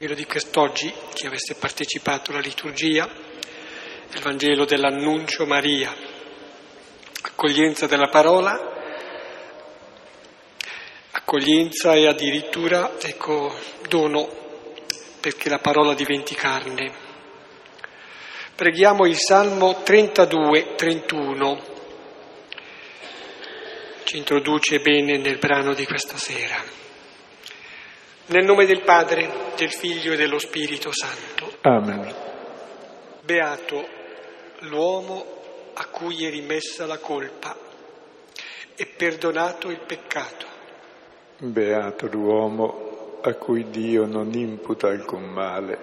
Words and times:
Vangelo 0.00 0.20
di 0.20 0.26
quest'oggi, 0.26 0.94
chi 1.12 1.26
avesse 1.26 1.56
partecipato 1.56 2.30
alla 2.30 2.38
liturgia, 2.38 3.04
il 3.04 4.20
Vangelo 4.20 4.64
dell'annuncio 4.64 5.44
Maria, 5.44 5.92
accoglienza 7.22 7.88
della 7.88 8.06
parola, 8.06 8.56
accoglienza 11.10 11.94
e 11.94 12.06
addirittura, 12.06 12.92
ecco, 13.00 13.52
dono 13.88 14.28
perché 15.18 15.48
la 15.48 15.58
parola 15.58 15.94
diventi 15.94 16.36
carne. 16.36 16.92
Preghiamo 18.54 19.04
il 19.04 19.16
Salmo 19.16 19.82
32-31, 19.84 21.62
ci 24.04 24.16
introduce 24.16 24.78
bene 24.78 25.18
nel 25.18 25.38
brano 25.38 25.74
di 25.74 25.84
questa 25.84 26.16
sera. 26.16 26.86
Nel 28.30 28.44
nome 28.44 28.66
del 28.66 28.82
Padre, 28.82 29.54
del 29.56 29.72
Figlio 29.72 30.12
e 30.12 30.16
dello 30.16 30.38
Spirito 30.38 30.90
Santo. 30.92 31.50
Amen. 31.62 32.14
Beato 33.22 33.88
l'uomo 34.60 35.72
a 35.72 35.86
cui 35.86 36.26
è 36.26 36.30
rimessa 36.30 36.84
la 36.84 36.98
colpa 36.98 37.56
e 38.76 38.86
perdonato 38.86 39.70
il 39.70 39.80
peccato. 39.80 40.44
Beato 41.38 42.06
l'uomo 42.08 43.20
a 43.22 43.32
cui 43.32 43.70
Dio 43.70 44.04
non 44.04 44.30
imputa 44.34 44.88
alcun 44.88 45.24
male 45.24 45.78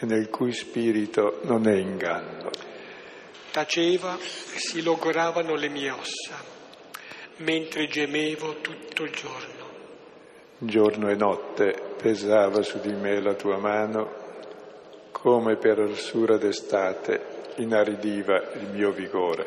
e 0.00 0.04
nel 0.04 0.28
cui 0.30 0.52
spirito 0.52 1.38
non 1.44 1.68
è 1.68 1.76
inganno. 1.76 2.50
Taceva 3.52 4.16
e 4.16 4.58
si 4.58 4.82
logoravano 4.82 5.54
le 5.54 5.68
mie 5.68 5.90
ossa, 5.90 6.42
mentre 7.36 7.86
gemevo 7.86 8.56
tutto 8.56 9.04
il 9.04 9.12
giorno. 9.12 9.55
Giorno 10.58 11.10
e 11.10 11.14
notte 11.14 11.78
pesava 12.00 12.62
su 12.62 12.80
di 12.80 12.94
me 12.94 13.20
la 13.20 13.34
tua 13.34 13.58
mano, 13.58 14.10
come 15.12 15.56
per 15.56 15.78
arsura 15.78 16.38
d'estate 16.38 17.52
inaridiva 17.56 18.52
il 18.54 18.70
mio 18.70 18.90
vigore. 18.90 19.46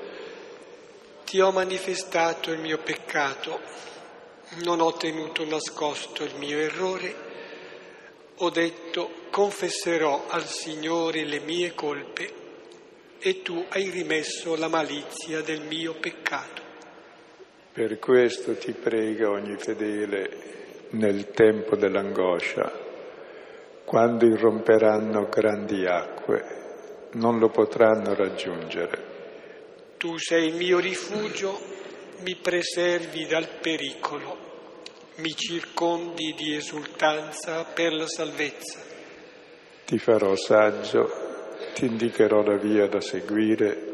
Ti 1.26 1.40
ho 1.40 1.52
manifestato 1.52 2.52
il 2.52 2.60
mio 2.60 2.78
peccato, 2.78 3.60
non 4.64 4.82
ho 4.82 4.94
tenuto 4.94 5.44
nascosto 5.46 6.24
il 6.24 6.36
mio 6.36 6.60
errore, 6.60 7.16
ho 8.36 8.50
detto 8.52 9.10
confesserò 9.32 10.26
al 10.28 10.46
Signore 10.46 11.26
le 11.26 11.40
mie 11.40 11.74
colpe 11.74 12.34
e 13.18 13.42
tu 13.42 13.66
hai 13.70 13.90
rimesso 13.90 14.56
la 14.56 14.68
malizia 14.68 15.42
del 15.42 15.62
mio 15.62 15.96
peccato. 15.96 16.62
Per 17.74 17.98
questo 17.98 18.56
ti 18.58 18.74
prega 18.74 19.32
ogni 19.32 19.58
fedele 19.58 20.59
nel 20.92 21.32
tempo 21.32 21.76
dell'angoscia, 21.76 22.72
quando 23.86 24.26
irromperanno 24.26 25.28
grandi 25.30 25.86
acque, 25.86 26.58
non 27.14 27.40
lo 27.40 27.50
potranno 27.50 28.14
raggiungere. 28.14 29.08
Tu 29.98 30.18
sei 30.18 30.48
il 30.50 30.56
mio 30.56 30.80
rifugio, 30.80 31.60
mi 32.22 32.36
preservi 32.36 33.26
dal 33.26 33.48
pericolo, 33.62 34.38
mi 35.18 35.30
circondi 35.36 36.34
di 36.38 36.56
esultanza 36.56 37.66
per 37.66 37.94
la 37.94 38.08
salvezza. 38.08 38.80
Ti 39.86 39.98
farò 39.98 40.36
saggio, 40.36 41.10
ti 41.74 41.86
indicherò 41.86 42.44
la 42.44 42.58
via 42.58 42.88
da 42.88 43.02
seguire, 43.02 43.88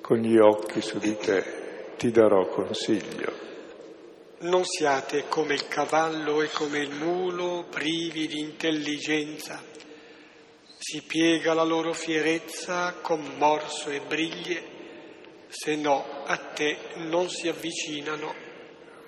con 0.00 0.18
gli 0.18 0.36
occhi 0.36 0.80
su 0.80 0.98
di 0.98 1.16
te 1.16 1.94
ti 1.96 2.10
darò 2.10 2.46
consiglio. 2.48 3.51
Non 4.42 4.64
siate 4.64 5.28
come 5.28 5.54
il 5.54 5.68
cavallo 5.68 6.42
e 6.42 6.48
come 6.48 6.80
il 6.80 6.90
mulo, 6.90 7.64
privi 7.70 8.26
di 8.26 8.40
intelligenza. 8.40 9.62
Si 10.78 11.00
piega 11.02 11.54
la 11.54 11.62
loro 11.62 11.92
fierezza 11.92 12.92
con 13.00 13.22
morso 13.38 13.90
e 13.90 14.00
briglie, 14.00 14.62
se 15.46 15.76
no 15.76 16.24
a 16.24 16.36
te 16.38 16.76
non 17.08 17.28
si 17.28 17.46
avvicinano. 17.46 18.34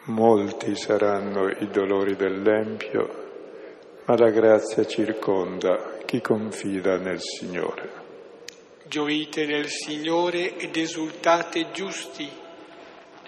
Molti 0.05 0.77
saranno 0.77 1.49
i 1.49 1.69
dolori 1.69 2.15
dell'empio, 2.15 4.03
ma 4.05 4.17
la 4.17 4.31
grazia 4.31 4.87
circonda 4.87 5.99
chi 6.05 6.21
confida 6.21 6.97
nel 6.99 7.21
Signore. 7.21 7.91
Gioite 8.85 9.47
nel 9.47 9.67
Signore 9.67 10.57
ed 10.59 10.77
esultate 10.77 11.73
giusti, 11.73 12.31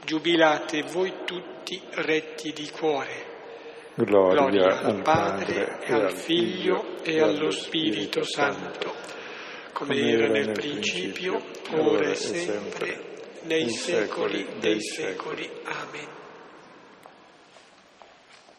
giubilate 0.04 0.82
voi 0.82 1.12
tutti 1.24 1.55
tutti 1.66 1.82
retti 1.94 2.52
di 2.52 2.70
cuore. 2.70 3.34
Gloria, 3.96 4.46
Gloria 4.46 4.80
al 4.82 5.02
Padre 5.02 5.80
e 5.80 5.92
al 5.92 6.12
Figlio 6.12 7.02
e 7.02 7.20
allo 7.20 7.50
Spirito 7.50 8.22
Santo, 8.22 8.94
come 9.72 9.96
era 9.98 10.28
nel 10.28 10.52
principio, 10.52 11.42
ora 11.72 12.10
e 12.10 12.14
sempre, 12.14 13.00
nei 13.42 13.68
secoli 13.70 14.46
dei 14.60 14.80
secoli. 14.80 15.50
Amen. 15.64 16.08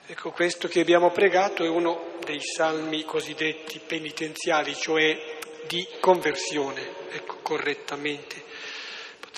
Ecco, 0.07 0.31
questo 0.31 0.67
che 0.67 0.81
abbiamo 0.81 1.11
pregato 1.11 1.63
è 1.63 1.69
uno 1.69 2.17
dei 2.25 2.41
salmi 2.41 3.03
cosiddetti 3.03 3.79
penitenziali, 3.85 4.75
cioè 4.75 5.17
di 5.65 5.87
conversione, 6.01 6.81
ecco, 7.11 7.37
correttamente 7.41 8.46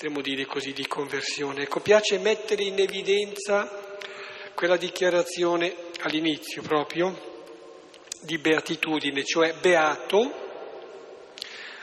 potremmo 0.00 0.22
dire 0.22 0.46
così, 0.46 0.72
di 0.72 0.86
conversione. 0.86 1.64
Ecco, 1.64 1.80
piace 1.80 2.16
mettere 2.16 2.62
in 2.62 2.78
evidenza 2.78 3.98
quella 4.54 4.78
dichiarazione 4.78 5.74
all'inizio 6.00 6.62
proprio 6.62 7.44
di 8.22 8.38
beatitudine, 8.38 9.22
cioè 9.24 9.52
beato 9.60 10.48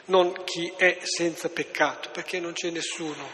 non 0.05 0.33
chi 0.45 0.73
è 0.75 0.97
senza 1.03 1.49
peccato, 1.49 2.09
perché 2.09 2.39
non 2.39 2.53
c'è 2.53 2.71
nessuno 2.71 3.29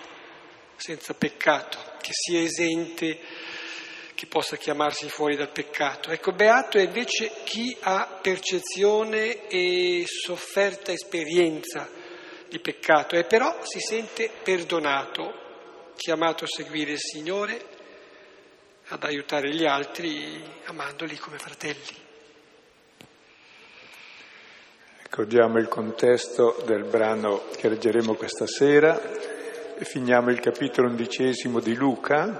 senza 0.76 1.14
peccato 1.14 1.78
che 2.02 2.12
sia 2.12 2.42
esente, 2.42 3.20
che 4.14 4.26
possa 4.26 4.58
chiamarsi 4.58 5.08
fuori 5.08 5.38
dal 5.38 5.52
peccato. 5.52 6.12
Ecco, 6.12 6.34
beato 6.34 6.78
è 6.78 6.82
invece 6.82 7.32
chi 7.46 7.74
ha 7.80 8.20
percezione 8.22 9.48
e 9.48 10.04
sofferta 10.06 10.92
esperienza 10.92 12.02
di 12.53 12.59
peccato 12.59 13.16
e 13.16 13.24
però 13.24 13.58
si 13.64 13.80
sente 13.80 14.30
perdonato, 14.44 15.91
chiamato 15.96 16.44
a 16.44 16.47
seguire 16.47 16.91
il 16.91 17.00
Signore, 17.00 17.59
ad 18.90 19.03
aiutare 19.03 19.50
gli 19.50 19.66
altri 19.66 20.40
amandoli 20.66 21.18
come 21.18 21.40
fratelli. 21.40 21.97
Ecco, 25.02 25.24
diamo 25.24 25.58
il 25.58 25.68
contesto 25.68 26.62
del 26.63 26.84
brano 26.84 27.46
che 27.58 27.69
leggeremo 27.69 28.13
questa 28.13 28.46
sera 28.46 29.02
e 29.75 29.84
finiamo 29.84 30.30
il 30.30 30.40
capitolo 30.40 30.90
undicesimo 30.90 31.59
di 31.59 31.74
Luca, 31.74 32.40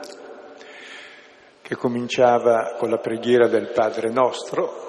che 1.60 1.76
cominciava 1.76 2.76
con 2.78 2.92
la 2.92 3.00
preghiera 3.00 3.48
del 3.48 3.72
Padre 3.72 4.12
nostro, 4.12 4.82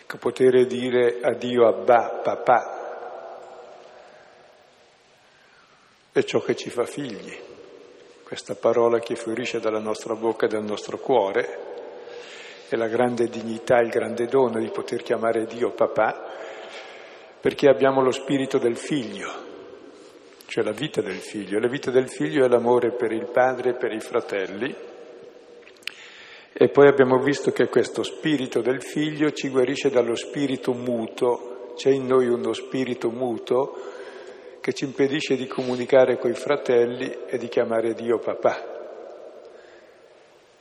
ecco, 0.00 0.16
poter 0.16 0.64
dire 0.64 1.18
a 1.20 1.34
Dio 1.34 1.66
Abba, 1.66 2.20
papà, 2.22 2.81
è 6.12 6.22
ciò 6.24 6.40
che 6.40 6.54
ci 6.54 6.68
fa 6.68 6.84
figli. 6.84 7.34
Questa 8.22 8.54
parola 8.54 8.98
che 8.98 9.16
fiorisce 9.16 9.60
dalla 9.60 9.78
nostra 9.78 10.14
bocca 10.14 10.44
e 10.44 10.48
dal 10.48 10.64
nostro 10.64 10.98
cuore 10.98 11.70
è 12.68 12.76
la 12.76 12.86
grande 12.86 13.28
dignità, 13.28 13.78
il 13.78 13.88
grande 13.88 14.26
dono 14.26 14.58
di 14.58 14.68
poter 14.68 15.02
chiamare 15.02 15.46
Dio 15.46 15.70
papà, 15.70 16.30
perché 17.40 17.68
abbiamo 17.68 18.02
lo 18.02 18.10
spirito 18.10 18.58
del 18.58 18.76
figlio, 18.76 19.30
cioè 20.46 20.62
la 20.62 20.72
vita 20.72 21.00
del 21.00 21.16
figlio. 21.16 21.58
La 21.58 21.68
vita 21.68 21.90
del 21.90 22.08
figlio 22.10 22.44
è 22.44 22.48
l'amore 22.48 22.92
per 22.92 23.10
il 23.12 23.28
padre 23.30 23.70
e 23.70 23.74
per 23.74 23.92
i 23.92 24.00
fratelli. 24.00 24.74
E 26.52 26.68
poi 26.68 26.88
abbiamo 26.88 27.18
visto 27.18 27.52
che 27.52 27.68
questo 27.68 28.02
spirito 28.02 28.60
del 28.60 28.82
figlio 28.82 29.32
ci 29.32 29.48
guarisce 29.48 29.88
dallo 29.88 30.14
spirito 30.14 30.72
muto, 30.72 31.72
c'è 31.74 31.90
in 31.90 32.06
noi 32.06 32.28
uno 32.28 32.52
spirito 32.52 33.08
muto 33.08 34.00
che 34.62 34.72
ci 34.72 34.84
impedisce 34.84 35.34
di 35.34 35.48
comunicare 35.48 36.18
coi 36.18 36.34
fratelli 36.34 37.24
e 37.26 37.36
di 37.36 37.48
chiamare 37.48 37.94
Dio 37.94 38.20
papà. 38.20 38.70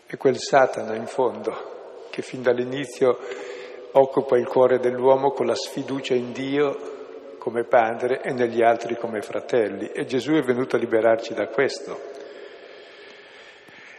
È 0.07 0.17
quel 0.17 0.39
Satana 0.39 0.95
in 0.95 1.05
fondo 1.05 2.07
che 2.09 2.23
fin 2.23 2.41
dall'inizio 2.41 3.19
occupa 3.91 4.37
il 4.37 4.47
cuore 4.47 4.79
dell'uomo 4.79 5.31
con 5.33 5.45
la 5.45 5.53
sfiducia 5.53 6.15
in 6.15 6.31
Dio 6.31 7.35
come 7.37 7.63
padre 7.63 8.21
e 8.23 8.33
negli 8.33 8.63
altri 8.63 8.97
come 8.97 9.21
fratelli. 9.21 9.91
E 9.91 10.05
Gesù 10.05 10.31
è 10.31 10.41
venuto 10.41 10.77
a 10.77 10.79
liberarci 10.79 11.35
da 11.35 11.45
questo. 11.47 11.99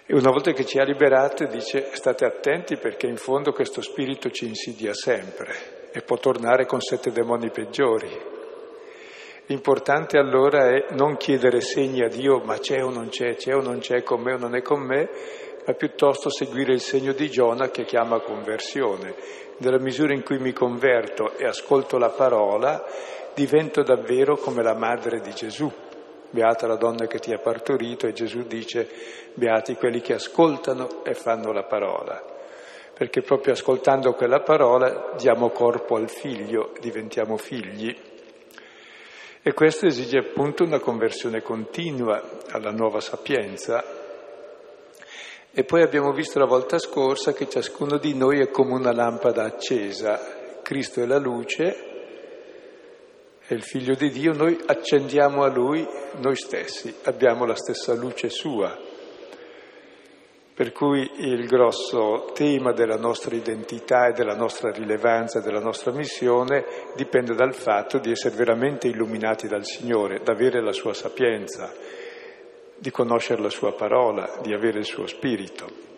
E 0.05 0.14
una 0.14 0.31
volta 0.31 0.50
che 0.50 0.64
ci 0.64 0.81
ha 0.81 0.84
liberati 0.84 1.46
dice 1.46 1.94
state 1.94 2.25
attenti 2.25 2.76
perché 2.76 3.06
in 3.06 3.16
fondo 3.16 3.52
questo 3.52 3.81
spirito 3.81 4.31
ci 4.31 4.46
insidia 4.46 4.94
sempre 4.94 5.90
e 5.93 6.02
può 6.02 6.16
tornare 6.16 6.66
con 6.66 6.81
sette 6.81 7.12
demoni 7.12 7.50
peggiori. 7.50 8.40
L'importante 9.47 10.19
allora 10.19 10.69
è 10.69 10.87
non 10.91 11.17
chiedere 11.17 11.61
segni 11.61 12.03
a 12.03 12.09
Dio, 12.09 12.39
ma 12.44 12.59
c'è 12.59 12.83
o 12.83 12.91
non 12.91 13.09
c'è, 13.09 13.35
c'è 13.35 13.55
o 13.55 13.61
non 13.61 13.79
c'è, 13.79 14.03
con 14.03 14.21
me 14.21 14.35
o 14.35 14.39
non 14.39 14.55
è 14.55 14.62
con 14.62 14.81
me, 14.81 15.11
ma 15.67 15.75
piuttosto 15.75 16.31
seguire 16.31 16.73
il 16.73 16.81
segno 16.81 17.12
di 17.12 17.29
Giona 17.29 17.69
che 17.71 17.85
chiama 17.85 18.21
conversione. 18.21 19.15
Nella 19.59 19.81
misura 19.81 20.15
in 20.15 20.23
cui 20.23 20.39
mi 20.39 20.53
converto 20.53 21.37
e 21.37 21.47
ascolto 21.47 21.99
la 21.99 22.11
parola, 22.11 22.85
divento 23.35 23.83
davvero 23.83 24.37
come 24.37 24.62
la 24.62 24.75
madre 24.75 25.21
di 25.21 25.33
Gesù. 25.33 25.71
Beata 26.31 26.67
la 26.67 26.77
donna 26.77 27.06
che 27.06 27.19
ti 27.19 27.33
ha 27.33 27.39
partorito 27.39 28.06
e 28.06 28.12
Gesù 28.12 28.43
dice 28.47 28.89
beati 29.35 29.75
quelli 29.75 30.00
che 30.00 30.15
ascoltano 30.15 31.05
e 31.05 31.15
fanno 31.15 31.53
la 31.53 31.65
parola. 31.65 32.25
Perché 32.94 33.23
proprio 33.23 33.55
ascoltando 33.55 34.15
quella 34.15 34.41
parola 34.41 35.12
diamo 35.17 35.50
corpo 35.50 35.97
al 35.97 36.09
figlio, 36.09 36.73
diventiamo 36.81 37.37
figli. 37.37 38.11
E 39.44 39.53
questo 39.55 39.87
esige 39.87 40.19
appunto 40.19 40.62
una 40.62 40.79
conversione 40.79 41.43
continua 41.43 42.39
alla 42.50 42.71
nuova 42.71 43.00
sapienza. 43.00 43.83
E 45.50 45.65
poi 45.65 45.83
abbiamo 45.83 46.12
visto 46.12 46.39
la 46.39 46.47
volta 46.47 46.79
scorsa 46.79 47.33
che 47.33 47.49
ciascuno 47.49 47.99
di 47.99 48.15
noi 48.15 48.41
è 48.41 48.50
come 48.50 48.75
una 48.75 48.93
lampada 48.93 49.43
accesa. 49.43 50.61
Cristo 50.62 51.03
è 51.03 51.06
la 51.06 51.19
luce, 51.19 51.75
è 53.44 53.53
il 53.53 53.65
figlio 53.65 53.97
di 53.97 54.11
Dio, 54.11 54.33
noi 54.33 54.56
accendiamo 54.65 55.43
a 55.43 55.49
lui 55.49 55.85
noi 56.21 56.37
stessi, 56.37 56.94
abbiamo 57.03 57.44
la 57.44 57.56
stessa 57.56 57.94
luce 57.94 58.29
sua. 58.29 58.79
Per 60.54 60.70
cui 60.72 61.10
il 61.16 61.46
grosso 61.46 62.32
tema 62.34 62.72
della 62.72 62.99
nostra 62.99 63.34
identità 63.34 64.08
e 64.08 64.12
della 64.12 64.34
nostra 64.34 64.70
rilevanza, 64.70 65.40
della 65.40 65.60
nostra 65.60 65.93
missione, 65.93 66.64
dipende 66.94 67.34
dal 67.34 67.54
fatto 67.54 67.99
di 67.99 68.10
essere 68.10 68.37
veramente 68.37 68.87
illuminati 68.87 69.49
dal 69.49 69.64
Signore, 69.64 70.20
di 70.22 70.31
avere 70.31 70.60
la 70.60 70.72
sua 70.72 70.93
sapienza, 70.93 71.72
di 72.76 72.90
conoscere 72.90 73.40
la 73.40 73.49
sua 73.49 73.72
parola, 73.72 74.40
di 74.43 74.52
avere 74.52 74.81
il 74.81 74.84
suo 74.84 75.06
spirito. 75.06 75.90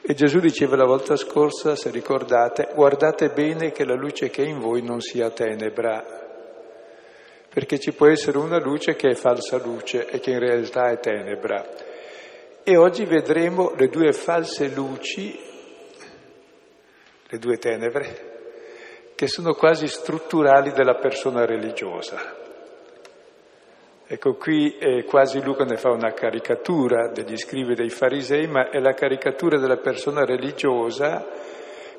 E 0.00 0.14
Gesù 0.14 0.38
diceva 0.38 0.76
la 0.76 0.86
volta 0.86 1.16
scorsa, 1.16 1.74
se 1.74 1.90
ricordate, 1.90 2.68
guardate 2.74 3.30
bene 3.30 3.72
che 3.72 3.84
la 3.84 3.94
luce 3.94 4.30
che 4.30 4.44
è 4.44 4.46
in 4.46 4.60
voi 4.60 4.82
non 4.82 5.00
sia 5.00 5.30
tenebra, 5.30 6.04
perché 7.52 7.80
ci 7.80 7.92
può 7.92 8.06
essere 8.06 8.38
una 8.38 8.58
luce 8.60 8.94
che 8.94 9.10
è 9.10 9.14
falsa 9.14 9.58
luce 9.58 10.08
e 10.08 10.20
che 10.20 10.30
in 10.30 10.38
realtà 10.38 10.90
è 10.90 11.00
tenebra. 11.00 11.90
E 12.64 12.76
oggi 12.76 13.04
vedremo 13.06 13.72
le 13.76 13.88
due 13.88 14.12
false 14.12 14.68
luci, 14.68 15.36
le 17.26 17.38
due 17.38 17.56
tenebre, 17.56 18.30
che 19.16 19.26
sono 19.26 19.54
quasi 19.54 19.88
strutturali 19.88 20.70
della 20.70 20.94
persona 20.94 21.44
religiosa. 21.44 22.36
Ecco, 24.06 24.34
qui 24.34 24.78
eh, 24.78 25.02
quasi 25.04 25.42
Luca 25.42 25.64
ne 25.64 25.76
fa 25.76 25.90
una 25.90 26.12
caricatura 26.12 27.08
degli 27.08 27.36
scrivi 27.36 27.74
dei 27.74 27.90
farisei, 27.90 28.46
ma 28.46 28.70
è 28.70 28.78
la 28.78 28.94
caricatura 28.94 29.58
della 29.58 29.78
persona 29.78 30.24
religiosa 30.24 31.26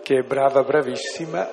che 0.02 0.20
è 0.20 0.22
brava, 0.22 0.64
bravissima, 0.64 1.50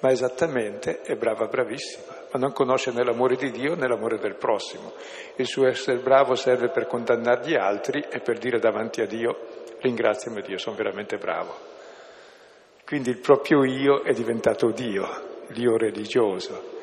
ma 0.00 0.10
esattamente 0.10 1.00
è 1.00 1.16
brava, 1.16 1.46
bravissima 1.46 2.21
ma 2.32 2.40
non 2.40 2.52
conosce 2.52 2.92
né 2.92 3.04
l'amore 3.04 3.36
di 3.36 3.50
Dio 3.50 3.74
né 3.74 3.86
l'amore 3.86 4.18
del 4.18 4.36
prossimo. 4.36 4.92
Il 5.36 5.46
suo 5.46 5.66
essere 5.66 5.98
bravo 5.98 6.34
serve 6.34 6.68
per 6.70 6.86
condannare 6.86 7.46
gli 7.46 7.54
altri 7.54 8.04
e 8.08 8.20
per 8.20 8.38
dire 8.38 8.58
davanti 8.58 9.00
a 9.00 9.06
Dio 9.06 9.60
ringraziami 9.82 10.42
Dio, 10.42 10.58
sono 10.58 10.76
veramente 10.76 11.18
bravo. 11.18 11.54
Quindi 12.86 13.10
il 13.10 13.18
proprio 13.18 13.64
io 13.64 14.02
è 14.02 14.12
diventato 14.12 14.70
Dio, 14.70 15.06
l'io 15.48 15.76
religioso. 15.76 16.80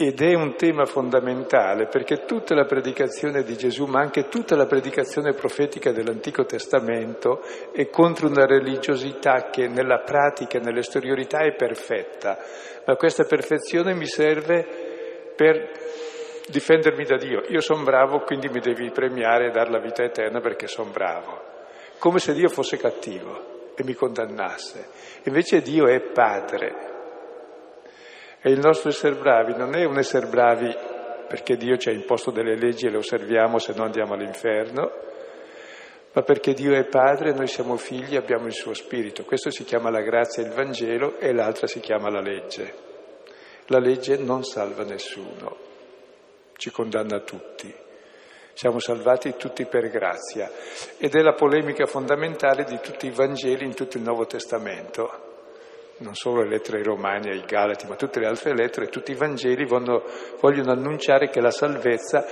Ed 0.00 0.22
è 0.22 0.32
un 0.32 0.54
tema 0.54 0.84
fondamentale 0.84 1.88
perché 1.88 2.24
tutta 2.24 2.54
la 2.54 2.66
predicazione 2.66 3.42
di 3.42 3.56
Gesù, 3.56 3.86
ma 3.86 3.98
anche 3.98 4.28
tutta 4.28 4.54
la 4.54 4.66
predicazione 4.66 5.32
profetica 5.32 5.90
dell'Antico 5.90 6.44
Testamento, 6.44 7.42
è 7.72 7.90
contro 7.90 8.28
una 8.28 8.46
religiosità 8.46 9.50
che 9.50 9.66
nella 9.66 10.02
pratica 10.04 10.60
nell'esteriorità 10.60 11.40
è 11.40 11.52
perfetta, 11.56 12.38
ma 12.86 12.94
questa 12.94 13.24
perfezione 13.24 13.92
mi 13.92 14.06
serve 14.06 15.32
per 15.34 15.68
difendermi 16.48 17.04
da 17.04 17.16
Dio. 17.16 17.42
Io 17.48 17.60
sono 17.60 17.82
bravo, 17.82 18.20
quindi 18.20 18.48
mi 18.50 18.60
devi 18.60 18.92
premiare 18.92 19.48
e 19.48 19.50
dare 19.50 19.70
la 19.70 19.80
vita 19.80 20.04
eterna 20.04 20.38
perché 20.38 20.68
sono 20.68 20.90
bravo. 20.92 21.42
Come 21.98 22.20
se 22.20 22.34
Dio 22.34 22.48
fosse 22.48 22.76
cattivo 22.76 23.72
e 23.74 23.82
mi 23.82 23.94
condannasse. 23.94 24.90
Invece 25.24 25.60
Dio 25.60 25.88
è 25.88 26.00
padre. 26.00 26.87
E 28.48 28.52
il 28.52 28.60
nostro 28.60 28.88
essere 28.88 29.14
bravi 29.14 29.54
non 29.54 29.76
è 29.76 29.84
un 29.84 29.98
essere 29.98 30.26
bravi 30.26 30.74
perché 31.28 31.58
Dio 31.58 31.76
ci 31.76 31.90
ha 31.90 31.92
imposto 31.92 32.30
delle 32.30 32.56
leggi 32.56 32.86
e 32.86 32.90
le 32.90 32.96
osserviamo 32.96 33.58
se 33.58 33.74
no 33.76 33.84
andiamo 33.84 34.14
all'inferno, 34.14 34.90
ma 36.14 36.22
perché 36.22 36.54
Dio 36.54 36.72
è 36.72 36.86
Padre, 36.86 37.34
noi 37.34 37.46
siamo 37.46 37.76
figli, 37.76 38.16
abbiamo 38.16 38.46
il 38.46 38.54
suo 38.54 38.72
Spirito. 38.72 39.26
Questo 39.26 39.50
si 39.50 39.64
chiama 39.64 39.90
la 39.90 40.00
grazia 40.00 40.42
e 40.42 40.46
il 40.46 40.54
Vangelo 40.54 41.18
e 41.18 41.34
l'altra 41.34 41.66
si 41.66 41.80
chiama 41.80 42.08
la 42.08 42.22
legge. 42.22 42.74
La 43.66 43.80
legge 43.80 44.16
non 44.16 44.42
salva 44.44 44.82
nessuno, 44.82 45.56
ci 46.56 46.70
condanna 46.70 47.20
tutti. 47.20 47.70
Siamo 48.54 48.78
salvati 48.78 49.34
tutti 49.36 49.66
per 49.66 49.90
grazia 49.90 50.50
ed 50.96 51.14
è 51.14 51.20
la 51.20 51.34
polemica 51.34 51.84
fondamentale 51.84 52.64
di 52.64 52.80
tutti 52.80 53.08
i 53.08 53.10
Vangeli 53.10 53.66
in 53.66 53.74
tutto 53.74 53.98
il 53.98 54.04
Nuovo 54.04 54.24
Testamento. 54.24 55.27
Non 55.98 56.14
solo 56.14 56.42
le 56.42 56.48
lettere 56.48 56.78
ai 56.78 56.84
Romani, 56.84 57.30
ai 57.30 57.44
Galati, 57.44 57.86
ma 57.86 57.96
tutte 57.96 58.20
le 58.20 58.26
altre 58.26 58.54
lettere, 58.54 58.86
tutti 58.86 59.10
i 59.10 59.16
Vangeli 59.16 59.64
vogliono, 59.64 60.04
vogliono 60.40 60.70
annunciare 60.70 61.28
che 61.28 61.40
la 61.40 61.50
salvezza 61.50 62.26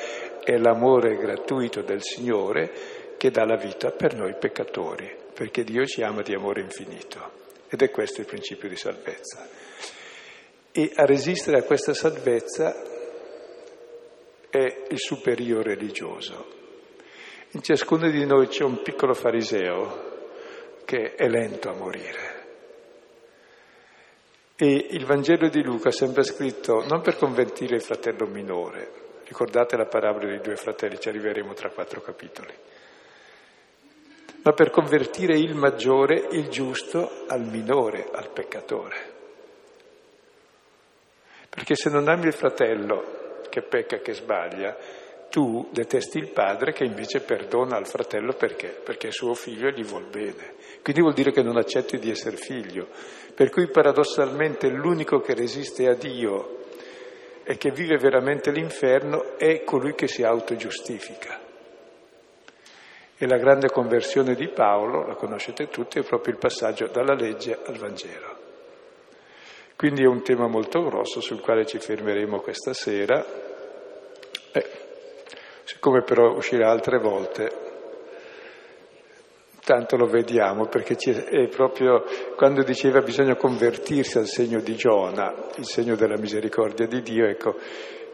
è 0.44 0.56
l'amore 0.56 1.16
gratuito 1.16 1.82
del 1.82 2.00
Signore 2.00 2.70
che 3.16 3.30
dà 3.30 3.44
la 3.44 3.56
vita 3.56 3.90
per 3.90 4.14
noi 4.14 4.36
peccatori, 4.38 5.12
perché 5.34 5.64
Dio 5.64 5.84
ci 5.84 6.02
ama 6.02 6.22
di 6.22 6.34
amore 6.34 6.60
infinito. 6.60 7.44
Ed 7.68 7.82
è 7.82 7.90
questo 7.90 8.20
il 8.20 8.26
principio 8.26 8.68
di 8.68 8.76
salvezza. 8.76 9.48
E 10.70 10.92
a 10.94 11.04
resistere 11.04 11.58
a 11.58 11.62
questa 11.62 11.92
salvezza 11.92 12.82
è 14.48 14.84
il 14.88 14.98
superiore 14.98 15.74
religioso. 15.74 16.54
In 17.52 17.62
ciascuno 17.62 18.08
di 18.08 18.24
noi 18.24 18.46
c'è 18.46 18.62
un 18.62 18.82
piccolo 18.82 19.14
fariseo 19.14 20.04
che 20.84 21.14
è 21.14 21.26
lento 21.26 21.68
a 21.68 21.74
morire. 21.74 22.35
E 24.58 24.86
il 24.90 25.04
Vangelo 25.04 25.48
di 25.48 25.62
Luca 25.62 25.90
sembra 25.90 26.22
scritto 26.22 26.82
non 26.88 27.02
per 27.02 27.16
convertire 27.16 27.76
il 27.76 27.82
fratello 27.82 28.26
minore, 28.26 28.90
ricordate 29.24 29.76
la 29.76 29.84
parabola 29.84 30.28
dei 30.28 30.40
due 30.40 30.56
fratelli, 30.56 30.98
ci 30.98 31.10
arriveremo 31.10 31.52
tra 31.52 31.68
quattro 31.68 32.00
capitoli, 32.00 32.54
ma 34.42 34.52
per 34.52 34.70
convertire 34.70 35.36
il 35.38 35.54
maggiore, 35.54 36.28
il 36.30 36.48
giusto, 36.48 37.26
al 37.26 37.42
minore, 37.42 38.08
al 38.10 38.30
peccatore. 38.30 39.14
Perché 41.50 41.74
se 41.74 41.90
non 41.90 42.08
ami 42.08 42.26
il 42.26 42.32
fratello 42.32 43.40
che 43.50 43.60
pecca, 43.60 43.98
che 43.98 44.14
sbaglia, 44.14 44.74
tu 45.28 45.68
detesti 45.70 46.16
il 46.16 46.30
padre 46.30 46.72
che 46.72 46.84
invece 46.84 47.20
perdona 47.20 47.76
al 47.76 47.86
fratello 47.86 48.32
perché? 48.32 48.68
Perché 48.68 49.08
è 49.08 49.12
suo 49.12 49.34
figlio 49.34 49.68
e 49.68 49.72
gli 49.72 49.84
vuol 49.84 50.04
bene. 50.04 50.54
Quindi 50.86 51.02
vuol 51.02 51.16
dire 51.16 51.32
che 51.32 51.42
non 51.42 51.56
accetti 51.56 51.98
di 51.98 52.10
essere 52.10 52.36
figlio. 52.36 52.86
Per 53.34 53.50
cui 53.50 53.66
paradossalmente 53.66 54.68
l'unico 54.68 55.18
che 55.18 55.34
resiste 55.34 55.88
a 55.88 55.94
Dio 55.94 56.58
e 57.42 57.56
che 57.56 57.72
vive 57.72 57.96
veramente 57.96 58.52
l'inferno 58.52 59.36
è 59.36 59.64
colui 59.64 59.96
che 59.96 60.06
si 60.06 60.22
autogiustifica. 60.22 61.40
E 63.16 63.26
la 63.26 63.36
grande 63.36 63.68
conversione 63.68 64.36
di 64.36 64.46
Paolo, 64.46 65.04
la 65.04 65.16
conoscete 65.16 65.66
tutti, 65.66 65.98
è 65.98 66.04
proprio 66.04 66.34
il 66.34 66.38
passaggio 66.38 66.86
dalla 66.86 67.14
legge 67.14 67.58
al 67.66 67.78
Vangelo. 67.78 68.38
Quindi 69.74 70.04
è 70.04 70.06
un 70.06 70.22
tema 70.22 70.46
molto 70.46 70.84
grosso 70.84 71.20
sul 71.20 71.40
quale 71.40 71.66
ci 71.66 71.80
fermeremo 71.80 72.38
questa 72.38 72.72
sera. 72.72 73.26
Eh, 74.52 74.66
siccome 75.64 76.02
però 76.02 76.36
uscirà 76.36 76.70
altre 76.70 76.98
volte, 77.00 77.65
tanto 79.66 79.96
lo 79.96 80.06
vediamo, 80.06 80.68
perché 80.68 80.94
è 80.94 81.48
proprio 81.48 82.04
quando 82.36 82.62
diceva 82.62 83.00
bisogna 83.00 83.34
convertirsi 83.34 84.16
al 84.16 84.28
segno 84.28 84.60
di 84.60 84.76
Giona, 84.76 85.34
il 85.56 85.66
segno 85.66 85.96
della 85.96 86.16
misericordia 86.16 86.86
di 86.86 87.02
Dio, 87.02 87.26
ecco, 87.26 87.56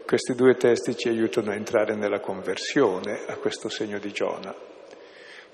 questi 0.03 0.33
due 0.33 0.55
testi 0.55 0.97
ci 0.97 1.09
aiutano 1.09 1.51
a 1.51 1.53
entrare 1.53 1.93
nella 1.93 2.19
conversione 2.19 3.25
a 3.27 3.35
questo 3.35 3.69
segno 3.69 3.99
di 3.99 4.11
Giona. 4.11 4.51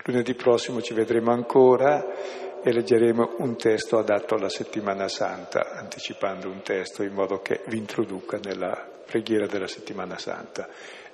Lunedì 0.05 0.35
prossimo 0.35 0.81
ci 0.81 0.93
vedremo 0.93 1.33
ancora 1.33 2.15
e 2.63 2.71
leggeremo 2.71 3.35
un 3.39 3.57
testo 3.57 3.97
adatto 3.97 4.35
alla 4.35 4.47
settimana 4.47 5.09
santa, 5.09 5.73
anticipando 5.73 6.47
un 6.47 6.61
testo 6.61 7.03
in 7.03 7.11
modo 7.11 7.41
che 7.41 7.59
vi 7.67 7.77
introduca 7.77 8.39
nella 8.41 8.87
preghiera 9.05 9.47
della 9.47 9.67
settimana 9.67 10.17
santa. 10.17 10.65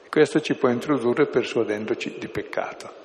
Questo 0.07 0.41
ci 0.41 0.53
può 0.53 0.69
introdurre 0.69 1.25
persuadendoci 1.25 2.17
di 2.19 2.27
peccato. 2.27 3.04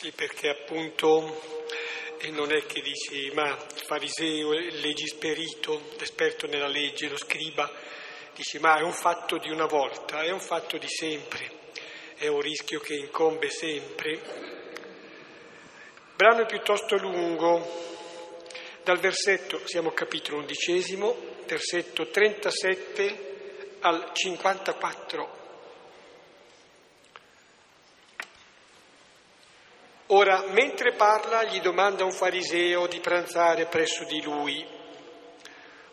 Sì, 0.00 0.12
perché 0.12 0.48
appunto 0.48 1.42
non 2.30 2.52
è 2.52 2.64
che 2.66 2.80
dici, 2.82 3.32
ma 3.32 3.48
il 3.48 3.82
fariseo, 3.82 4.52
il 4.52 4.78
legisperito, 4.78 5.90
l'esperto 5.98 6.46
nella 6.46 6.68
legge, 6.68 7.08
lo 7.08 7.16
scriba, 7.16 7.68
dice, 8.32 8.60
ma 8.60 8.78
è 8.78 8.82
un 8.82 8.92
fatto 8.92 9.38
di 9.38 9.50
una 9.50 9.66
volta, 9.66 10.22
è 10.22 10.30
un 10.30 10.38
fatto 10.38 10.78
di 10.78 10.86
sempre. 10.88 11.50
è 12.14 12.28
un 12.28 12.40
rischio 12.40 12.78
che 12.78 12.94
incombe 12.94 13.50
sempre. 13.50 14.10
Il 14.12 14.20
brano 16.14 16.42
è 16.42 16.46
piuttosto 16.46 16.96
lungo, 16.96 17.66
dal 18.84 19.00
versetto, 19.00 19.66
siamo 19.66 19.90
capitolo 19.90 20.38
undicesimo, 20.38 21.42
versetto 21.44 22.08
37 22.08 23.78
al 23.80 24.10
54. 24.12 25.37
Ora, 30.10 30.44
mentre 30.48 30.94
parla, 30.94 31.44
gli 31.44 31.60
domanda 31.60 32.04
un 32.04 32.12
fariseo 32.12 32.86
di 32.86 32.98
pranzare 32.98 33.66
presso 33.66 34.04
di 34.04 34.22
lui. 34.22 34.66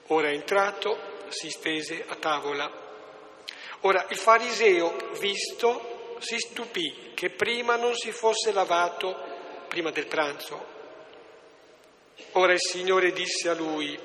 Ora 0.08 0.30
entrato, 0.30 0.98
si 1.28 1.50
stese 1.50 2.06
a 2.08 2.16
tavola. 2.16 2.72
Ora 3.82 4.06
il 4.10 4.18
fariseo, 4.18 4.96
visto, 5.20 6.18
si 6.20 6.38
stupì 6.38 7.12
che 7.14 7.30
prima 7.30 7.76
non 7.76 7.94
si 7.94 8.12
fosse 8.12 8.54
lavato 8.54 9.16
prima 9.68 9.92
del 9.92 10.08
pranzo. 10.08 10.74
Ora 12.34 12.54
il 12.54 12.62
Signore 12.62 13.12
disse 13.12 13.50
a 13.50 13.54
lui, 13.54 14.00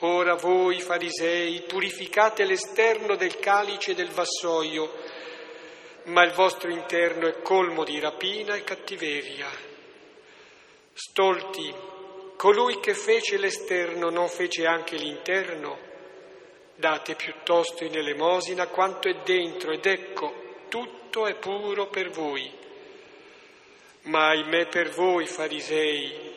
ora 0.00 0.34
voi 0.34 0.80
farisei 0.80 1.62
purificate 1.62 2.44
l'esterno 2.44 3.14
del 3.14 3.38
calice 3.38 3.92
e 3.92 3.94
del 3.94 4.10
vassoio, 4.10 4.92
ma 6.04 6.22
il 6.22 6.32
vostro 6.32 6.70
interno 6.70 7.26
è 7.26 7.40
colmo 7.40 7.84
di 7.84 7.98
rapina 7.98 8.54
e 8.54 8.64
cattiveria. 8.64 9.48
Stolti, 10.92 11.74
colui 12.36 12.78
che 12.80 12.94
fece 12.94 13.38
l'esterno 13.38 14.10
non 14.10 14.28
fece 14.28 14.66
anche 14.66 14.96
l'interno? 14.96 15.78
Date 16.76 17.14
piuttosto 17.14 17.84
in 17.84 17.96
elemosina 17.96 18.66
quanto 18.66 19.08
è 19.08 19.14
dentro 19.24 19.72
ed 19.72 19.86
ecco, 19.86 20.66
tutto 20.68 21.26
è 21.26 21.34
puro 21.36 21.88
per 21.88 22.10
voi. 22.10 22.52
Ma 24.02 24.28
ahimè 24.28 24.66
per 24.66 24.90
voi, 24.90 25.26
farisei, 25.26 26.32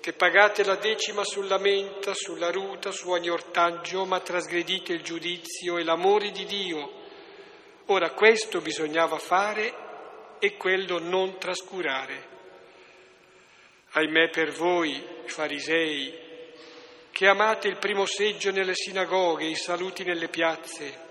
che 0.00 0.12
pagate 0.12 0.62
la 0.62 0.76
decima 0.76 1.24
sulla 1.24 1.58
menta, 1.58 2.14
sulla 2.14 2.52
ruta, 2.52 2.92
su 2.92 3.10
ogni 3.10 3.28
ortaggio, 3.28 4.04
ma 4.04 4.20
trasgredite 4.20 4.92
il 4.92 5.02
giudizio 5.02 5.78
e 5.78 5.82
l'amore 5.82 6.30
di 6.30 6.44
Dio. 6.44 7.04
Ora 7.86 8.10
questo 8.10 8.60
bisognava 8.60 9.16
fare 9.18 10.38
e 10.40 10.56
quello 10.56 10.98
non 10.98 11.38
trascurare. 11.38 12.34
Ahimè 13.92 14.28
per 14.30 14.50
voi, 14.50 15.00
farisei, 15.26 16.12
che 17.12 17.26
amate 17.28 17.68
il 17.68 17.78
primo 17.78 18.04
seggio 18.04 18.50
nelle 18.50 18.74
sinagoghe, 18.74 19.46
i 19.46 19.54
saluti 19.54 20.02
nelle 20.02 20.28
piazze. 20.28 21.04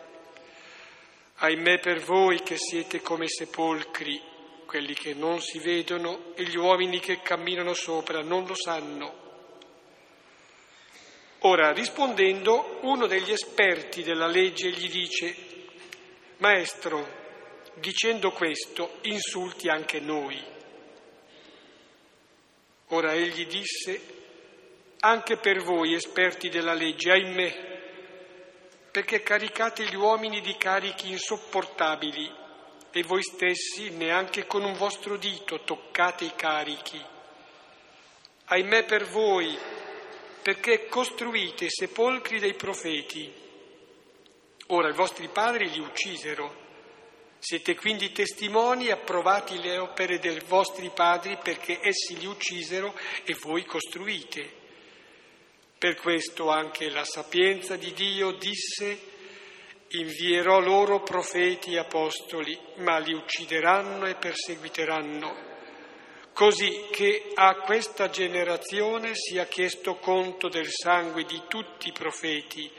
Ahimè 1.37 1.79
per 1.79 1.99
voi 2.01 2.41
che 2.43 2.57
siete 2.57 3.01
come 3.01 3.27
sepolcri 3.27 4.21
quelli 4.65 4.93
che 4.93 5.13
non 5.13 5.39
si 5.41 5.59
vedono 5.59 6.33
e 6.35 6.43
gli 6.43 6.57
uomini 6.57 6.99
che 6.99 7.21
camminano 7.21 7.73
sopra 7.73 8.21
non 8.21 8.45
lo 8.45 8.55
sanno. 8.55 9.23
Ora, 11.39 11.71
rispondendo, 11.71 12.79
uno 12.81 13.07
degli 13.07 13.31
esperti 13.31 14.03
della 14.03 14.27
legge 14.27 14.71
gli 14.71 14.89
dice, 14.89 15.54
Maestro, 16.37 17.07
dicendo 17.75 18.31
questo, 18.31 18.97
insulti 19.03 19.69
anche 19.69 19.99
noi. 19.99 20.43
Ora 22.89 23.13
egli 23.13 23.47
disse, 23.47 24.13
anche 24.99 25.37
per 25.37 25.61
voi 25.61 25.93
esperti 25.93 26.49
della 26.49 26.73
legge, 26.73 27.11
ahimè, 27.11 27.73
perché 28.91 29.23
caricate 29.23 29.85
gli 29.85 29.95
uomini 29.95 30.41
di 30.41 30.55
carichi 30.57 31.09
insopportabili 31.09 32.31
e 32.91 33.03
voi 33.03 33.23
stessi 33.23 33.89
neanche 33.89 34.45
con 34.45 34.63
un 34.63 34.73
vostro 34.73 35.17
dito 35.17 35.61
toccate 35.63 36.25
i 36.25 36.33
carichi. 36.35 37.03
Ahimè 38.45 38.85
per 38.85 39.05
voi, 39.05 39.57
perché 40.41 40.87
costruite 40.87 41.69
sepolcri 41.69 42.39
dei 42.39 42.53
profeti. 42.53 43.43
Ora 44.67 44.89
i 44.89 44.93
vostri 44.93 45.27
padri 45.27 45.69
li 45.69 45.79
uccisero. 45.79 46.63
Siete 47.37 47.75
quindi 47.75 48.11
testimoni 48.11 48.89
approvati 48.89 49.61
le 49.61 49.77
opere 49.77 50.17
dei 50.17 50.39
vostri 50.47 50.89
padri 50.89 51.37
perché 51.37 51.79
essi 51.83 52.17
li 52.17 52.25
uccisero 52.25 52.97
e 53.23 53.35
voi 53.41 53.63
costruite. 53.63 54.63
Per 55.77 55.95
questo 55.97 56.49
anche 56.49 56.89
la 56.89 57.03
sapienza 57.03 57.75
di 57.75 57.93
Dio 57.93 58.31
disse 58.31 59.13
invierò 59.89 60.59
loro 60.59 61.01
profeti 61.03 61.73
e 61.73 61.79
apostoli, 61.79 62.57
ma 62.77 62.97
li 62.97 63.13
uccideranno 63.13 64.07
e 64.07 64.15
perseguiteranno, 64.15 65.35
così 66.33 66.87
che 66.91 67.31
a 67.35 67.55
questa 67.57 68.09
generazione 68.09 69.11
sia 69.13 69.45
chiesto 69.45 69.95
conto 69.95 70.49
del 70.49 70.69
sangue 70.69 71.23
di 71.23 71.43
tutti 71.47 71.89
i 71.89 71.93
profeti, 71.93 72.69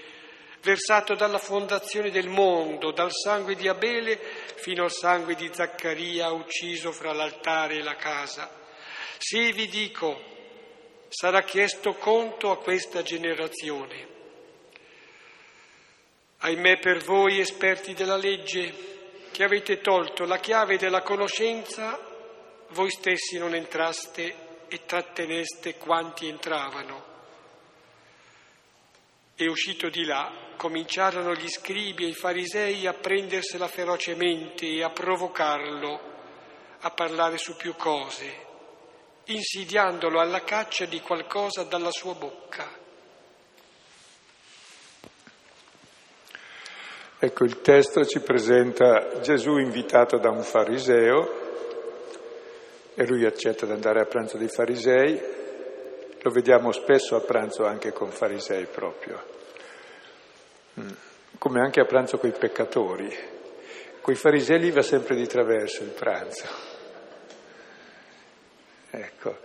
versato 0.62 1.14
dalla 1.14 1.38
fondazione 1.38 2.10
del 2.10 2.28
mondo, 2.28 2.92
dal 2.92 3.12
sangue 3.12 3.54
di 3.54 3.68
Abele 3.68 4.18
fino 4.56 4.84
al 4.84 4.92
sangue 4.92 5.34
di 5.34 5.50
Zaccaria 5.52 6.30
ucciso 6.30 6.92
fra 6.92 7.12
l'altare 7.12 7.76
e 7.76 7.82
la 7.82 7.96
casa. 7.96 8.50
Sì, 9.18 9.52
vi 9.52 9.68
dico, 9.68 10.20
sarà 11.08 11.42
chiesto 11.42 11.94
conto 11.94 12.50
a 12.50 12.58
questa 12.58 13.02
generazione. 13.02 14.14
Ahimè 16.38 16.78
per 16.78 17.02
voi 17.02 17.40
esperti 17.40 17.94
della 17.94 18.16
legge, 18.16 18.94
che 19.32 19.44
avete 19.44 19.80
tolto 19.80 20.25
la 20.25 20.38
chiave 20.38 20.76
della 20.76 21.02
conoscenza, 21.02 21.98
voi 22.70 22.90
stessi 22.90 23.38
non 23.38 23.54
entraste 23.54 24.64
e 24.68 24.84
tratteneste 24.84 25.76
quanti 25.76 26.28
entravano. 26.28 27.14
E 29.34 29.48
uscito 29.48 29.88
di 29.88 30.04
là, 30.04 30.45
cominciarono 30.56 31.34
gli 31.34 31.48
scribi 31.48 32.04
e 32.04 32.08
i 32.08 32.14
farisei 32.14 32.86
a 32.86 32.94
prendersela 32.94 33.68
ferocemente 33.68 34.66
e 34.66 34.82
a 34.82 34.90
provocarlo 34.90 36.14
a 36.80 36.90
parlare 36.90 37.38
su 37.38 37.56
più 37.56 37.75
cose, 37.76 38.32
insidiandolo 39.25 40.20
alla 40.20 40.42
caccia 40.42 40.84
di 40.84 41.00
qualcosa 41.00 41.64
dalla 41.64 41.90
sua 41.90 42.14
bocca. 42.14 42.84
Ecco, 47.18 47.44
il 47.44 47.60
testo 47.62 48.04
ci 48.04 48.20
presenta 48.20 49.20
Gesù 49.20 49.56
invitato 49.56 50.18
da 50.18 50.28
un 50.30 50.42
fariseo 50.42 51.44
e 52.94 53.06
lui 53.06 53.25
accetta 53.25 53.64
di 53.64 53.72
andare 53.72 54.00
a 54.00 54.04
pranzo 54.04 54.36
dei 54.36 54.48
farisei. 54.48 55.20
Lo 56.20 56.30
vediamo 56.30 56.72
spesso 56.72 57.16
a 57.16 57.20
pranzo 57.20 57.64
anche 57.64 57.92
con 57.92 58.10
farisei 58.10 58.66
proprio. 58.66 59.35
Come 61.38 61.61
anche 61.61 61.80
a 61.80 61.85
pranzo 61.85 62.18
con 62.18 62.28
i 62.28 62.35
peccatori. 62.38 63.14
Con 64.00 64.14
i 64.14 64.16
farisei 64.16 64.71
va 64.71 64.83
sempre 64.83 65.16
di 65.16 65.26
traverso 65.26 65.83
il 65.83 65.90
pranzo. 65.90 66.45
Ecco, 68.90 69.38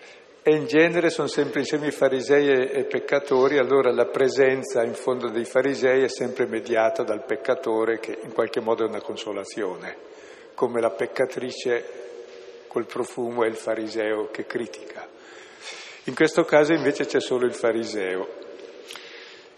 e 0.43 0.55
in 0.55 0.65
genere 0.65 1.09
sono 1.09 1.27
sempre 1.27 1.59
insieme 1.59 1.87
i 1.87 1.91
farisei 1.91 2.49
e, 2.49 2.79
e 2.79 2.83
peccatori, 2.85 3.57
allora 3.57 3.91
la 3.91 4.07
presenza 4.07 4.83
in 4.83 4.93
fondo 4.93 5.29
dei 5.29 5.45
farisei 5.45 6.03
è 6.03 6.07
sempre 6.07 6.47
mediata 6.47 7.03
dal 7.03 7.25
peccatore 7.25 7.99
che 7.99 8.17
in 8.23 8.33
qualche 8.33 8.59
modo 8.59 8.83
è 8.83 8.87
una 8.87 9.01
consolazione, 9.01 9.97
come 10.55 10.81
la 10.81 10.89
peccatrice 10.89 11.99
col 12.67 12.85
profumo 12.85 13.43
e 13.43 13.49
il 13.49 13.55
fariseo 13.55 14.29
che 14.31 14.45
critica. 14.45 15.07
In 16.05 16.15
questo 16.15 16.43
caso 16.43 16.73
invece 16.73 17.05
c'è 17.05 17.19
solo 17.19 17.45
il 17.45 17.53
fariseo. 17.53 18.49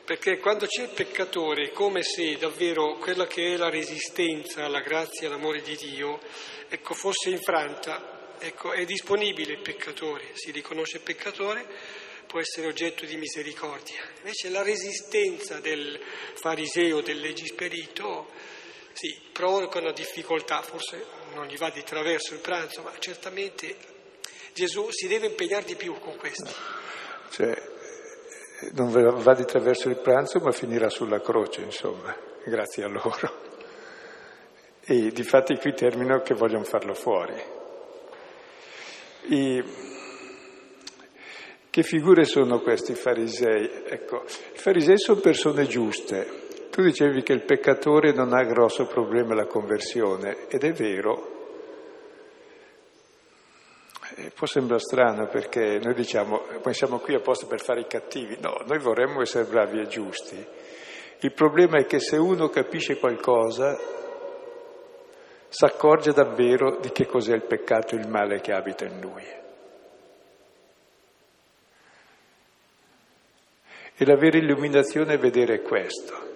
Perché 0.06 0.38
quando 0.40 0.66
c'è 0.66 0.84
il 0.84 0.90
peccatore 0.90 1.72
come 1.72 2.04
se 2.04 2.36
davvero 2.38 2.98
quella 2.98 3.26
che 3.26 3.54
è 3.54 3.58
la 3.58 3.70
resistenza 3.70 4.66
alla 4.66 4.82
grazia 4.82 5.24
e 5.24 5.26
all'amore 5.28 5.62
di 5.62 5.78
Dio 5.78 6.20
ecco, 6.68 6.94
fosse 6.94 7.30
infranta 7.30 8.14
Ecco, 8.46 8.74
è 8.74 8.84
disponibile 8.84 9.54
il 9.54 9.62
peccatore, 9.62 10.32
si 10.34 10.52
riconosce 10.52 11.00
peccatore, 11.00 11.66
può 12.28 12.42
essere 12.42 12.68
oggetto 12.68 13.06
di 13.06 13.16
misericordia. 13.16 14.04
Invece 14.18 14.50
la 14.50 14.62
resistenza 14.62 15.62
del 15.62 15.98
fariseo, 16.34 17.00
del 17.00 17.22
legisperito, 17.22 18.30
sì, 18.92 19.18
provocano 19.32 19.94
difficoltà, 19.94 20.62
forse 20.62 21.06
non 21.36 21.48
gli 21.48 21.56
va 21.56 21.70
di 21.70 21.84
traverso 21.84 22.34
il 22.34 22.42
pranzo, 22.42 22.82
ma 22.82 22.92
certamente 23.00 23.78
Gesù 24.52 24.90
si 24.92 25.08
deve 25.08 25.28
impegnare 25.28 25.64
di 25.64 25.76
più 25.76 25.98
con 26.00 26.18
questi. 26.18 26.52
Cioè, 27.32 27.72
non 28.74 28.92
va 28.92 29.34
di 29.34 29.46
traverso 29.46 29.90
il 29.90 29.98
pranzo, 29.98 30.40
ma 30.40 30.52
finirà 30.52 30.90
sulla 30.90 31.22
croce, 31.22 31.62
insomma, 31.62 32.16
grazie 32.46 32.84
a 32.84 32.88
loro. 32.88 33.52
E 34.86 35.12
di 35.12 35.24
fatti 35.24 35.56
qui 35.58 35.74
termino 35.74 36.22
che 36.22 36.34
vogliono 36.34 36.64
farlo 36.64 36.94
fuori. 36.94 37.34
I... 39.28 39.64
Che 41.70 41.84
figure 41.84 42.24
sono 42.26 42.60
questi 42.60 42.94
farisei? 42.94 43.84
Ecco, 43.86 44.24
i 44.54 44.58
farisei 44.58 45.00
sono 45.00 45.20
persone 45.22 45.66
giuste, 45.66 46.44
Tu 46.74 46.82
dicevi 46.82 47.22
che 47.22 47.34
il 47.34 47.44
peccatore 47.44 48.14
non 48.14 48.34
ha 48.34 48.44
grosso 48.44 48.88
problema 48.88 49.36
la 49.36 49.46
conversione, 49.46 50.48
ed 50.48 50.64
è 50.64 50.72
vero. 50.72 51.33
Eh, 54.16 54.32
può 54.36 54.46
sembrare 54.46 54.82
strano 54.82 55.28
perché 55.28 55.80
noi 55.82 55.94
diciamo, 55.94 56.46
noi 56.64 56.74
siamo 56.74 57.00
qui 57.00 57.16
apposta 57.16 57.48
per 57.48 57.62
fare 57.62 57.82
i 57.82 57.88
cattivi. 57.88 58.38
No, 58.40 58.62
noi 58.66 58.80
vorremmo 58.80 59.22
essere 59.22 59.46
bravi 59.46 59.80
e 59.80 59.88
giusti. 59.88 60.46
Il 61.20 61.34
problema 61.34 61.80
è 61.80 61.86
che 61.86 62.00
se 62.00 62.18
uno 62.18 62.50
capisce 62.50 63.00
qualcosa, 63.00 63.78
si 65.48 65.66
accorge 65.66 66.12
davvero 66.12 66.80
di 66.80 66.92
che 66.92 67.06
cos'è 67.06 67.34
il 67.34 67.46
peccato 67.46 67.96
e 67.96 68.00
il 68.00 68.08
male 68.08 68.42
che 68.42 68.52
abita 68.52 68.86
in 68.86 69.00
lui. 69.00 69.24
E 73.96 74.06
la 74.06 74.16
vera 74.16 74.38
illuminazione 74.38 75.14
è 75.14 75.18
vedere 75.18 75.62
questo 75.62 76.33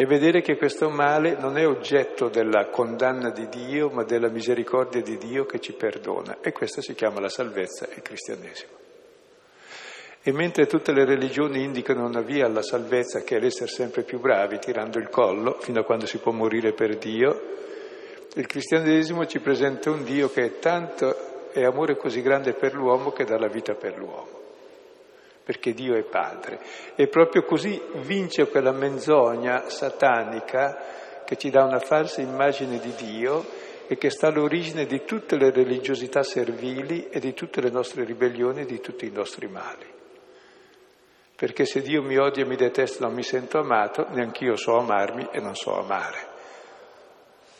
e 0.00 0.06
vedere 0.06 0.42
che 0.42 0.56
questo 0.56 0.90
male 0.90 1.34
non 1.40 1.58
è 1.58 1.66
oggetto 1.66 2.28
della 2.28 2.68
condanna 2.68 3.30
di 3.30 3.48
Dio, 3.48 3.88
ma 3.88 4.04
della 4.04 4.28
misericordia 4.28 5.02
di 5.02 5.18
Dio 5.18 5.44
che 5.44 5.58
ci 5.58 5.72
perdona. 5.72 6.38
E 6.40 6.52
questa 6.52 6.80
si 6.80 6.94
chiama 6.94 7.18
la 7.18 7.28
salvezza 7.28 7.88
e 7.88 7.94
il 7.96 8.02
cristianesimo. 8.02 8.70
E 10.22 10.30
mentre 10.30 10.68
tutte 10.68 10.92
le 10.92 11.04
religioni 11.04 11.64
indicano 11.64 12.06
una 12.06 12.20
via 12.20 12.46
alla 12.46 12.62
salvezza 12.62 13.22
che 13.22 13.38
è 13.38 13.40
l'essere 13.40 13.66
sempre 13.66 14.04
più 14.04 14.20
bravi, 14.20 14.60
tirando 14.60 15.00
il 15.00 15.08
collo, 15.08 15.56
fino 15.58 15.80
a 15.80 15.84
quando 15.84 16.06
si 16.06 16.18
può 16.18 16.30
morire 16.30 16.72
per 16.72 16.96
Dio, 16.96 17.42
il 18.34 18.46
cristianesimo 18.46 19.26
ci 19.26 19.40
presenta 19.40 19.90
un 19.90 20.04
Dio 20.04 20.30
che 20.30 20.44
è 20.44 20.58
tanto 20.60 21.50
e 21.50 21.64
amore 21.64 21.96
così 21.96 22.22
grande 22.22 22.52
per 22.52 22.72
l'uomo 22.72 23.10
che 23.10 23.24
dà 23.24 23.36
la 23.36 23.48
vita 23.48 23.74
per 23.74 23.98
l'uomo 23.98 24.37
perché 25.48 25.72
Dio 25.72 25.94
è 25.94 26.02
Padre. 26.02 26.60
E 26.94 27.06
proprio 27.06 27.42
così 27.42 27.80
vince 28.02 28.48
quella 28.48 28.70
menzogna 28.70 29.70
satanica 29.70 30.76
che 31.24 31.38
ci 31.38 31.48
dà 31.48 31.64
una 31.64 31.78
falsa 31.78 32.20
immagine 32.20 32.78
di 32.78 32.92
Dio 32.94 33.46
e 33.86 33.96
che 33.96 34.10
sta 34.10 34.26
all'origine 34.26 34.84
di 34.84 35.04
tutte 35.06 35.38
le 35.38 35.50
religiosità 35.50 36.22
servili 36.22 37.08
e 37.08 37.18
di 37.18 37.32
tutte 37.32 37.62
le 37.62 37.70
nostre 37.70 38.04
ribellioni 38.04 38.60
e 38.60 38.66
di 38.66 38.78
tutti 38.80 39.06
i 39.06 39.10
nostri 39.10 39.48
mali. 39.48 39.86
Perché 41.34 41.64
se 41.64 41.80
Dio 41.80 42.02
mi 42.02 42.18
odia 42.18 42.44
e 42.44 42.46
mi 42.46 42.56
detesta 42.56 43.06
non 43.06 43.14
mi 43.14 43.22
sento 43.22 43.58
amato, 43.58 44.06
neanch'io 44.10 44.54
so 44.54 44.76
amarmi 44.76 45.30
e 45.32 45.40
non 45.40 45.54
so 45.54 45.78
amare. 45.80 46.36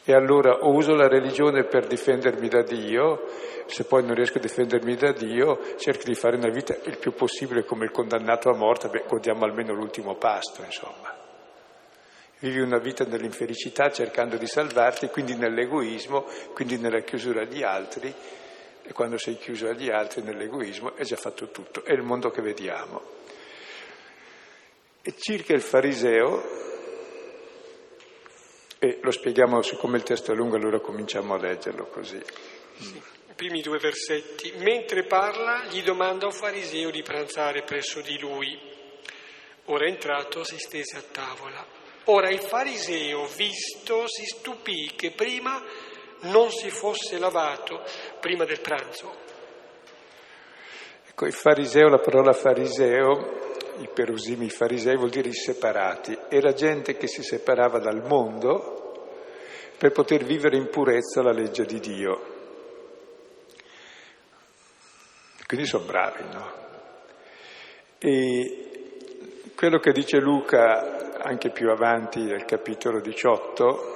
E 0.09 0.15
allora 0.15 0.65
o 0.65 0.73
uso 0.73 0.95
la 0.95 1.07
religione 1.07 1.65
per 1.65 1.87
difendermi 1.87 2.49
da 2.49 2.62
Dio, 2.62 3.27
se 3.67 3.85
poi 3.85 4.03
non 4.03 4.15
riesco 4.15 4.38
a 4.38 4.41
difendermi 4.41 4.97
da 4.97 5.12
Dio, 5.12 5.77
cerco 5.77 6.05
di 6.05 6.15
fare 6.15 6.37
una 6.37 6.49
vita 6.49 6.75
il 6.85 6.97
più 6.97 7.12
possibile 7.12 7.62
come 7.67 7.85
il 7.85 7.91
condannato 7.91 8.49
a 8.49 8.57
morte, 8.57 8.88
beh, 8.88 9.05
godiamo 9.07 9.45
almeno 9.45 9.75
l'ultimo 9.75 10.15
pasto, 10.15 10.62
insomma. 10.62 11.15
Vivi 12.38 12.59
una 12.59 12.79
vita 12.79 13.05
nell'infelicità 13.05 13.91
cercando 13.91 14.38
di 14.38 14.47
salvarti, 14.47 15.09
quindi 15.09 15.35
nell'egoismo, 15.37 16.25
quindi 16.55 16.79
nella 16.79 17.00
chiusura 17.00 17.43
agli 17.43 17.62
altri, 17.62 18.11
e 18.83 18.93
quando 18.95 19.19
sei 19.19 19.37
chiuso 19.37 19.69
agli 19.69 19.91
altri 19.91 20.23
nell'egoismo 20.23 20.95
è 20.97 21.03
già 21.03 21.17
fatto 21.17 21.50
tutto, 21.50 21.85
è 21.85 21.93
il 21.93 22.00
mondo 22.00 22.31
che 22.31 22.41
vediamo. 22.41 23.03
E 25.03 25.12
circa 25.19 25.53
il 25.53 25.61
fariseo, 25.61 26.77
e 28.78 28.99
lo 29.02 29.11
spieghiamo, 29.11 29.61
siccome 29.62 29.97
il 29.97 30.04
testo 30.04 30.32
è 30.32 30.35
lungo, 30.35 30.56
allora 30.56 30.78
cominciamo 30.78 31.35
a 31.35 31.38
leggerlo 31.38 31.87
così. 31.87 32.20
Sì, 32.78 32.97
I 32.97 33.35
primi 33.35 33.61
due 33.61 33.78
versetti. 33.78 34.52
Mentre 34.58 35.04
parla, 35.04 35.64
gli 35.64 35.82
domanda 35.82 36.26
un 36.26 36.32
fariseo 36.32 36.90
di 36.90 37.02
pranzare 37.02 37.62
presso 37.62 38.00
di 38.00 38.18
lui. 38.18 38.56
Ora 39.66 39.87
entrato, 39.87 40.44
si 40.44 40.58
stese 40.58 40.97
a 40.97 41.02
tavola. 41.02 41.66
Ora 42.04 42.30
il 42.30 42.40
fariseo, 42.40 43.26
visto, 43.26 44.06
si 44.06 44.25
stupì 44.25 44.92
che 44.97 45.11
prima 45.11 45.62
non 46.20 46.50
si 46.50 46.70
fosse 46.70 47.18
lavato 47.18 47.82
prima 48.20 48.44
del 48.44 48.61
pranzo. 48.61 49.26
Ecco, 51.08 51.26
il 51.26 51.35
fariseo, 51.35 51.88
la 51.88 51.99
parola 51.99 52.32
fariseo 52.32 53.48
i 53.78 53.88
perusimi 53.92 54.49
farisei 54.50 54.97
vuol 54.97 55.11
dire 55.11 55.28
i 55.28 55.35
separati, 55.35 56.16
era 56.29 56.53
gente 56.53 56.96
che 56.96 57.07
si 57.07 57.22
separava 57.22 57.79
dal 57.79 58.05
mondo 58.07 58.79
per 59.76 59.92
poter 59.92 60.24
vivere 60.24 60.57
in 60.57 60.68
purezza 60.68 61.22
la 61.22 61.33
legge 61.33 61.64
di 61.64 61.79
Dio. 61.79 62.37
Quindi 65.46 65.66
sono 65.66 65.85
bravi, 65.85 66.22
no? 66.33 66.53
E 67.98 68.68
quello 69.55 69.79
che 69.79 69.92
dice 69.92 70.18
Luca 70.18 71.16
anche 71.20 71.50
più 71.50 71.70
avanti 71.70 72.20
nel 72.22 72.44
capitolo 72.44 73.00
18, 73.00 73.94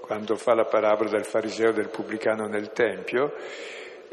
quando 0.00 0.36
fa 0.36 0.54
la 0.54 0.64
parabola 0.64 1.10
del 1.10 1.24
fariseo 1.24 1.70
e 1.70 1.72
del 1.72 1.88
pubblicano 1.88 2.46
nel 2.46 2.72
Tempio, 2.72 3.32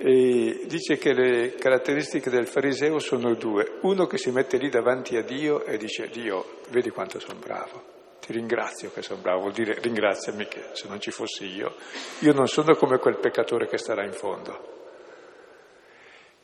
e 0.04 0.62
dice 0.66 0.98
che 0.98 1.14
le 1.14 1.54
caratteristiche 1.54 2.32
del 2.32 2.48
fariseo 2.48 2.98
sono 2.98 3.36
due. 3.36 3.78
Uno 3.82 4.08
che 4.08 4.18
si 4.18 4.32
mette 4.32 4.58
lì 4.58 4.68
davanti 4.68 5.16
a 5.16 5.22
Dio 5.22 5.64
e 5.64 5.78
dice 5.78 6.10
Dio, 6.10 6.62
vedi 6.70 6.90
quanto 6.90 7.20
sono 7.20 7.38
bravo, 7.38 7.84
ti 8.20 8.34
ringrazio 8.34 8.92
che 8.92 9.04
sono 9.04 9.22
bravo, 9.22 9.42
vuol 9.42 9.52
dire 9.54 9.78
ringraziami 9.80 10.48
che 10.48 10.70
se 10.74 10.88
non 10.88 11.00
ci 11.00 11.12
fossi 11.12 11.46
io, 11.46 11.76
io 12.22 12.34
non 12.34 12.48
sono 12.48 12.76
come 12.76 12.98
quel 12.98 13.20
peccatore 13.20 13.68
che 13.68 13.78
starà 13.78 14.04
in 14.04 14.14
fondo. 14.14 14.80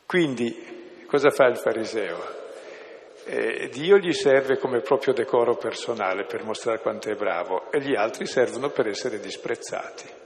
Quindi 0.05 1.03
cosa 1.07 1.31
fa 1.31 1.47
il 1.47 1.57
fariseo? 1.57 2.45
Eh, 3.25 3.69
Dio 3.69 3.97
gli 3.97 4.13
serve 4.13 4.59
come 4.59 4.81
proprio 4.81 5.13
decoro 5.13 5.57
personale 5.57 6.25
per 6.25 6.43
mostrare 6.43 6.79
quanto 6.79 7.09
è 7.09 7.15
bravo 7.15 7.71
e 7.71 7.81
gli 7.81 7.95
altri 7.95 8.27
servono 8.27 8.69
per 8.69 8.87
essere 8.87 9.19
disprezzati. 9.19 10.16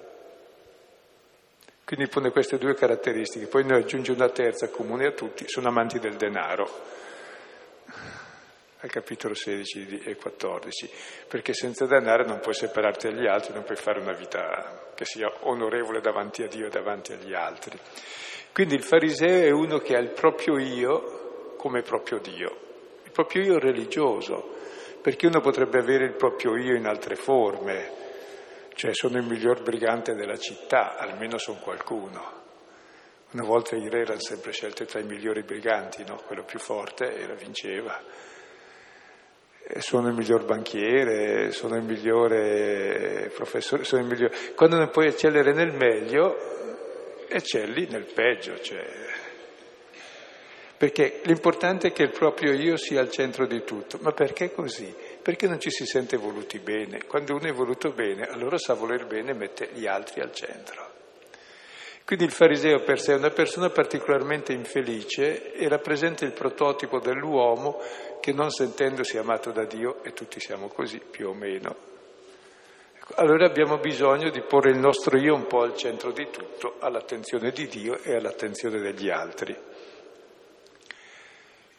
Quindi 1.91 2.07
pone 2.07 2.31
queste 2.31 2.57
due 2.57 2.73
caratteristiche, 2.73 3.47
poi 3.47 3.65
ne 3.65 3.75
aggiunge 3.75 4.13
una 4.13 4.29
terza 4.29 4.69
comune 4.69 5.07
a 5.07 5.11
tutti, 5.11 5.43
sono 5.49 5.67
amanti 5.67 5.99
del 5.99 6.15
denaro, 6.15 6.65
al 8.79 8.89
capitolo 8.89 9.33
16 9.33 10.03
e 10.05 10.15
14, 10.15 10.89
perché 11.27 11.53
senza 11.53 11.85
denaro 11.85 12.23
non 12.25 12.39
puoi 12.39 12.53
separarti 12.53 13.09
dagli 13.09 13.27
altri, 13.27 13.53
non 13.53 13.65
puoi 13.65 13.75
fare 13.75 13.99
una 13.99 14.13
vita 14.13 14.93
che 14.95 15.03
sia 15.03 15.29
onorevole 15.41 15.99
davanti 15.99 16.43
a 16.43 16.47
Dio 16.47 16.67
e 16.67 16.69
davanti 16.69 17.11
agli 17.11 17.33
altri. 17.33 17.77
Quindi 18.53 18.75
il 18.75 18.83
fariseo 18.83 19.43
è 19.43 19.51
uno 19.51 19.79
che 19.79 19.97
ha 19.97 19.99
il 19.99 20.11
proprio 20.11 20.57
io 20.59 21.55
come 21.57 21.81
proprio 21.81 22.19
Dio, 22.19 22.57
il 23.03 23.11
proprio 23.11 23.43
io 23.43 23.59
religioso, 23.59 24.55
perché 25.01 25.27
uno 25.27 25.41
potrebbe 25.41 25.79
avere 25.79 26.05
il 26.05 26.13
proprio 26.13 26.55
io 26.55 26.73
in 26.73 26.87
altre 26.87 27.15
forme, 27.15 27.99
cioè 28.73 28.93
sono 28.93 29.17
il 29.17 29.25
miglior 29.25 29.61
brigante 29.61 30.13
della 30.13 30.37
città, 30.37 30.97
almeno 30.97 31.37
sono 31.37 31.59
qualcuno. 31.59 32.39
Una 33.31 33.45
volta 33.45 33.75
i 33.75 33.89
re 33.89 34.01
erano 34.01 34.19
sempre 34.19 34.51
scelti 34.51 34.85
tra 34.85 34.99
i 34.99 35.05
migliori 35.05 35.43
briganti, 35.43 36.03
no? 36.05 36.21
quello 36.25 36.43
più 36.43 36.59
forte 36.59 37.15
e 37.15 37.25
la 37.27 37.33
vinceva. 37.33 38.01
Sono 39.77 40.09
il 40.09 40.15
miglior 40.15 40.43
banchiere, 40.43 41.51
sono 41.51 41.77
il 41.77 41.83
migliore 41.83 43.31
professore, 43.33 43.85
sono 43.85 44.01
il 44.01 44.07
migliore... 44.07 44.35
Quando 44.53 44.77
non 44.77 44.89
puoi 44.89 45.07
eccellere 45.07 45.53
nel 45.53 45.71
meglio, 45.71 46.35
eccelli 47.29 47.87
nel 47.89 48.11
peggio. 48.11 48.59
Cioè... 48.59 48.85
Perché 50.75 51.21
l'importante 51.23 51.89
è 51.89 51.91
che 51.93 52.03
il 52.03 52.11
proprio 52.11 52.51
io 52.51 52.75
sia 52.75 52.99
al 52.99 53.11
centro 53.11 53.45
di 53.45 53.63
tutto. 53.63 53.97
Ma 54.01 54.11
perché 54.11 54.51
così? 54.51 54.93
Perché 55.21 55.47
non 55.47 55.59
ci 55.59 55.69
si 55.69 55.85
sente 55.85 56.17
voluti 56.17 56.59
bene. 56.59 57.05
Quando 57.05 57.35
uno 57.35 57.47
è 57.47 57.53
voluto 57.53 57.91
bene, 57.91 58.27
allora 58.27 58.57
sa 58.57 58.73
voler 58.73 59.05
bene 59.05 59.31
e 59.31 59.35
mette 59.35 59.69
gli 59.73 59.85
altri 59.85 60.21
al 60.21 60.33
centro. 60.33 60.89
Quindi 62.03 62.25
il 62.25 62.31
fariseo 62.31 62.81
per 62.81 62.99
sé 62.99 63.13
è 63.13 63.17
una 63.17 63.29
persona 63.29 63.69
particolarmente 63.69 64.51
infelice 64.51 65.53
e 65.53 65.69
rappresenta 65.69 66.25
il 66.25 66.33
prototipo 66.33 66.99
dell'uomo 66.99 67.79
che 68.19 68.33
non 68.33 68.49
sentendosi 68.49 69.17
amato 69.17 69.51
da 69.51 69.63
Dio, 69.63 70.03
e 70.03 70.11
tutti 70.11 70.39
siamo 70.39 70.67
così 70.67 70.99
più 70.99 71.29
o 71.29 71.33
meno, 71.33 71.75
ecco, 72.95 73.13
allora 73.15 73.45
abbiamo 73.45 73.77
bisogno 73.77 74.29
di 74.29 74.41
porre 74.41 74.71
il 74.71 74.77
nostro 74.77 75.17
io 75.17 75.33
un 75.33 75.47
po' 75.47 75.61
al 75.61 75.75
centro 75.77 76.11
di 76.11 76.27
tutto, 76.29 76.75
all'attenzione 76.79 77.51
di 77.51 77.67
Dio 77.67 77.97
e 78.03 78.15
all'attenzione 78.15 78.79
degli 78.79 79.09
altri. 79.09 79.55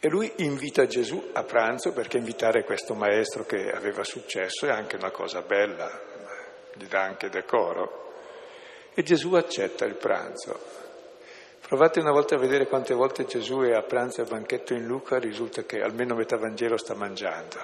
E 0.05 0.09
lui 0.09 0.33
invita 0.39 0.85
Gesù 0.87 1.31
a 1.33 1.45
pranzo 1.45 1.93
perché 1.93 2.17
invitare 2.17 2.65
questo 2.65 2.93
maestro 2.93 3.45
che 3.45 3.71
aveva 3.71 4.03
successo 4.03 4.67
è 4.67 4.71
anche 4.71 4.97
una 4.97 5.13
cosa 5.13 5.43
bella, 5.43 5.89
gli 6.75 6.87
dà 6.87 7.03
anche 7.03 7.29
decoro. 7.29 8.11
E 8.95 9.05
Gesù 9.05 9.35
accetta 9.35 9.85
il 9.85 9.95
pranzo. 9.95 10.59
Provate 11.65 12.01
una 12.01 12.11
volta 12.11 12.35
a 12.35 12.39
vedere 12.39 12.67
quante 12.67 12.95
volte 12.95 13.27
Gesù 13.27 13.61
è 13.61 13.75
a 13.75 13.83
pranzo 13.83 14.21
e 14.21 14.25
a 14.25 14.27
banchetto 14.27 14.75
in 14.75 14.87
Luca, 14.87 15.21
risulta 15.21 15.63
che 15.63 15.81
almeno 15.81 16.17
metà 16.17 16.37
Vangelo 16.37 16.77
sta 16.77 16.97
mangiando. 16.97 17.61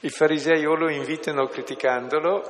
I 0.00 0.10
farisei 0.10 0.66
o 0.66 0.74
lo 0.74 0.90
invitano 0.90 1.46
criticandolo 1.46 2.42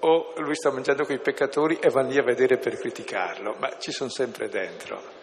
o 0.00 0.34
lui 0.36 0.54
sta 0.54 0.70
mangiando 0.70 1.06
con 1.06 1.14
i 1.14 1.20
peccatori 1.20 1.78
e 1.80 1.88
vanno 1.88 2.10
lì 2.10 2.18
a 2.18 2.22
vedere 2.24 2.58
per 2.58 2.76
criticarlo, 2.76 3.56
ma 3.58 3.78
ci 3.78 3.90
sono 3.90 4.10
sempre 4.10 4.50
dentro. 4.50 5.19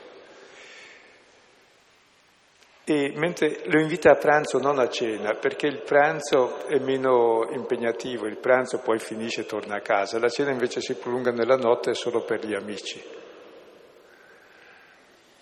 E 2.90 3.12
mentre 3.18 3.64
lo 3.66 3.82
invita 3.82 4.12
a 4.12 4.16
pranzo, 4.16 4.60
non 4.60 4.80
a 4.80 4.88
cena, 4.88 5.34
perché 5.34 5.68
il 5.68 5.82
pranzo 5.82 6.66
è 6.68 6.80
meno 6.80 7.46
impegnativo, 7.52 8.28
il 8.28 8.38
pranzo 8.38 8.78
poi 8.78 8.98
finisce 8.98 9.42
e 9.42 9.46
torna 9.46 9.76
a 9.76 9.82
casa, 9.82 10.20
la 10.20 10.30
cena 10.30 10.52
invece 10.52 10.80
si 10.80 10.94
prolunga 10.94 11.32
nella 11.32 11.58
notte 11.58 11.94
solo 11.94 12.24
per 12.24 12.46
gli 12.46 12.54
amici. 12.54 13.04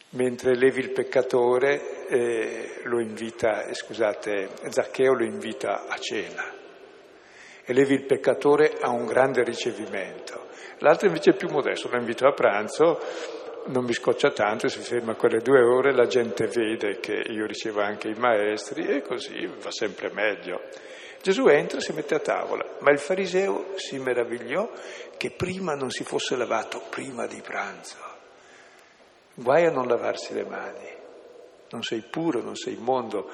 Mentre 0.10 0.55
Levi 0.55 0.79
il 0.79 0.89
peccatore 0.89 2.08
eh, 2.08 2.79
lo 2.86 2.99
invita, 2.99 3.65
eh, 3.65 3.75
scusate, 3.75 4.49
Zaccheo 4.69 5.13
lo 5.13 5.23
invita 5.23 5.86
a 5.88 5.97
cena. 5.99 6.51
E 7.63 7.73
Levi 7.73 7.93
il 7.93 8.05
peccatore 8.05 8.73
ha 8.81 8.89
un 8.89 9.05
grande 9.05 9.43
ricevimento. 9.43 10.47
L'altro 10.79 11.05
invece 11.05 11.29
è 11.29 11.36
più 11.36 11.49
modesto, 11.49 11.89
lo 11.91 11.97
invita 11.97 12.27
a 12.27 12.34
pranzo, 12.34 12.99
non 13.67 13.84
mi 13.84 13.93
scoccia 13.93 14.32
tanto, 14.32 14.67
si 14.67 14.80
ferma 14.80 15.15
quelle 15.15 15.39
due 15.39 15.62
ore, 15.62 15.93
la 15.93 16.06
gente 16.06 16.47
vede 16.47 16.99
che 16.99 17.13
io 17.13 17.45
ricevo 17.45 17.82
anche 17.82 18.10
i 18.10 18.13
maestri 18.13 18.86
e 18.86 19.01
così 19.01 19.45
va 19.45 19.71
sempre 19.71 20.12
meglio. 20.12 20.62
Gesù 21.21 21.47
entra 21.47 21.80
e 21.80 21.82
si 21.82 21.91
mette 21.91 22.13
a 22.13 22.19
tavola, 22.19 22.78
ma 22.82 22.91
il 22.91 22.99
fariseo 22.99 23.71
si 23.75 23.97
meravigliò 23.97 24.69
che 25.17 25.32
prima 25.32 25.73
non 25.73 25.89
si 25.89 26.04
fosse 26.04 26.36
lavato, 26.36 26.84
prima 26.89 27.25
di 27.25 27.41
pranzo. 27.41 27.97
Guai 29.34 29.65
a 29.65 29.71
non 29.71 29.88
lavarsi 29.88 30.36
le 30.36 30.45
mani, 30.45 30.88
non 31.71 31.82
sei 31.82 32.01
puro, 32.01 32.41
non 32.41 32.56
sei 32.56 32.78
mondo, 32.80 33.28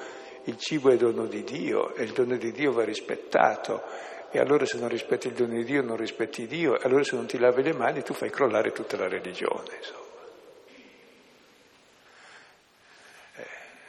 il 0.44 0.56
cibo 0.56 0.90
è 0.90 0.96
dono 0.96 1.26
di 1.26 1.44
Dio 1.44 1.94
e 1.94 2.04
il 2.04 2.12
dono 2.12 2.36
di 2.36 2.50
Dio 2.50 2.72
va 2.72 2.84
rispettato. 2.84 3.82
E 4.30 4.38
allora 4.38 4.64
se 4.64 4.78
non 4.78 4.88
rispetti 4.88 5.26
il 5.26 5.34
dono 5.34 5.52
di 5.52 5.64
Dio 5.64 5.82
non 5.82 5.98
rispetti 5.98 6.46
Dio, 6.46 6.80
e 6.80 6.86
allora 6.86 7.04
se 7.04 7.16
non 7.16 7.26
ti 7.26 7.38
lavi 7.38 7.62
le 7.62 7.74
mani 7.74 8.02
tu 8.02 8.14
fai 8.14 8.30
crollare 8.30 8.72
tutta 8.72 8.96
la 8.96 9.06
religione. 9.06 9.76
Insomma. 9.76 10.01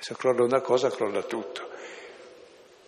Se 0.04 0.16
crolla 0.18 0.44
una 0.44 0.60
cosa, 0.60 0.90
crolla 0.90 1.22
tutto. 1.22 1.70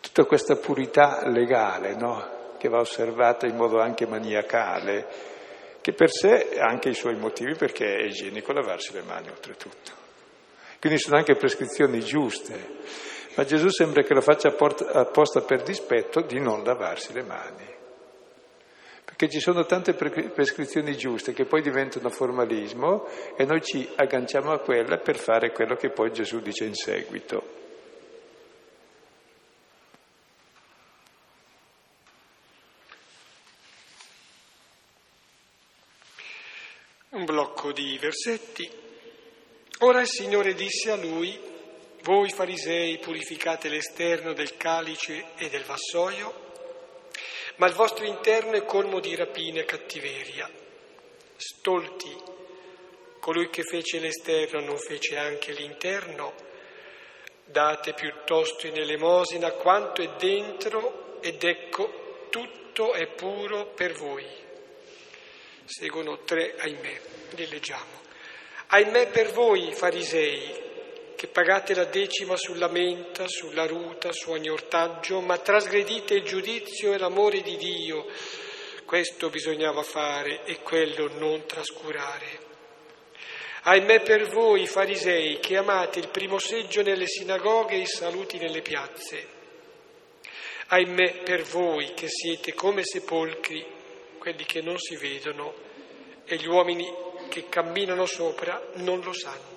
Tutta 0.01 0.25
questa 0.25 0.58
purità 0.58 1.25
legale, 1.30 1.95
no? 1.95 2.56
Che 2.58 2.67
va 2.67 2.80
osservata 2.80 3.47
in 3.47 3.56
modo 3.56 3.80
anche 3.80 4.06
maniacale, 4.06 5.08
che 5.80 5.93
per 5.93 6.12
sé 6.12 6.58
ha 6.60 6.65
anche 6.65 6.89
i 6.89 6.93
suoi 6.93 7.15
motivi 7.15 7.56
perché 7.56 7.86
è 7.86 8.04
igienico 8.04 8.51
lavarsi 8.51 8.91
le 8.91 9.04
mani 9.04 9.30
oltretutto. 9.30 9.91
Quindi 10.78 10.99
sono 10.99 11.15
anche 11.15 11.38
prescrizioni 11.38 12.01
giuste, 12.01 12.80
ma 13.36 13.45
Gesù 13.45 13.69
sembra 13.69 14.04
che 14.04 14.13
lo 14.13 14.19
faccia 14.19 14.49
apposta 14.49 15.39
per 15.39 15.63
dispetto 15.63 16.19
di 16.19 16.41
non 16.41 16.65
lavarsi 16.65 17.13
le 17.13 17.23
mani. 17.23 17.73
Perché 19.15 19.30
ci 19.34 19.39
sono 19.39 19.65
tante 19.65 19.93
prescrizioni 19.93 20.97
giuste 20.97 21.32
che 21.32 21.45
poi 21.45 21.62
diventano 21.62 22.10
formalismo 22.10 23.08
e 23.38 23.45
noi 23.45 23.62
ci 23.62 23.89
agganciamo 23.95 24.51
a 24.51 24.60
quella 24.60 24.97
per 24.97 25.15
fare 25.15 25.54
quello 25.54 25.75
che 25.75 25.89
poi 25.89 26.12
Gesù 26.12 26.41
dice 26.41 26.65
in 26.65 26.73
seguito. 26.73 27.63
Un 37.12 37.23
blocco 37.23 37.71
di 37.71 37.97
versetti. 37.97 38.69
Ora 39.80 40.01
il 40.01 40.08
Signore 40.08 40.54
disse 40.56 40.91
a 40.91 40.97
lui, 40.97 41.39
voi 42.01 42.30
farisei 42.32 42.97
purificate 42.97 43.69
l'esterno 43.69 44.34
del 44.34 44.58
calice 44.58 45.28
e 45.38 45.47
del 45.47 45.63
vassoio, 45.63 46.45
ma 47.58 47.68
il 47.68 47.74
vostro 47.74 48.06
interno 48.06 48.54
è 48.54 48.65
colmo 48.65 49.00
di 49.00 49.15
rapina 49.15 49.60
e 49.62 49.65
cattiveria. 49.65 50.50
Stolti, 51.38 52.15
colui 53.20 53.50
che 53.50 53.63
fece 53.63 54.00
l'esterno 54.00 54.62
non 54.62 54.78
fece 54.78 55.18
anche 55.18 55.52
l'interno, 55.52 56.34
date 57.46 57.94
piuttosto 57.94 58.68
in 58.68 58.78
elemosina 58.78 59.52
quanto 59.52 60.02
è 60.02 60.10
dentro 60.18 61.20
ed 61.22 61.44
ecco 61.44 62.28
tutto 62.30 62.94
è 62.94 63.08
puro 63.08 63.68
per 63.68 63.94
voi. 63.94 64.26
Seguono 65.65 66.24
tre, 66.24 66.56
ahimè, 66.58 67.02
li 67.32 67.48
leggiamo. 67.48 68.04
Ahimè 68.68 69.08
per 69.08 69.32
voi, 69.32 69.74
farisei, 69.74 70.64
che 71.15 71.28
pagate 71.28 71.73
la 71.73 71.86
decima 71.86 72.36
sulla 72.36 72.67
menta, 72.67 73.28
sulla 73.28 73.65
ruta, 73.65 74.12
su 74.12 74.32
ogni 74.32 74.49
ortaggio, 74.49 75.21
ma 75.21 75.38
trasgredite 75.38 76.15
il 76.15 76.23
giudizio 76.23 76.93
e 76.93 76.97
l'amore 76.97 77.41
di 77.41 77.56
Dio. 77.56 78.06
Questo 78.86 79.30
bisognava 79.30 79.82
fare 79.82 80.43
e 80.45 80.60
quello 80.62 81.08
non 81.17 81.45
trascurare. 81.45 82.43
Ahimè 83.63 84.01
per 84.01 84.28
voi, 84.30 84.67
farisei, 84.67 85.39
che 85.39 85.58
amate 85.58 85.97
il 85.99 86.10
primo 86.10 86.38
seggio 86.38 86.84
nelle 86.84 87.08
sinagoghe 87.08 87.75
e 87.75 87.80
i 87.80 87.88
saluti 87.88 88.38
nelle 88.38 88.62
piazze. 88.62 89.28
Ahimè 90.67 91.23
per 91.23 91.41
voi 91.43 91.93
che 91.95 92.08
siete 92.08 92.54
come 92.54 92.84
sepolcri, 92.84 93.65
quelli 94.19 94.45
che 94.45 94.62
non 94.62 94.78
si 94.78 94.95
vedono, 94.97 95.54
e 96.25 96.36
gli 96.36 96.47
uomini 96.47 96.88
che 97.30 97.47
camminano 97.49 98.06
sopra 98.06 98.62
non 98.75 98.99
lo 98.99 99.13
sanno. 99.13 99.55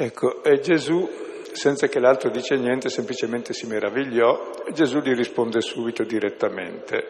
Ecco, 0.00 0.44
e 0.44 0.60
Gesù, 0.60 1.10
senza 1.50 1.88
che 1.88 1.98
l'altro 1.98 2.30
dice 2.30 2.54
niente, 2.54 2.88
semplicemente 2.88 3.52
si 3.52 3.66
meravigliò, 3.66 4.62
Gesù 4.70 5.00
gli 5.00 5.12
risponde 5.12 5.60
subito 5.60 6.04
direttamente. 6.04 7.08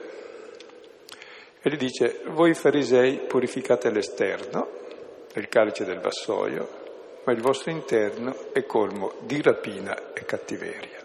E 1.60 1.68
gli 1.68 1.76
dice, 1.76 2.22
voi 2.28 2.54
farisei 2.54 3.26
purificate 3.26 3.90
l'esterno, 3.90 4.70
il 5.34 5.48
calice 5.48 5.84
del 5.84 6.00
vassoio, 6.00 6.66
ma 7.24 7.32
il 7.34 7.42
vostro 7.42 7.70
interno 7.72 8.54
è 8.54 8.64
colmo 8.64 9.16
di 9.20 9.42
rapina 9.42 10.14
e 10.14 10.24
cattiveria. 10.24 11.04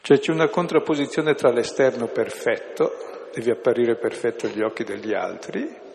Cioè 0.00 0.18
c'è 0.20 0.30
una 0.30 0.48
contrapposizione 0.48 1.34
tra 1.34 1.50
l'esterno 1.50 2.06
perfetto, 2.06 3.30
deve 3.34 3.50
apparire 3.50 3.96
perfetto 3.96 4.46
agli 4.46 4.62
occhi 4.62 4.84
degli 4.84 5.12
altri, 5.12 5.88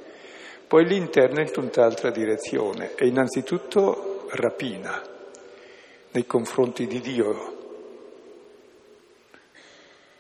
poi 0.68 0.86
l'interno 0.86 1.42
in 1.42 1.52
tutt'altra 1.52 2.10
direzione 2.10 2.96
e 2.96 3.08
innanzitutto 3.08 4.28
rapina 4.32 5.02
nei 6.12 6.26
confronti 6.26 6.88
di 6.88 7.00
Dio. 7.02 7.54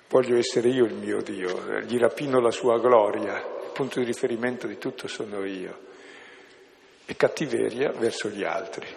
Voglio 0.09 0.37
essere 0.37 0.69
io 0.69 0.85
il 0.85 0.93
mio 0.93 1.21
Dio, 1.21 1.79
gli 1.81 1.97
rapino 1.97 2.39
la 2.39 2.51
sua 2.51 2.79
gloria, 2.79 3.37
il 3.37 3.71
punto 3.73 3.99
di 3.99 4.05
riferimento 4.05 4.67
di 4.67 4.77
tutto 4.77 5.07
sono 5.07 5.43
io. 5.45 5.83
E 7.05 7.15
cattiveria 7.15 7.91
verso 7.91 8.29
gli 8.29 8.43
altri. 8.43 8.87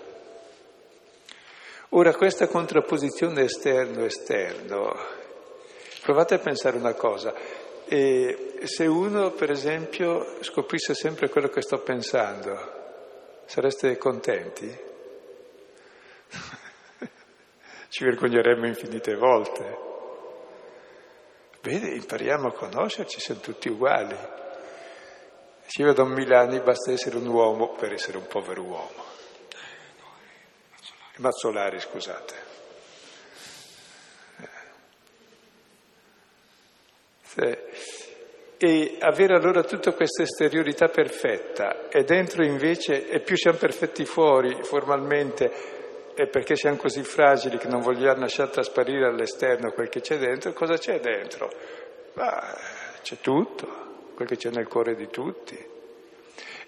Ora 1.90 2.14
questa 2.14 2.48
contrapposizione 2.48 3.44
esterno-esterno, 3.44 4.94
provate 6.02 6.34
a 6.34 6.38
pensare 6.38 6.76
una 6.76 6.92
cosa, 6.92 7.34
e 7.88 8.60
se 8.64 8.86
uno, 8.86 9.32
per 9.32 9.50
esempio, 9.50 10.42
scoprisse 10.42 10.94
sempre 10.94 11.28
quello 11.28 11.48
che 11.48 11.62
sto 11.62 11.80
pensando, 11.80 13.42
sareste 13.46 13.96
contenti? 13.96 14.68
Ci 17.88 18.04
vergogneremmo 18.04 18.66
infinite 18.66 19.14
volte. 19.14 19.86
Bene, 21.60 21.94
impariamo 21.94 22.48
a 22.48 22.52
conoscerci, 22.52 23.20
siamo 23.20 23.40
tutti 23.40 23.68
uguali. 23.68 24.16
Un 25.78 26.08
mille 26.08 26.34
anni 26.34 26.60
basta 26.60 26.92
essere 26.92 27.16
un 27.16 27.26
uomo 27.26 27.74
per 27.74 27.92
essere 27.92 28.16
un 28.16 28.26
povero 28.26 28.62
uomo. 28.62 29.04
Mazzolari, 31.16 31.78
scusate. 31.78 32.47
E 38.60 38.96
avere 39.00 39.34
allora 39.34 39.62
tutta 39.62 39.92
questa 39.92 40.24
esteriorità 40.24 40.88
perfetta 40.88 41.88
e 41.88 42.02
dentro 42.02 42.44
invece, 42.44 43.08
e 43.08 43.20
più 43.20 43.36
siamo 43.36 43.58
perfetti 43.58 44.04
fuori 44.04 44.62
formalmente, 44.62 45.76
e 46.14 46.26
perché 46.26 46.56
siamo 46.56 46.76
così 46.76 47.04
fragili 47.04 47.58
che 47.58 47.68
non 47.68 47.80
vogliamo 47.80 48.20
lasciare 48.20 48.50
trasparire 48.50 49.06
all'esterno 49.06 49.70
quel 49.70 49.88
che 49.88 50.00
c'è 50.00 50.18
dentro, 50.18 50.52
cosa 50.52 50.76
c'è 50.76 50.98
dentro? 50.98 51.48
Ma 52.14 52.56
c'è 53.02 53.18
tutto, 53.20 54.12
quel 54.16 54.26
che 54.26 54.36
c'è 54.36 54.50
nel 54.50 54.66
cuore 54.66 54.96
di 54.96 55.08
tutti. 55.08 55.56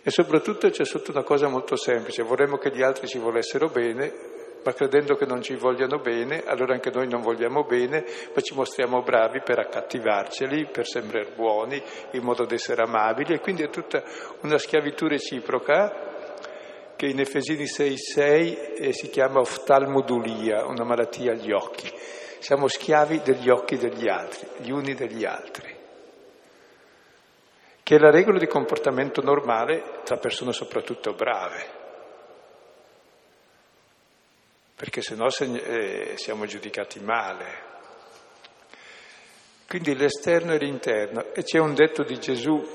E 0.02 0.10
soprattutto 0.10 0.70
c'è 0.70 0.84
sotto 0.84 1.10
una 1.10 1.24
cosa 1.24 1.48
molto 1.48 1.74
semplice, 1.74 2.22
vorremmo 2.22 2.58
che 2.58 2.70
gli 2.70 2.80
altri 2.80 3.08
ci 3.08 3.18
volessero 3.18 3.68
bene, 3.68 4.38
ma 4.62 4.72
credendo 4.72 5.14
che 5.14 5.26
non 5.26 5.42
ci 5.42 5.54
vogliano 5.54 5.98
bene, 5.98 6.42
allora 6.44 6.74
anche 6.74 6.90
noi 6.90 7.08
non 7.08 7.22
vogliamo 7.22 7.64
bene, 7.64 8.04
ma 8.34 8.40
ci 8.40 8.54
mostriamo 8.54 9.02
bravi 9.02 9.40
per 9.42 9.58
accattivarceli, 9.58 10.66
per 10.66 10.86
sembrare 10.86 11.32
buoni, 11.34 11.82
in 12.12 12.22
modo 12.22 12.44
da 12.44 12.54
essere 12.54 12.82
amabili, 12.82 13.34
e 13.34 13.40
quindi 13.40 13.62
è 13.62 13.70
tutta 13.70 14.02
una 14.42 14.58
schiavitù 14.58 15.06
reciproca 15.06 16.08
che 16.96 17.06
in 17.06 17.18
Efesini 17.18 17.64
6,6 17.64 18.76
eh, 18.76 18.92
si 18.92 19.08
chiama 19.08 19.40
oftalmodulia, 19.40 20.66
una 20.66 20.84
malattia 20.84 21.32
agli 21.32 21.50
occhi. 21.50 21.90
Siamo 22.40 22.68
schiavi 22.68 23.20
degli 23.22 23.48
occhi 23.48 23.76
degli 23.76 24.08
altri, 24.08 24.46
gli 24.58 24.70
uni 24.70 24.94
degli 24.94 25.24
altri, 25.24 25.74
che 27.82 27.96
è 27.96 27.98
la 27.98 28.10
regola 28.10 28.38
di 28.38 28.46
comportamento 28.46 29.22
normale 29.22 30.00
tra 30.04 30.16
persone 30.16 30.52
soprattutto 30.52 31.12
brave. 31.12 31.79
Perché 34.80 35.02
sennò 35.02 35.26
eh, 35.26 36.14
siamo 36.16 36.46
giudicati 36.46 37.00
male. 37.00 37.68
Quindi 39.68 39.94
l'esterno 39.94 40.54
e 40.54 40.56
l'interno. 40.56 41.34
E 41.34 41.42
c'è 41.42 41.58
un 41.58 41.74
detto 41.74 42.02
di 42.02 42.18
Gesù 42.18 42.66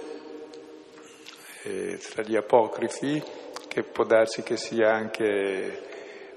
eh, 1.64 1.98
tra 1.98 2.22
gli 2.22 2.36
apocrifi, 2.36 3.24
che 3.68 3.82
può 3.82 4.04
darsi 4.04 4.44
che 4.44 4.56
sia 4.56 4.92
anche 4.92 5.82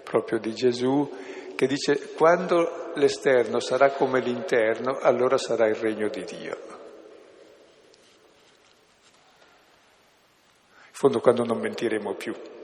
proprio 0.04 0.38
di 0.38 0.54
Gesù, 0.54 1.06
che 1.54 1.66
dice 1.66 2.12
quando 2.14 2.92
l'esterno 2.94 3.60
sarà 3.60 3.90
come 3.90 4.20
l'interno, 4.20 4.96
allora 4.98 5.36
sarà 5.36 5.66
il 5.66 5.74
regno 5.74 6.08
di 6.08 6.24
Dio. 6.24 6.56
In 10.86 10.94
fondo 10.94 11.20
quando 11.20 11.44
non 11.44 11.58
mentiremo 11.58 12.14
più. 12.14 12.56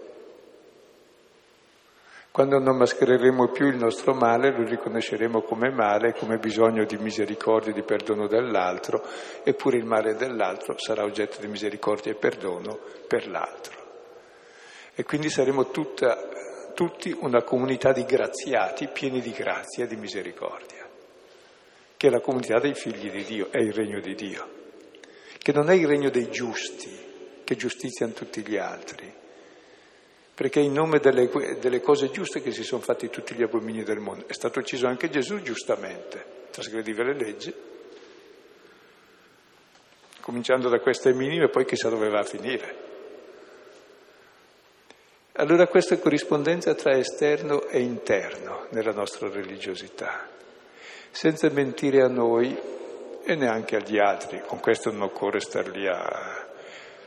Quando 2.34 2.58
non 2.58 2.78
maschereremo 2.78 3.52
più 3.52 3.68
il 3.68 3.76
nostro 3.76 4.12
male, 4.12 4.50
lo 4.50 4.64
riconosceremo 4.64 5.42
come 5.42 5.70
male, 5.70 6.14
come 6.14 6.38
bisogno 6.38 6.84
di 6.84 6.96
misericordia 6.96 7.70
e 7.70 7.74
di 7.74 7.84
perdono 7.84 8.26
dell'altro, 8.26 9.06
eppure 9.44 9.76
il 9.76 9.84
male 9.84 10.16
dell'altro 10.16 10.76
sarà 10.76 11.04
oggetto 11.04 11.40
di 11.40 11.46
misericordia 11.46 12.10
e 12.10 12.16
perdono 12.16 12.80
per 13.06 13.28
l'altro. 13.28 13.80
E 14.96 15.04
quindi 15.04 15.30
saremo 15.30 15.70
tutta, 15.70 16.28
tutti 16.74 17.16
una 17.20 17.44
comunità 17.44 17.92
di 17.92 18.02
graziati, 18.02 18.88
pieni 18.88 19.20
di 19.20 19.30
grazia 19.30 19.84
e 19.84 19.86
di 19.86 19.94
misericordia, 19.94 20.88
che 21.96 22.06
è 22.08 22.10
la 22.10 22.20
comunità 22.20 22.58
dei 22.58 22.74
figli 22.74 23.12
di 23.12 23.22
Dio, 23.22 23.52
è 23.52 23.58
il 23.58 23.72
regno 23.72 24.00
di 24.00 24.14
Dio, 24.16 24.48
che 25.38 25.52
non 25.52 25.70
è 25.70 25.74
il 25.74 25.86
regno 25.86 26.10
dei 26.10 26.28
giusti, 26.30 26.90
che 27.44 27.54
giustiziano 27.54 28.12
tutti 28.12 28.44
gli 28.44 28.56
altri, 28.56 29.22
perché 30.34 30.58
in 30.58 30.72
nome 30.72 30.98
delle, 30.98 31.30
delle, 31.60 31.80
cose 31.80 32.10
giuste 32.10 32.42
che 32.42 32.50
si 32.50 32.64
sono 32.64 32.82
fatti 32.82 33.08
tutti 33.08 33.34
gli 33.34 33.42
abomini 33.42 33.84
del 33.84 33.98
mondo. 33.98 34.26
È 34.26 34.32
stato 34.32 34.58
ucciso 34.58 34.88
anche 34.88 35.08
Gesù 35.08 35.40
giustamente, 35.42 36.24
trasgrediva 36.50 37.04
le 37.04 37.14
leggi, 37.14 37.54
cominciando 40.20 40.68
da 40.68 40.80
queste 40.80 41.12
minime, 41.12 41.48
poi 41.48 41.64
chissà 41.64 41.88
dove 41.88 42.08
va 42.08 42.18
a 42.18 42.24
finire. 42.24 42.82
Allora 45.36 45.66
questa 45.66 45.98
corrispondenza 45.98 46.74
tra 46.74 46.96
esterno 46.96 47.66
e 47.66 47.80
interno 47.80 48.66
nella 48.70 48.92
nostra 48.92 49.28
religiosità, 49.28 50.28
senza 51.10 51.48
mentire 51.50 52.02
a 52.02 52.08
noi 52.08 52.56
e 53.24 53.34
neanche 53.34 53.76
agli 53.76 53.98
altri, 53.98 54.42
con 54.46 54.60
questo 54.60 54.90
non 54.90 55.02
occorre 55.02 55.40
star 55.40 55.68
lì 55.68 55.86
a... 55.86 56.46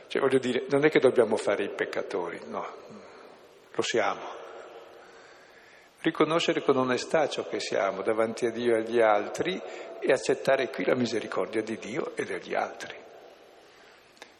Cioè 0.06 0.20
voglio 0.22 0.38
dire, 0.38 0.64
non 0.68 0.84
è 0.84 0.90
che 0.90 0.98
dobbiamo 0.98 1.36
fare 1.36 1.64
i 1.64 1.70
peccatori, 1.70 2.40
no, 2.48 2.66
lo 3.78 3.82
siamo. 3.82 4.36
Riconoscere 6.00 6.62
con 6.62 6.76
onestà 6.76 7.28
ciò 7.28 7.46
che 7.46 7.60
siamo 7.60 8.02
davanti 8.02 8.46
a 8.46 8.50
Dio 8.50 8.74
e 8.74 8.78
agli 8.78 9.00
altri 9.00 9.60
e 10.00 10.12
accettare 10.12 10.68
qui 10.70 10.84
la 10.84 10.96
misericordia 10.96 11.62
di 11.62 11.78
Dio 11.78 12.16
e 12.16 12.24
degli 12.24 12.54
altri. 12.54 12.96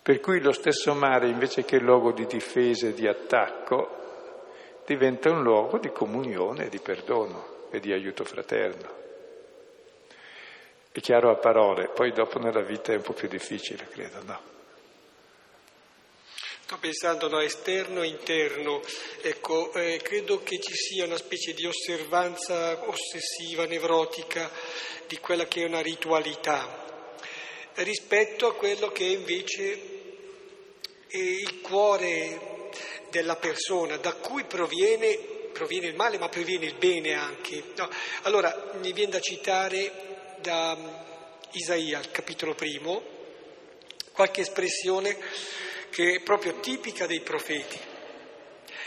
Per 0.03 0.21
cui 0.21 0.41
lo 0.41 0.53
stesso 0.53 0.93
mare, 0.95 1.29
invece 1.29 1.65
che 1.65 1.79
luogo 1.79 2.13
di 2.13 2.27
difesa 2.27 2.89
e 2.89 2.95
di 2.95 3.07
attacco, 3.07 3.97
diventa 4.85 5.31
un 5.31 5.43
luogo 5.43 5.79
di 5.79 5.91
comunione 5.91 6.69
di 6.69 6.81
perdono 6.81 7.67
e 7.71 7.79
di 7.79 7.93
aiuto 7.93 8.25
fraterno. 8.25 8.97
È 10.91 11.01
chiaro 11.01 11.31
a 11.31 11.37
parole, 11.37 11.91
poi 11.91 12.11
dopo 12.13 12.39
nella 12.39 12.63
vita 12.63 12.93
è 12.93 12.97
un 12.97 13.03
po' 13.03 13.13
più 13.13 13.29
difficile, 13.29 13.87
credo, 13.89 14.23
no? 14.25 14.58
Sto 16.69 16.77
pensando 16.77 17.29
no, 17.29 17.41
esterno 17.41 18.03
e 18.03 18.09
interno, 18.09 18.83
ecco, 19.23 19.73
eh, 19.73 19.99
credo 20.03 20.43
che 20.43 20.61
ci 20.61 20.75
sia 20.75 21.07
una 21.07 21.17
specie 21.17 21.55
di 21.55 21.65
osservanza 21.65 22.87
ossessiva, 22.87 23.65
nevrotica 23.65 24.51
di 25.07 25.17
quella 25.17 25.47
che 25.47 25.63
è 25.63 25.67
una 25.67 25.81
ritualità, 25.81 27.09
rispetto 27.77 28.49
a 28.49 28.55
quello 28.55 28.93
che 28.93 29.05
invece 29.05 29.81
è 31.07 31.17
il 31.17 31.63
cuore 31.63 32.69
della 33.09 33.37
persona, 33.37 33.97
da 33.97 34.13
cui 34.13 34.45
proviene, 34.45 35.17
proviene 35.51 35.87
il 35.87 35.95
male, 35.95 36.19
ma 36.19 36.29
proviene 36.29 36.67
il 36.67 36.75
bene 36.75 37.15
anche. 37.15 37.63
No, 37.77 37.89
allora, 38.25 38.73
mi 38.79 38.93
viene 38.93 39.13
da 39.13 39.21
citare 39.21 40.37
da 40.43 40.77
Isaia, 41.53 41.99
il 41.99 42.11
capitolo 42.11 42.55
primo, 42.55 43.03
qualche 44.13 44.43
espressione 44.43 45.17
che 45.91 46.15
è 46.15 46.21
proprio 46.21 46.61
tipica 46.61 47.07
dei 47.07 47.21
profeti, 47.21 47.79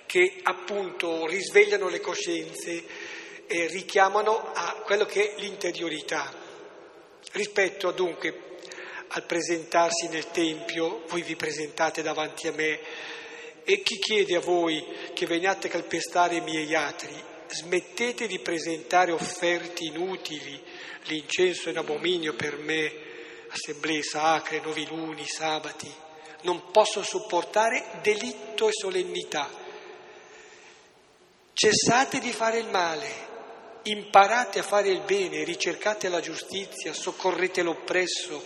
che 0.05 0.39
appunto 0.43 1.25
risvegliano 1.25 1.87
le 1.89 1.99
coscienze 1.99 2.83
e 3.47 3.67
richiamano 3.67 4.51
a 4.53 4.81
quello 4.85 5.05
che 5.05 5.33
è 5.33 5.39
l'interiorità. 5.39 6.33
Rispetto 7.33 7.91
dunque 7.91 8.49
al 9.09 9.25
presentarsi 9.25 10.07
nel 10.07 10.31
Tempio, 10.31 11.03
voi 11.07 11.21
vi 11.21 11.35
presentate 11.35 12.01
davanti 12.01 12.47
a 12.47 12.53
me 12.53 12.79
e 13.63 13.81
chi 13.81 13.99
chiede 13.99 14.35
a 14.35 14.39
voi 14.39 14.83
che 15.13 15.25
veniate 15.25 15.67
a 15.67 15.71
calpestare 15.71 16.35
i 16.35 16.41
miei 16.41 16.73
atri, 16.73 17.13
smettete 17.47 18.27
di 18.27 18.39
presentare 18.39 19.11
offerte 19.11 19.83
inutili, 19.83 20.61
l'incenso 21.03 21.69
un 21.69 21.77
abominio 21.77 22.33
per 22.33 22.57
me, 22.57 22.93
assemblee 23.49 24.01
sacre, 24.01 24.61
noviluni, 24.61 25.25
sabati 25.27 26.09
non 26.41 26.71
posso 26.71 27.03
sopportare 27.03 27.99
delitto 28.01 28.67
e 28.67 28.71
solennità. 28.73 29.49
Cessate 31.53 32.19
di 32.19 32.31
fare 32.31 32.59
il 32.59 32.67
male, 32.67 33.09
imparate 33.83 34.59
a 34.59 34.63
fare 34.63 34.89
il 34.89 35.01
bene, 35.01 35.43
ricercate 35.43 36.09
la 36.09 36.19
giustizia, 36.19 36.93
soccorrete 36.93 37.61
l'oppresso, 37.61 38.43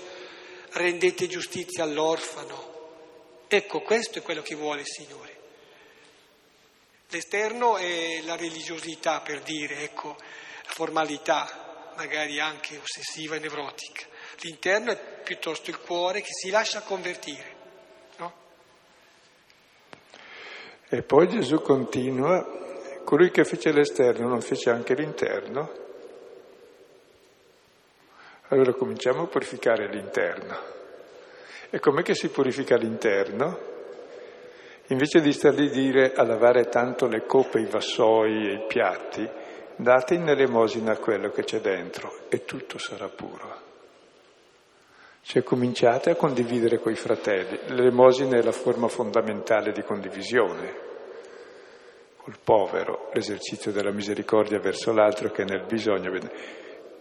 rendete 0.71 1.27
giustizia 1.27 1.84
all'orfano. 1.84 2.73
Ecco, 3.47 3.81
questo 3.81 4.19
è 4.19 4.21
quello 4.21 4.41
che 4.41 4.55
vuole 4.55 4.81
il 4.81 4.88
Signore. 4.88 5.34
L'esterno 7.10 7.77
è 7.77 8.21
la 8.23 8.36
religiosità, 8.36 9.21
per 9.21 9.41
dire, 9.41 9.84
ecco, 9.84 10.17
la 10.17 10.71
formalità, 10.73 11.93
magari 11.95 12.39
anche 12.39 12.77
ossessiva 12.77 13.36
e 13.36 13.39
nevrotica. 13.39 14.05
L'interno 14.39 14.91
è 14.91 14.97
piuttosto 14.97 15.69
il 15.69 15.79
cuore 15.79 16.21
che 16.21 16.31
si 16.31 16.49
lascia 16.49 16.81
convertire. 16.81 17.55
E 20.88 21.02
poi 21.02 21.28
Gesù 21.28 21.62
continua, 21.62 22.45
colui 23.04 23.32
che 23.32 23.43
fece 23.43 23.71
l'esterno 23.71 24.28
non 24.28 24.41
fece 24.41 24.69
anche 24.69 24.93
l'interno? 24.93 25.84
Allora 28.50 28.74
cominciamo 28.74 29.24
a 29.24 29.28
purificare 29.28 29.88
l'interno. 29.88 30.56
E 31.71 31.80
com'è 31.80 32.04
che 32.04 32.13
si 32.13 32.30
purifica 32.30 32.78
l'interno? 32.78 33.74
Invece 34.89 35.19
di 35.21 35.34
star 35.34 35.56
lì 35.56 35.71
dire 35.71 36.13
a 36.13 36.24
lavare 36.24 36.69
tanto 36.69 37.08
le 37.08 37.26
coppe, 37.26 37.60
i 37.60 37.65
vassoi 37.65 38.50
e 38.50 38.54
i 38.54 38.65
piatti, 38.67 39.28
date 39.76 40.13
in 40.13 40.30
elemosina 40.30 40.95
quello 40.98 41.32
che 41.32 41.43
c'è 41.43 41.60
dentro 41.60 42.28
e 42.30 42.45
tutto 42.45 42.78
sarà 42.78 43.10
puro. 43.10 43.64
Cioè 45.27 45.41
cominciate 45.41 46.11
a 46.11 46.15
condividere 46.15 46.77
con 46.77 46.91
i 46.91 46.95
fratelli. 46.95 47.59
L'elemosina 47.69 48.38
è 48.38 48.43
la 48.43 48.51
forma 48.51 48.88
fondamentale 48.88 49.71
di 49.71 49.81
condivisione. 49.81 50.71
Col 52.15 52.38
povero, 52.43 53.09
l'esercizio 53.11 53.71
della 53.71 53.91
misericordia 53.91 54.59
verso 54.59 54.93
l'altro 54.93 55.31
che 55.31 55.41
è 55.41 55.45
nel 55.45 55.65
bisogno. 55.65 56.11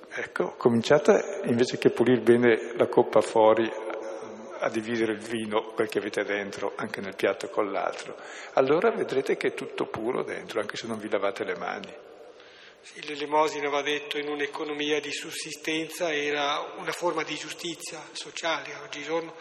Ecco, 0.09 0.55
cominciate 0.57 1.43
invece 1.45 1.77
che 1.77 1.91
pulire 1.91 2.23
bene 2.23 2.73
la 2.79 2.89
coppa 2.89 3.21
fuori 3.21 3.71
a 4.59 4.71
dividere 4.71 5.13
il 5.13 5.21
vino, 5.21 5.73
quel 5.75 5.89
che 5.89 5.99
avete 5.99 6.25
dentro, 6.25 6.73
anche 6.77 7.03
nel 7.03 7.17
piatto 7.17 7.51
con 7.51 7.71
l'altro. 7.71 8.17
Allora 8.55 8.91
vedrete 8.91 9.37
che 9.37 9.49
è 9.49 9.55
tutto 9.55 9.85
puro 9.85 10.23
dentro, 10.23 10.61
anche 10.61 10.77
se 10.77 10.87
non 10.87 10.97
vi 10.97 11.11
lavate 11.11 11.45
le 11.45 11.57
mani. 11.59 11.95
L'elemosina, 13.07 13.71
va 13.71 13.81
detto, 13.81 14.19
in 14.19 14.29
un'economia 14.29 15.01
di 15.01 15.11
sussistenza 15.11 16.13
era 16.13 16.75
una 16.77 16.93
forma 16.93 17.23
di 17.23 17.35
giustizia 17.35 18.01
sociale. 18.13 18.75
Oggigiorno 18.85 19.35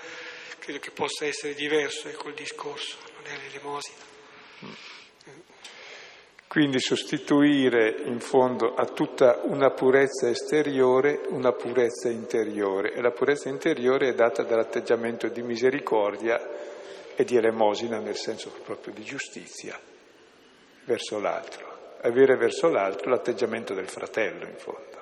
credo 0.59 0.79
che 0.79 0.91
possa 0.91 1.25
essere 1.25 1.53
diverso 1.53 2.07
ecco, 2.07 2.29
il 2.29 2.35
discorso, 2.35 2.95
non 3.15 3.25
è 3.25 3.37
l'elemosina. 3.37 4.11
Quindi 6.47 6.79
sostituire 6.79 8.03
in 8.05 8.19
fondo 8.19 8.75
a 8.75 8.85
tutta 8.85 9.41
una 9.43 9.71
purezza 9.71 10.29
esteriore 10.29 11.21
una 11.29 11.51
purezza 11.51 12.09
interiore 12.09 12.93
e 12.93 13.01
la 13.01 13.09
purezza 13.09 13.49
interiore 13.49 14.09
è 14.09 14.13
data 14.13 14.43
dall'atteggiamento 14.43 15.27
di 15.29 15.41
misericordia 15.41 16.39
e 17.15 17.23
di 17.23 17.35
elemosina 17.35 17.97
nel 17.97 18.17
senso 18.17 18.51
proprio 18.51 18.93
di 18.93 19.03
giustizia 19.03 19.79
verso 20.85 21.19
l'altro 21.19 21.72
avere 22.03 22.37
verso 22.37 22.69
l'altro 22.69 23.09
l'atteggiamento 23.09 23.73
del 23.73 23.89
fratello 23.89 24.45
in 24.45 24.55
fondo. 24.55 25.01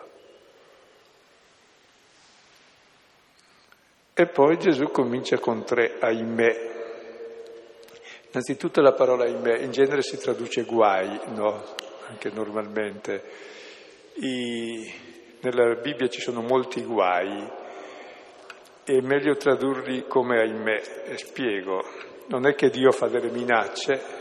E 4.13 4.27
poi 4.27 4.57
Gesù 4.57 4.89
comincia 4.91 5.37
con 5.39 5.63
tre 5.63 5.97
ahimè. 5.99 6.69
Innanzitutto 8.31 8.81
la 8.81 8.93
parola 8.93 9.25
ahimè 9.25 9.57
in 9.59 9.71
genere 9.71 10.01
si 10.01 10.17
traduce 10.17 10.63
guai, 10.63 11.19
no? 11.33 11.75
anche 12.07 12.29
normalmente. 12.29 13.23
I, 14.15 14.93
nella 15.41 15.75
Bibbia 15.75 16.07
ci 16.07 16.21
sono 16.21 16.41
molti 16.41 16.83
guai 16.83 17.59
è 18.83 18.99
meglio 18.99 19.37
tradurli 19.37 20.05
come 20.07 20.39
ahimè, 20.39 20.81
e 21.05 21.17
spiego. 21.17 21.83
Non 22.27 22.47
è 22.47 22.55
che 22.55 22.69
Dio 22.69 22.91
fa 22.91 23.07
delle 23.07 23.29
minacce, 23.29 24.20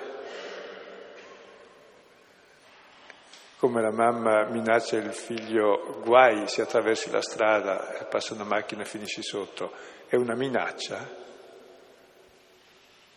come 3.61 3.83
la 3.83 3.93
mamma 3.93 4.47
minaccia 4.47 4.97
il 4.97 5.13
figlio 5.13 6.01
guai 6.03 6.49
se 6.49 6.63
attraversi 6.63 7.11
la 7.11 7.21
strada 7.21 7.99
e 7.99 8.07
passa 8.07 8.33
una 8.33 8.45
macchina 8.45 8.81
e 8.81 8.87
finisci 8.87 9.23
sotto, 9.23 9.73
è 10.07 10.17
una 10.17 10.35
minaccia 10.35 11.07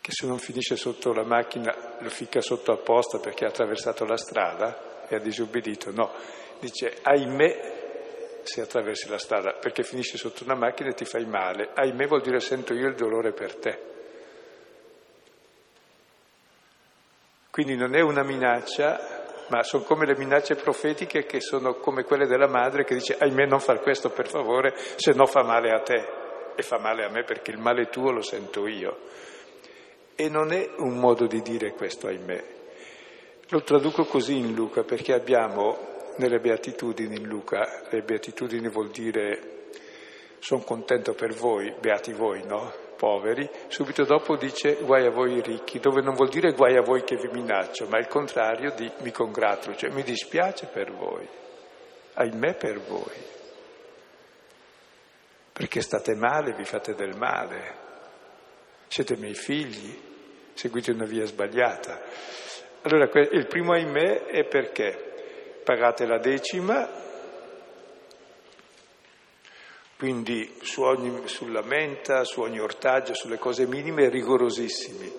che 0.01 0.11
se 0.11 0.27
non 0.27 0.37
finisce 0.39 0.75
sotto 0.75 1.13
la 1.13 1.23
macchina 1.23 1.95
lo 1.99 2.09
ficca 2.09 2.41
sotto 2.41 2.73
apposta 2.73 3.19
perché 3.19 3.45
ha 3.45 3.47
attraversato 3.47 4.03
la 4.03 4.17
strada 4.17 5.07
e 5.07 5.15
ha 5.15 5.19
disobbedito, 5.19 5.91
no, 5.91 6.11
dice 6.59 6.97
ahimè 7.01 8.41
se 8.43 8.59
attraversi 8.59 9.07
la 9.07 9.19
strada 9.19 9.53
perché 9.53 9.83
finisci 9.83 10.17
sotto 10.17 10.43
una 10.43 10.55
macchina 10.55 10.89
e 10.89 10.93
ti 10.93 11.05
fai 11.05 11.25
male, 11.25 11.69
ahimè 11.73 12.05
vuol 12.05 12.21
dire 12.21 12.41
sento 12.41 12.73
io 12.73 12.89
il 12.89 12.95
dolore 12.95 13.31
per 13.31 13.55
te. 13.55 13.91
Quindi 17.49 17.75
non 17.75 17.95
è 17.95 18.01
una 18.01 18.23
minaccia, 18.23 19.12
ma 19.47 19.63
sono 19.63 19.83
come 19.83 20.05
le 20.05 20.15
minacce 20.17 20.55
profetiche 20.55 21.25
che 21.25 21.39
sono 21.39 21.75
come 21.75 22.03
quelle 22.03 22.27
della 22.27 22.47
madre 22.47 22.83
che 22.83 22.95
dice 22.95 23.17
ahimè 23.17 23.45
non 23.45 23.59
far 23.59 23.81
questo 23.81 24.09
per 24.09 24.27
favore, 24.27 24.73
se 24.95 25.13
no 25.13 25.25
fa 25.25 25.43
male 25.43 25.71
a 25.71 25.81
te 25.81 26.21
e 26.55 26.61
fa 26.61 26.79
male 26.79 27.03
a 27.03 27.09
me 27.09 27.23
perché 27.23 27.51
il 27.51 27.57
male 27.59 27.89
tuo 27.89 28.11
lo 28.11 28.21
sento 28.21 28.67
io. 28.67 28.99
E 30.15 30.29
non 30.29 30.51
è 30.51 30.69
un 30.77 30.97
modo 30.97 31.25
di 31.25 31.41
dire 31.41 31.71
questo 31.71 32.07
ahimè. 32.07 32.43
Lo 33.49 33.63
traduco 33.63 34.05
così 34.05 34.37
in 34.37 34.53
Luca 34.53 34.83
perché 34.83 35.13
abbiamo 35.13 35.91
nelle 36.17 36.39
beatitudini 36.39 37.15
in 37.15 37.27
Luca, 37.27 37.83
le 37.89 38.01
beatitudini 38.01 38.69
vuol 38.69 38.89
dire 38.89 39.51
sono 40.39 40.61
contento 40.63 41.13
per 41.13 41.33
voi, 41.33 41.73
beati 41.79 42.11
voi, 42.11 42.43
no? 42.45 42.82
Poveri, 43.03 43.49
subito 43.67 44.05
dopo 44.05 44.37
dice 44.37 44.75
guai 44.75 45.05
a 45.05 45.09
voi 45.09 45.41
ricchi, 45.41 45.77
dove 45.79 46.01
non 46.01 46.13
vuol 46.13 46.29
dire 46.29 46.53
guai 46.53 46.77
a 46.77 46.81
voi 46.81 47.03
che 47.03 47.17
vi 47.17 47.27
minaccio, 47.33 47.85
ma 47.89 47.97
il 47.97 48.07
contrario 48.07 48.71
di 48.71 48.89
mi 48.99 49.11
congratulo, 49.11 49.75
cioè 49.75 49.89
mi 49.89 50.03
dispiace 50.03 50.67
per 50.67 50.89
voi, 50.93 51.27
ahimè 52.13 52.55
per 52.55 52.79
voi, 52.79 53.17
perché 55.51 55.81
state 55.81 56.15
male, 56.15 56.53
vi 56.53 56.63
fate 56.63 56.95
del 56.95 57.17
male, 57.17 57.75
siete 58.87 59.17
miei 59.17 59.35
figli, 59.35 59.99
seguite 60.53 60.91
una 60.91 61.05
via 61.05 61.25
sbagliata. 61.25 61.99
Allora 62.83 63.09
il 63.13 63.47
primo 63.47 63.73
ahimè 63.73 64.27
è 64.27 64.45
perché? 64.45 65.59
Pagate 65.61 66.05
la 66.05 66.19
decima 66.19 66.89
quindi 70.03 70.57
su 70.63 70.81
ogni, 70.81 71.29
sulla 71.29 71.61
menta, 71.61 72.25
su 72.25 72.41
ogni 72.41 72.59
ortaggio, 72.59 73.13
sulle 73.13 73.37
cose 73.37 73.65
minime 73.65 74.09
rigorosissimi. 74.09 75.09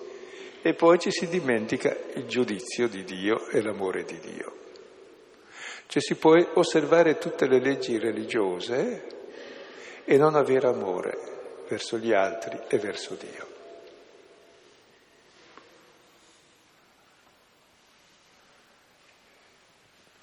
E 0.61 0.75
poi 0.75 0.99
ci 0.99 1.09
si 1.09 1.27
dimentica 1.27 1.97
il 2.13 2.27
giudizio 2.27 2.87
di 2.87 3.03
Dio 3.03 3.47
e 3.47 3.63
l'amore 3.63 4.03
di 4.03 4.19
Dio. 4.19 4.55
Cioè 5.87 5.99
si 6.03 6.13
può 6.17 6.35
osservare 6.53 7.17
tutte 7.17 7.47
le 7.47 7.59
leggi 7.59 7.97
religiose 7.97 9.07
e 10.05 10.17
non 10.17 10.35
avere 10.35 10.67
amore 10.67 11.17
verso 11.67 11.97
gli 11.97 12.13
altri 12.13 12.55
e 12.67 12.77
verso 12.77 13.15
Dio. 13.15 13.53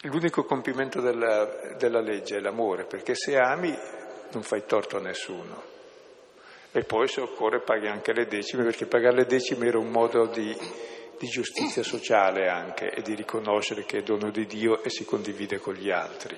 L'unico 0.02 0.44
compimento 0.44 1.00
della, 1.00 1.74
della 1.76 2.00
legge 2.00 2.36
è 2.36 2.40
l'amore, 2.40 2.84
perché 2.84 3.16
se 3.16 3.36
ami 3.36 3.76
non 4.32 4.42
fai 4.42 4.64
torto 4.66 4.96
a 4.96 5.00
nessuno. 5.00 5.70
E 6.72 6.84
poi 6.84 7.06
se 7.06 7.20
occorre 7.20 7.60
paghi 7.60 7.86
anche 7.86 8.12
le 8.12 8.26
decime, 8.26 8.64
perché 8.64 8.86
pagare 8.86 9.16
le 9.16 9.26
decime 9.26 9.66
era 9.66 9.78
un 9.78 9.90
modo 9.90 10.26
di, 10.26 10.56
di 11.18 11.26
giustizia 11.26 11.82
sociale 11.82 12.48
anche 12.48 12.90
e 12.90 13.02
di 13.02 13.14
riconoscere 13.14 13.84
che 13.84 13.98
è 13.98 14.02
dono 14.02 14.30
di 14.30 14.46
Dio 14.46 14.82
e 14.82 14.88
si 14.88 15.04
condivide 15.04 15.58
con 15.58 15.74
gli 15.74 15.90
altri. 15.90 16.36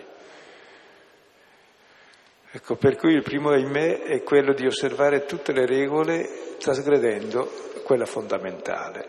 Ecco, 2.50 2.76
per 2.76 2.96
cui 2.96 3.12
il 3.12 3.22
primo 3.22 3.50
ahimè 3.50 4.02
è 4.02 4.22
quello 4.22 4.52
di 4.54 4.66
osservare 4.66 5.24
tutte 5.24 5.52
le 5.52 5.66
regole 5.66 6.56
trasgredendo 6.58 7.50
quella 7.84 8.06
fondamentale, 8.06 9.08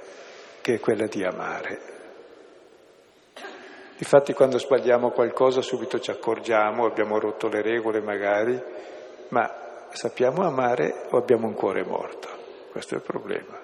che 0.61 0.75
è 0.75 0.79
quella 0.79 1.05
di 1.05 1.23
amare. 1.23 1.94
Infatti 3.97 4.33
quando 4.33 4.57
sbagliamo 4.57 5.11
qualcosa 5.11 5.61
subito 5.61 5.99
ci 5.99 6.11
accorgiamo, 6.11 6.85
abbiamo 6.85 7.17
rotto 7.17 7.47
le 7.47 7.61
regole 7.61 8.01
magari, 8.01 8.61
ma 9.29 9.87
sappiamo 9.89 10.45
amare 10.45 11.05
o 11.11 11.17
abbiamo 11.17 11.47
un 11.47 11.53
cuore 11.53 11.83
morto? 11.83 12.27
Questo 12.71 12.95
è 12.95 12.97
il 12.97 13.03
problema. 13.03 13.63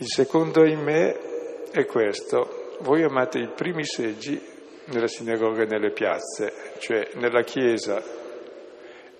Il 0.00 0.06
secondo 0.06 0.64
in 0.64 0.80
me 0.80 1.70
è 1.70 1.84
questo, 1.86 2.76
voi 2.80 3.02
amate 3.02 3.38
i 3.38 3.48
primi 3.48 3.84
seggi 3.84 4.40
nella 4.86 5.08
sinagoga 5.08 5.62
e 5.62 5.66
nelle 5.66 5.90
piazze, 5.90 6.74
cioè 6.78 7.10
nella 7.14 7.42
chiesa 7.42 8.02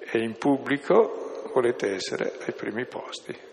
e 0.00 0.18
in 0.18 0.36
pubblico 0.36 1.50
volete 1.52 1.94
essere 1.94 2.32
ai 2.44 2.52
primi 2.52 2.86
posti. 2.86 3.47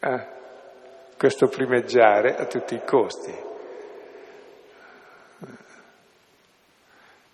Ah, 0.00 0.26
questo 1.16 1.48
primeggiare 1.48 2.36
a 2.36 2.46
tutti 2.46 2.74
i 2.74 2.82
costi. 2.84 3.34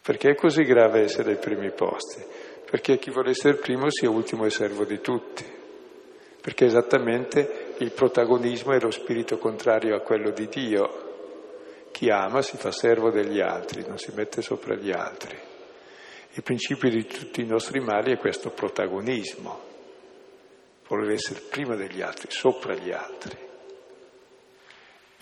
Perché 0.03 0.31
è 0.31 0.35
così 0.35 0.63
grave 0.63 1.03
essere 1.03 1.33
ai 1.33 1.39
primi 1.39 1.71
posti? 1.73 2.25
Perché 2.69 2.99
chi 2.99 3.11
vuole 3.11 3.31
essere 3.31 3.55
primo 3.55 3.91
sia 3.91 4.11
ultimo 4.11 4.45
e 4.45 4.51
servo 4.51 4.85
di 4.85 5.01
tutti. 5.01 5.45
Perché 6.41 6.65
esattamente 6.65 7.75
il 7.79 7.93
protagonismo 7.93 8.73
è 8.73 8.81
lo 8.81 8.91
spirito 8.91 9.39
contrario 9.39 9.95
a 9.95 10.01
quello 10.01 10.31
di 10.31 10.49
Dio. 10.49 11.11
Chi 11.93 12.11
ama 12.11 12.43
si 12.43 12.57
fa 12.57 12.73
servo 12.73 13.11
degli 13.11 13.41
altri, 13.41 13.85
non 13.87 13.99
si 13.99 14.13
mette 14.15 14.43
sopra 14.43 14.75
gli 14.75 14.91
altri. 14.91 15.39
Il 16.33 16.43
principio 16.43 16.89
di 16.89 17.07
tutti 17.07 17.43
i 17.43 17.47
nostri 17.47 17.79
mali 17.81 18.13
è 18.13 18.19
questo 18.19 18.51
protagonismo 18.51 19.71
voler 20.97 21.13
essere 21.13 21.41
prima 21.41 21.75
degli 21.75 22.03
altri, 22.03 22.31
sopra 22.31 22.75
gli 22.75 22.93
altri. 22.93 23.39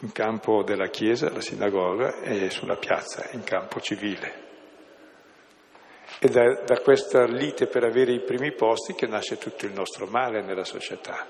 In 0.00 0.12
campo 0.12 0.64
della 0.64 0.88
chiesa, 0.88 1.30
la 1.30 1.40
sinagoga, 1.40 2.20
e 2.22 2.50
sulla 2.50 2.76
piazza, 2.76 3.28
in 3.32 3.44
campo 3.44 3.80
civile. 3.80 4.48
E 6.18 6.28
da, 6.28 6.62
da 6.64 6.80
questa 6.80 7.24
lite 7.24 7.66
per 7.66 7.84
avere 7.84 8.12
i 8.12 8.20
primi 8.20 8.52
posti 8.52 8.94
che 8.94 9.06
nasce 9.06 9.38
tutto 9.38 9.66
il 9.66 9.72
nostro 9.72 10.06
male 10.06 10.42
nella 10.42 10.64
società. 10.64 11.26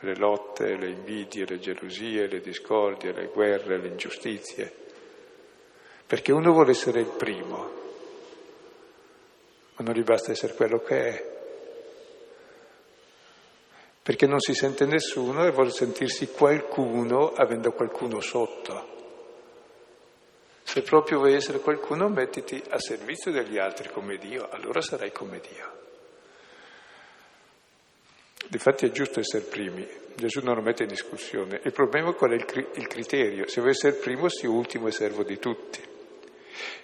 Le 0.00 0.16
lotte, 0.16 0.76
le 0.76 0.90
invidie, 0.90 1.46
le 1.46 1.58
gelosie, 1.58 2.26
le 2.26 2.40
discordie, 2.40 3.12
le 3.12 3.30
guerre, 3.32 3.78
le 3.78 3.88
ingiustizie. 3.88 4.70
Perché 6.06 6.32
uno 6.32 6.52
vuole 6.52 6.72
essere 6.72 7.00
il 7.00 7.12
primo, 7.16 7.80
ma 9.76 9.84
non 9.84 9.94
gli 9.94 10.02
basta 10.02 10.32
essere 10.32 10.54
quello 10.54 10.80
che 10.80 11.06
è 11.06 11.31
perché 14.02 14.26
non 14.26 14.40
si 14.40 14.54
sente 14.54 14.84
nessuno 14.84 15.46
e 15.46 15.52
vuole 15.52 15.70
sentirsi 15.70 16.28
qualcuno 16.28 17.32
avendo 17.32 17.72
qualcuno 17.72 18.20
sotto. 18.20 18.90
Se 20.64 20.82
proprio 20.82 21.18
vuoi 21.18 21.34
essere 21.34 21.60
qualcuno, 21.60 22.08
mettiti 22.08 22.62
a 22.70 22.78
servizio 22.78 23.30
degli 23.30 23.58
altri 23.58 23.90
come 23.90 24.16
Dio, 24.16 24.48
allora 24.50 24.80
sarai 24.80 25.12
come 25.12 25.40
Dio. 25.40 25.80
Difatti 28.48 28.86
è 28.86 28.90
giusto 28.90 29.20
essere 29.20 29.44
primi, 29.44 29.86
Gesù 30.14 30.40
non 30.42 30.56
lo 30.56 30.62
mette 30.62 30.82
in 30.82 30.88
discussione. 30.88 31.60
Il 31.64 31.72
problema 31.72 32.12
qual 32.12 32.32
è 32.32 32.34
il 32.34 32.86
criterio? 32.86 33.46
Se 33.46 33.60
vuoi 33.60 33.72
essere 33.72 33.94
primo, 33.94 34.28
sii 34.28 34.48
ultimo 34.48 34.88
e 34.88 34.92
servo 34.92 35.22
di 35.22 35.38
tutti. 35.38 35.80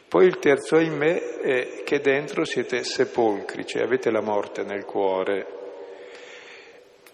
Poi 0.08 0.24
il 0.24 0.38
terzo, 0.38 0.76
ahimè, 0.76 1.40
è 1.40 1.82
che 1.84 2.00
dentro 2.00 2.44
siete 2.44 2.82
sepolcri, 2.84 3.66
cioè 3.66 3.82
avete 3.82 4.10
la 4.10 4.22
morte 4.22 4.62
nel 4.62 4.84
cuore, 4.84 5.57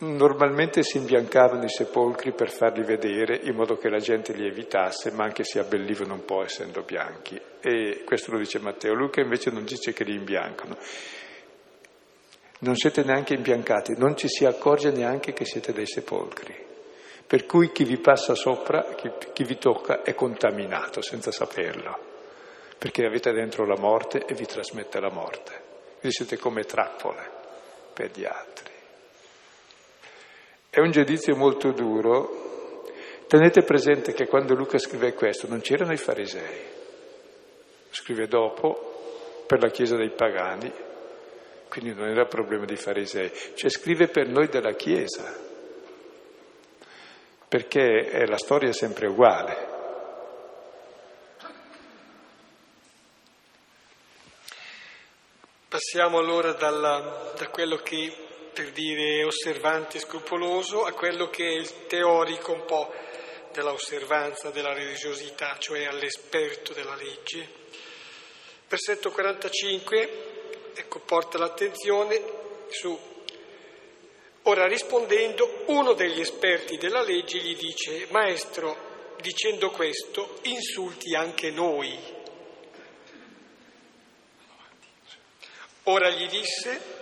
Normalmente 0.04 0.82
si 0.82 0.98
imbiancavano 0.98 1.64
i 1.64 1.70
sepolcri 1.70 2.32
per 2.32 2.50
farli 2.50 2.84
vedere 2.84 3.40
in 3.44 3.54
modo 3.54 3.78
che 3.78 3.88
la 3.88 3.98
gente 3.98 4.34
li 4.34 4.46
evitasse, 4.46 5.10
ma 5.12 5.24
anche 5.24 5.44
si 5.44 5.58
abbellivano 5.58 6.12
un 6.12 6.24
po' 6.26 6.44
essendo 6.44 6.82
bianchi. 6.82 7.40
E 7.60 8.02
questo 8.04 8.32
lo 8.32 8.38
dice 8.38 8.58
Matteo. 8.58 8.92
Luca 8.92 9.22
invece 9.22 9.50
non 9.50 9.64
dice 9.64 9.94
che 9.94 10.04
li 10.04 10.14
imbiancano. 10.14 10.76
Non 12.58 12.76
siete 12.76 13.02
neanche 13.02 13.32
imbiancati, 13.32 13.94
non 13.96 14.14
ci 14.14 14.28
si 14.28 14.44
accorge 14.44 14.90
neanche 14.90 15.32
che 15.32 15.46
siete 15.46 15.72
dei 15.72 15.86
sepolcri. 15.86 16.54
Per 17.26 17.46
cui 17.46 17.72
chi 17.72 17.84
vi 17.84 17.98
passa 17.98 18.34
sopra, 18.34 18.94
chi, 18.94 19.10
chi 19.32 19.44
vi 19.44 19.56
tocca, 19.56 20.02
è 20.02 20.14
contaminato 20.14 21.00
senza 21.00 21.32
saperlo, 21.32 21.98
perché 22.76 23.06
avete 23.06 23.32
dentro 23.32 23.64
la 23.64 23.78
morte 23.78 24.26
e 24.26 24.34
vi 24.34 24.44
trasmette 24.44 25.00
la 25.00 25.10
morte. 25.10 25.52
Quindi 25.98 26.12
siete 26.12 26.36
come 26.36 26.64
trappole 26.64 27.30
per 27.94 28.10
gli 28.12 28.26
altri. 28.26 28.73
È 30.74 30.80
un 30.80 30.90
giudizio 30.90 31.36
molto 31.36 31.70
duro. 31.70 32.82
Tenete 33.28 33.62
presente 33.62 34.12
che 34.12 34.26
quando 34.26 34.56
Luca 34.56 34.76
scrive 34.76 35.14
questo 35.14 35.46
non 35.46 35.60
c'erano 35.60 35.92
i 35.92 35.96
farisei, 35.96 36.62
scrive 37.90 38.26
dopo 38.26 39.44
per 39.46 39.62
la 39.62 39.68
Chiesa 39.68 39.94
dei 39.94 40.10
pagani, 40.10 40.72
quindi 41.68 41.94
non 41.94 42.08
era 42.08 42.24
problema 42.24 42.64
dei 42.64 42.74
farisei, 42.74 43.30
cioè 43.54 43.70
scrive 43.70 44.08
per 44.08 44.26
noi 44.26 44.48
della 44.48 44.72
Chiesa, 44.72 45.32
perché 47.46 48.26
la 48.26 48.36
storia 48.36 48.70
è 48.70 48.72
sempre 48.72 49.06
uguale. 49.06 49.68
Passiamo 55.68 56.18
allora 56.18 56.52
dalla, 56.54 57.32
da 57.38 57.48
quello 57.48 57.76
che 57.76 58.32
per 58.54 58.70
dire 58.70 59.24
osservante 59.24 59.98
scrupoloso 59.98 60.84
a 60.84 60.92
quello 60.92 61.28
che 61.28 61.44
è 61.44 61.52
il 61.56 61.86
teorico 61.86 62.52
un 62.52 62.64
po' 62.64 62.94
della 63.52 63.72
osservanza, 63.72 64.50
della 64.50 64.72
religiosità, 64.72 65.56
cioè 65.58 65.84
all'esperto 65.84 66.72
della 66.72 66.94
legge. 66.94 67.46
Versetto 68.68 69.10
45, 69.10 70.10
ecco, 70.74 71.00
porta 71.00 71.36
l'attenzione 71.36 72.22
su 72.68 73.12
Ora 74.46 74.66
rispondendo, 74.66 75.62
uno 75.68 75.94
degli 75.94 76.20
esperti 76.20 76.76
della 76.76 77.02
legge 77.02 77.38
gli 77.38 77.56
dice, 77.56 78.06
Maestro, 78.10 79.16
dicendo 79.22 79.70
questo, 79.70 80.40
insulti 80.42 81.14
anche 81.14 81.50
noi. 81.50 81.98
Ora 85.84 86.10
gli 86.10 86.28
disse, 86.28 86.93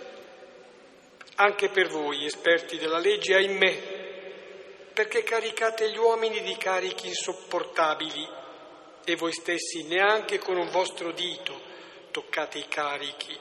anche 1.35 1.69
per 1.69 1.87
voi, 1.87 2.25
esperti 2.25 2.77
della 2.77 2.99
legge, 2.99 3.35
ahimè, 3.35 4.01
perché 4.93 5.23
caricate 5.23 5.89
gli 5.89 5.97
uomini 5.97 6.41
di 6.41 6.55
carichi 6.55 7.07
insopportabili 7.07 8.27
e 9.05 9.15
voi 9.15 9.33
stessi 9.33 9.83
neanche 9.83 10.37
con 10.37 10.57
un 10.57 10.69
vostro 10.69 11.11
dito 11.11 11.59
toccate 12.11 12.59
i 12.59 12.67
carichi. 12.67 13.37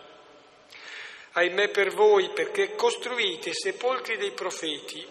Ahimè 1.33 1.69
per 1.69 1.93
voi, 1.93 2.31
perché 2.31 2.75
costruite 2.75 3.53
sepolcri 3.53 4.17
dei 4.17 4.33
profeti, 4.33 5.07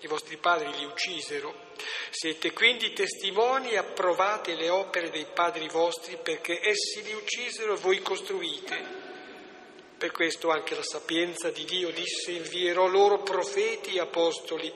i 0.00 0.06
vostri 0.06 0.36
padri 0.36 0.72
li 0.76 0.84
uccisero. 0.84 1.72
Siete 2.10 2.52
quindi 2.52 2.92
testimoni 2.92 3.70
e 3.70 3.78
approvate 3.78 4.54
le 4.54 4.68
opere 4.68 5.10
dei 5.10 5.26
padri 5.32 5.68
vostri 5.68 6.18
perché 6.22 6.60
essi 6.62 7.02
li 7.02 7.12
uccisero 7.12 7.74
e 7.74 7.78
voi 7.78 8.00
costruite. 8.00 9.12
Per 9.96 10.10
questo 10.10 10.50
anche 10.50 10.74
la 10.74 10.82
sapienza 10.82 11.50
di 11.50 11.64
Dio 11.64 11.90
disse 11.90 12.32
invierò 12.32 12.86
loro 12.86 13.22
profeti 13.22 13.94
e 13.94 14.00
apostoli, 14.00 14.72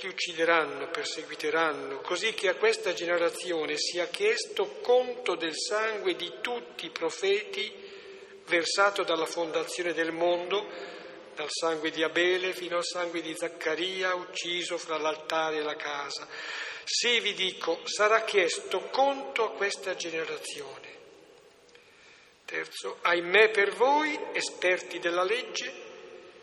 li 0.00 0.08
uccideranno, 0.08 0.88
perseguiteranno, 0.88 2.00
così 2.00 2.32
che 2.34 2.48
a 2.48 2.54
questa 2.54 2.92
generazione 2.92 3.76
sia 3.76 4.06
chiesto 4.08 4.78
conto 4.80 5.34
del 5.34 5.56
sangue 5.56 6.14
di 6.14 6.34
tutti 6.40 6.86
i 6.86 6.90
profeti 6.90 7.72
versato 8.46 9.02
dalla 9.02 9.26
fondazione 9.26 9.92
del 9.92 10.12
mondo, 10.12 10.66
dal 11.34 11.50
sangue 11.50 11.90
di 11.90 12.02
Abele 12.02 12.52
fino 12.52 12.76
al 12.76 12.84
sangue 12.84 13.20
di 13.20 13.34
Zaccaria, 13.36 14.14
ucciso 14.14 14.78
fra 14.78 14.98
l'altare 14.98 15.58
e 15.58 15.62
la 15.62 15.76
casa. 15.76 16.26
Sì, 16.84 17.20
vi 17.20 17.34
dico, 17.34 17.80
sarà 17.84 18.24
chiesto 18.24 18.88
conto 18.90 19.44
a 19.44 19.52
questa 19.52 19.94
generazione. 19.94 20.97
Terzo, 22.48 22.96
ahimè 23.02 23.50
per 23.50 23.74
voi, 23.74 24.18
esperti 24.32 24.98
della 24.98 25.22
legge, 25.22 25.70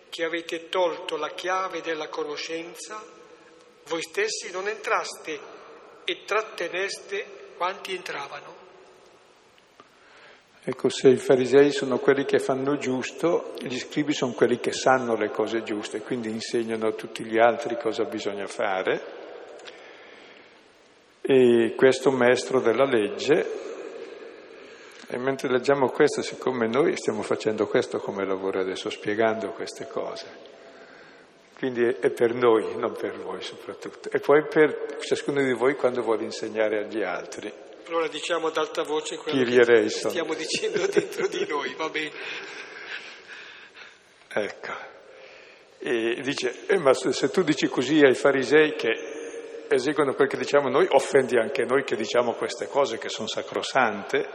che 0.07 0.23
avete 0.23 0.69
tolto 0.69 1.17
la 1.17 1.29
chiave 1.29 1.81
della 1.81 2.09
conoscenza, 2.09 3.03
voi 3.87 4.03
stessi 4.03 4.51
non 4.51 4.67
entraste 4.67 5.39
e 6.03 6.21
tratteneste 6.23 7.25
quanti 7.57 7.95
entravano. 7.95 8.53
Ecco, 10.63 10.89
se 10.89 11.09
i 11.09 11.17
farisei 11.17 11.71
sono 11.71 11.97
quelli 11.97 12.25
che 12.25 12.37
fanno 12.37 12.77
giusto, 12.77 13.55
gli 13.57 13.79
scribi 13.79 14.13
sono 14.13 14.33
quelli 14.33 14.59
che 14.59 14.73
sanno 14.73 15.15
le 15.15 15.31
cose 15.31 15.63
giuste, 15.63 16.01
quindi 16.01 16.29
insegnano 16.29 16.85
a 16.85 16.93
tutti 16.93 17.23
gli 17.23 17.39
altri 17.39 17.79
cosa 17.79 18.03
bisogna 18.03 18.45
fare. 18.45 19.01
E 21.21 21.73
questo 21.75 22.11
maestro 22.11 22.59
della 22.59 22.85
legge 22.85 23.73
e 25.07 25.17
mentre 25.17 25.49
leggiamo 25.49 25.89
questo, 25.89 26.21
siccome 26.21 26.67
noi 26.67 26.95
stiamo 26.97 27.21
facendo 27.21 27.67
questo 27.67 27.99
come 27.99 28.25
lavoro 28.25 28.59
adesso, 28.59 28.89
spiegando 28.89 29.51
queste 29.51 29.87
cose, 29.87 30.25
quindi 31.57 31.83
è 31.83 32.09
per 32.09 32.33
noi, 32.33 32.75
non 32.75 32.93
per 32.93 33.17
voi 33.19 33.41
soprattutto, 33.41 34.09
e 34.11 34.19
poi 34.19 34.45
per 34.47 34.97
ciascuno 34.99 35.43
di 35.43 35.53
voi 35.53 35.75
quando 35.75 36.01
vuole 36.01 36.23
insegnare 36.23 36.83
agli 36.83 37.03
altri. 37.03 37.51
Allora 37.87 38.07
diciamo 38.07 38.47
ad 38.47 38.57
alta 38.57 38.81
voce 38.81 39.17
quello 39.17 39.43
Kyrie 39.43 39.83
che 39.83 39.89
stiamo 39.89 40.33
dicendo 40.33 40.85
dentro 40.91 41.27
di 41.27 41.45
noi, 41.47 41.73
va 41.75 41.89
bene? 41.89 42.11
Ecco. 44.27 44.93
E 45.77 46.19
dice, 46.23 46.65
eh, 46.65 46.79
ma 46.79 46.93
se 46.93 47.29
tu 47.29 47.43
dici 47.43 47.67
così 47.67 47.99
ai 47.99 48.15
farisei 48.15 48.73
che 48.73 49.65
eseguono 49.69 50.13
quel 50.13 50.27
che 50.27 50.37
diciamo 50.37 50.67
noi, 50.67 50.87
offendi 50.89 51.37
anche 51.37 51.63
noi 51.63 51.83
che 51.83 51.95
diciamo 51.95 52.33
queste 52.33 52.67
cose 52.67 52.97
che 52.97 53.09
sono 53.09 53.27
sacrosante. 53.27 54.27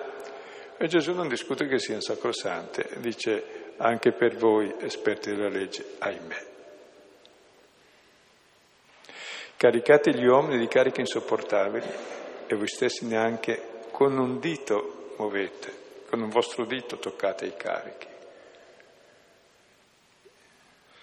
E 0.83 0.87
Gesù 0.87 1.13
non 1.13 1.29
discute 1.29 1.67
che 1.67 1.79
siano 1.79 2.01
sacrosante, 2.01 2.89
dice 3.01 3.75
anche 3.77 4.13
per 4.13 4.37
voi 4.37 4.75
esperti 4.81 5.29
della 5.29 5.51
legge, 5.51 5.97
ahimè. 5.99 6.47
Caricate 9.59 10.15
gli 10.15 10.25
uomini 10.25 10.59
di 10.59 10.69
cariche 10.69 11.01
insopportabili 11.01 11.87
e 12.47 12.55
voi 12.55 12.67
stessi 12.67 13.05
neanche 13.05 13.89
con 13.91 14.17
un 14.17 14.41
dito 14.41 15.13
muovete, 15.19 16.07
con 16.09 16.23
un 16.23 16.31
vostro 16.31 16.65
dito 16.65 16.97
toccate 16.97 17.45
i 17.45 17.55
carichi. 17.55 18.07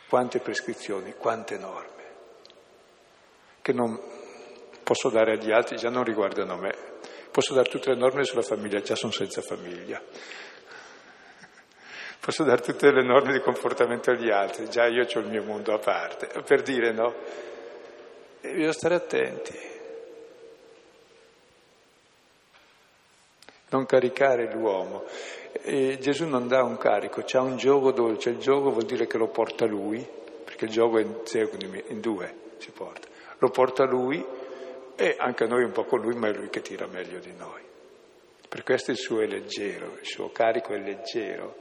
Quante 0.10 0.40
prescrizioni, 0.40 1.14
quante 1.14 1.56
norme, 1.60 2.04
che 3.62 3.74
non 3.74 3.96
posso 4.82 5.10
dare 5.10 5.34
agli 5.34 5.52
altri, 5.52 5.78
già 5.78 5.92
non 5.92 6.04
riguardano 6.04 6.56
me, 6.56 6.97
Posso 7.38 7.54
dare 7.54 7.70
tutte 7.70 7.92
le 7.92 7.98
norme 7.98 8.24
sulla 8.24 8.42
famiglia, 8.42 8.82
già 8.82 8.96
sono 8.96 9.12
senza 9.12 9.44
famiglia. 9.44 10.02
Posso 12.20 12.44
dare 12.44 12.62
tutte 12.62 12.92
le 12.92 13.04
norme 13.04 13.32
di 13.32 13.42
comportamento 13.42 14.10
agli 14.10 14.32
altri, 14.32 14.68
già 14.68 14.88
io 14.88 15.06
ho 15.06 15.20
il 15.20 15.28
mio 15.28 15.44
mondo 15.44 15.72
a 15.72 15.78
parte. 15.78 16.30
Per 16.42 16.64
dire 16.64 16.92
no, 16.92 17.14
e 18.42 18.54
bisogna 18.54 18.72
stare 18.72 18.96
attenti. 18.96 19.56
Non 23.70 23.86
caricare 23.86 24.52
l'uomo. 24.52 25.04
E 25.62 26.00
Gesù 26.00 26.26
non 26.26 26.48
dà 26.48 26.64
un 26.64 26.78
carico, 26.78 27.22
c'ha 27.24 27.42
un 27.42 27.56
gioco 27.58 27.92
dolce, 27.92 28.32
il 28.32 28.40
gioco 28.40 28.72
vuol 28.72 28.86
dire 28.86 29.06
che 29.06 29.20
lo 29.20 29.28
porta 29.28 29.68
lui, 29.68 30.04
perché 30.44 30.66
il 30.66 30.72
gioco 30.72 30.98
è 30.98 31.02
in, 31.04 31.84
in 31.90 32.00
due 32.02 32.34
si 32.58 32.72
porta. 32.72 33.08
Lo 33.38 33.52
porta 33.52 33.84
lui 33.84 34.26
e 34.98 35.16
anche 35.18 35.45
noi 35.45 35.64
un 35.64 35.72
po' 35.72 35.86
con 35.86 36.02
lui, 36.02 36.16
ma 36.16 36.28
è 36.28 36.34
lui 36.34 36.50
che 36.50 36.62
tira 36.62 36.88
meglio 36.88 37.20
di 37.20 37.34
noi. 37.34 37.62
Per 38.50 38.64
questo 38.64 38.91
il 38.91 38.98
suo 38.98 39.22
è 39.22 39.28
leggero, 39.28 39.98
il 40.00 40.06
suo 40.06 40.32
carico 40.32 40.74
è 40.74 40.80
leggero, 40.80 41.56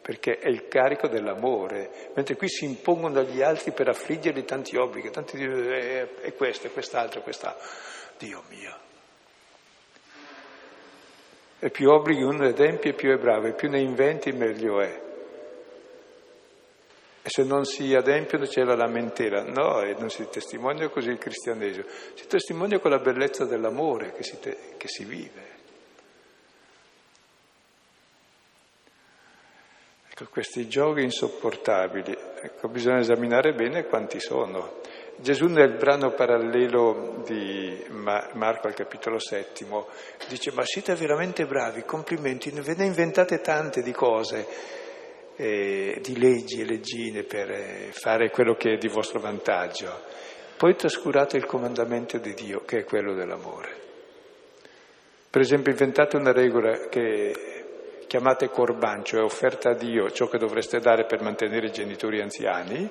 perché 0.00 0.38
è 0.38 0.48
il 0.48 0.68
carico 0.68 1.08
dell'amore, 1.08 2.10
mentre 2.14 2.36
qui 2.36 2.48
si 2.48 2.64
impongono 2.64 3.18
agli 3.18 3.42
altri 3.42 3.72
per 3.72 3.88
affliggerli 3.88 4.44
tanti 4.44 4.76
obblighi, 4.76 5.10
tanti 5.10 5.42
è, 5.42 6.08
è 6.20 6.34
questo, 6.34 6.68
è 6.68 6.72
quest'altro, 6.72 7.20
è 7.20 7.22
quest'altro. 7.22 7.66
Dio 8.18 8.42
mio. 8.48 8.78
E 11.58 11.70
più 11.70 11.90
obblighi 11.90 12.22
uno 12.22 12.46
adempie, 12.46 12.94
più 12.94 13.12
è 13.12 13.18
bravo, 13.18 13.48
e 13.48 13.54
più 13.54 13.68
ne 13.68 13.80
inventi, 13.80 14.30
meglio 14.30 14.80
è. 14.80 15.09
E 17.22 17.28
se 17.28 17.44
non 17.44 17.64
si 17.64 17.94
adempiono 17.94 18.46
c'è 18.46 18.64
la 18.64 18.74
lamentela. 18.74 19.42
No, 19.42 19.82
e 19.82 19.94
non 19.98 20.08
si 20.08 20.26
testimonia 20.30 20.88
così 20.88 21.10
il 21.10 21.18
cristianesimo, 21.18 21.84
si 22.14 22.26
testimonia 22.26 22.78
con 22.78 22.90
la 22.90 22.98
bellezza 22.98 23.44
dell'amore 23.44 24.12
che 24.12 24.22
si, 24.22 24.38
te, 24.40 24.56
che 24.76 24.88
si 24.88 25.04
vive. 25.04 25.58
Ecco, 30.10 30.26
questi 30.30 30.66
giochi 30.66 31.02
insopportabili, 31.02 32.16
ecco, 32.42 32.68
bisogna 32.68 33.00
esaminare 33.00 33.52
bene 33.52 33.84
quanti 33.84 34.18
sono. 34.18 34.78
Gesù 35.16 35.48
nel 35.48 35.76
brano 35.76 36.12
parallelo 36.12 37.22
di 37.26 37.84
Marco 37.88 38.66
al 38.66 38.74
capitolo 38.74 39.18
settimo 39.18 39.88
dice 40.28 40.50
ma 40.52 40.64
siete 40.64 40.94
veramente 40.94 41.44
bravi, 41.44 41.84
complimenti, 41.84 42.50
ve 42.50 42.74
ne 42.74 42.86
inventate 42.86 43.42
tante 43.42 43.82
di 43.82 43.92
cose 43.92 44.46
eh, 45.40 46.00
di 46.02 46.18
leggi 46.18 46.60
e 46.60 46.66
leggine 46.66 47.22
per 47.22 47.50
eh, 47.50 47.88
fare 47.92 48.28
quello 48.28 48.54
che 48.56 48.74
è 48.74 48.76
di 48.76 48.88
vostro 48.88 49.20
vantaggio. 49.20 50.02
Poi 50.58 50.76
trascurate 50.76 51.38
il 51.38 51.46
comandamento 51.46 52.18
di 52.18 52.34
Dio, 52.34 52.62
che 52.66 52.80
è 52.80 52.84
quello 52.84 53.14
dell'amore. 53.14 53.78
Per 55.30 55.40
esempio 55.40 55.72
inventate 55.72 56.16
una 56.16 56.32
regola 56.32 56.88
che 56.88 57.32
chiamate 58.06 58.50
corban, 58.50 59.02
cioè 59.02 59.22
offerta 59.22 59.70
a 59.70 59.74
Dio 59.74 60.10
ciò 60.10 60.28
che 60.28 60.36
dovreste 60.36 60.78
dare 60.78 61.06
per 61.06 61.22
mantenere 61.22 61.68
i 61.68 61.72
genitori 61.72 62.20
anziani, 62.20 62.90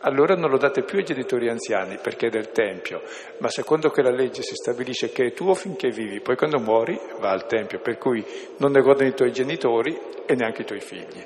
allora 0.00 0.34
non 0.34 0.50
lo 0.50 0.58
date 0.58 0.82
più 0.82 0.98
ai 0.98 1.04
genitori 1.04 1.48
anziani 1.48 1.98
perché 2.02 2.26
è 2.26 2.30
del 2.30 2.50
Tempio, 2.50 3.02
ma 3.38 3.48
secondo 3.48 3.88
che 3.88 4.02
la 4.02 4.10
legge 4.10 4.42
si 4.42 4.54
stabilisce 4.54 5.12
che 5.12 5.26
è 5.26 5.32
tuo 5.32 5.54
finché 5.54 5.88
vivi, 5.88 6.20
poi 6.20 6.36
quando 6.36 6.58
muori 6.58 6.98
va 7.20 7.30
al 7.30 7.46
Tempio, 7.46 7.80
per 7.80 7.96
cui 7.96 8.22
non 8.58 8.72
ne 8.72 8.82
godono 8.82 9.08
i 9.08 9.14
tuoi 9.14 9.32
genitori 9.32 9.98
e 10.26 10.34
neanche 10.34 10.62
i 10.62 10.66
tuoi 10.66 10.80
figli, 10.80 11.24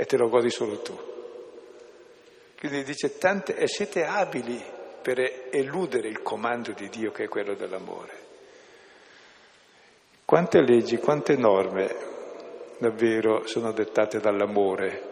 e 0.00 0.06
te 0.06 0.16
lo 0.16 0.30
godi 0.30 0.48
solo 0.48 0.80
tu. 0.80 0.98
Quindi 2.58 2.82
dice, 2.84 3.18
tante, 3.18 3.54
e 3.54 3.68
siete 3.68 4.02
abili 4.02 4.58
per 5.02 5.48
eludere 5.50 6.08
il 6.08 6.22
comando 6.22 6.72
di 6.72 6.88
Dio 6.88 7.12
che 7.12 7.24
è 7.24 7.28
quello 7.28 7.52
dell'amore. 7.52 8.12
Quante 10.24 10.62
leggi, 10.62 10.96
quante 10.96 11.36
norme 11.36 11.94
davvero 12.78 13.46
sono 13.46 13.72
dettate 13.72 14.20
dall'amore 14.20 15.02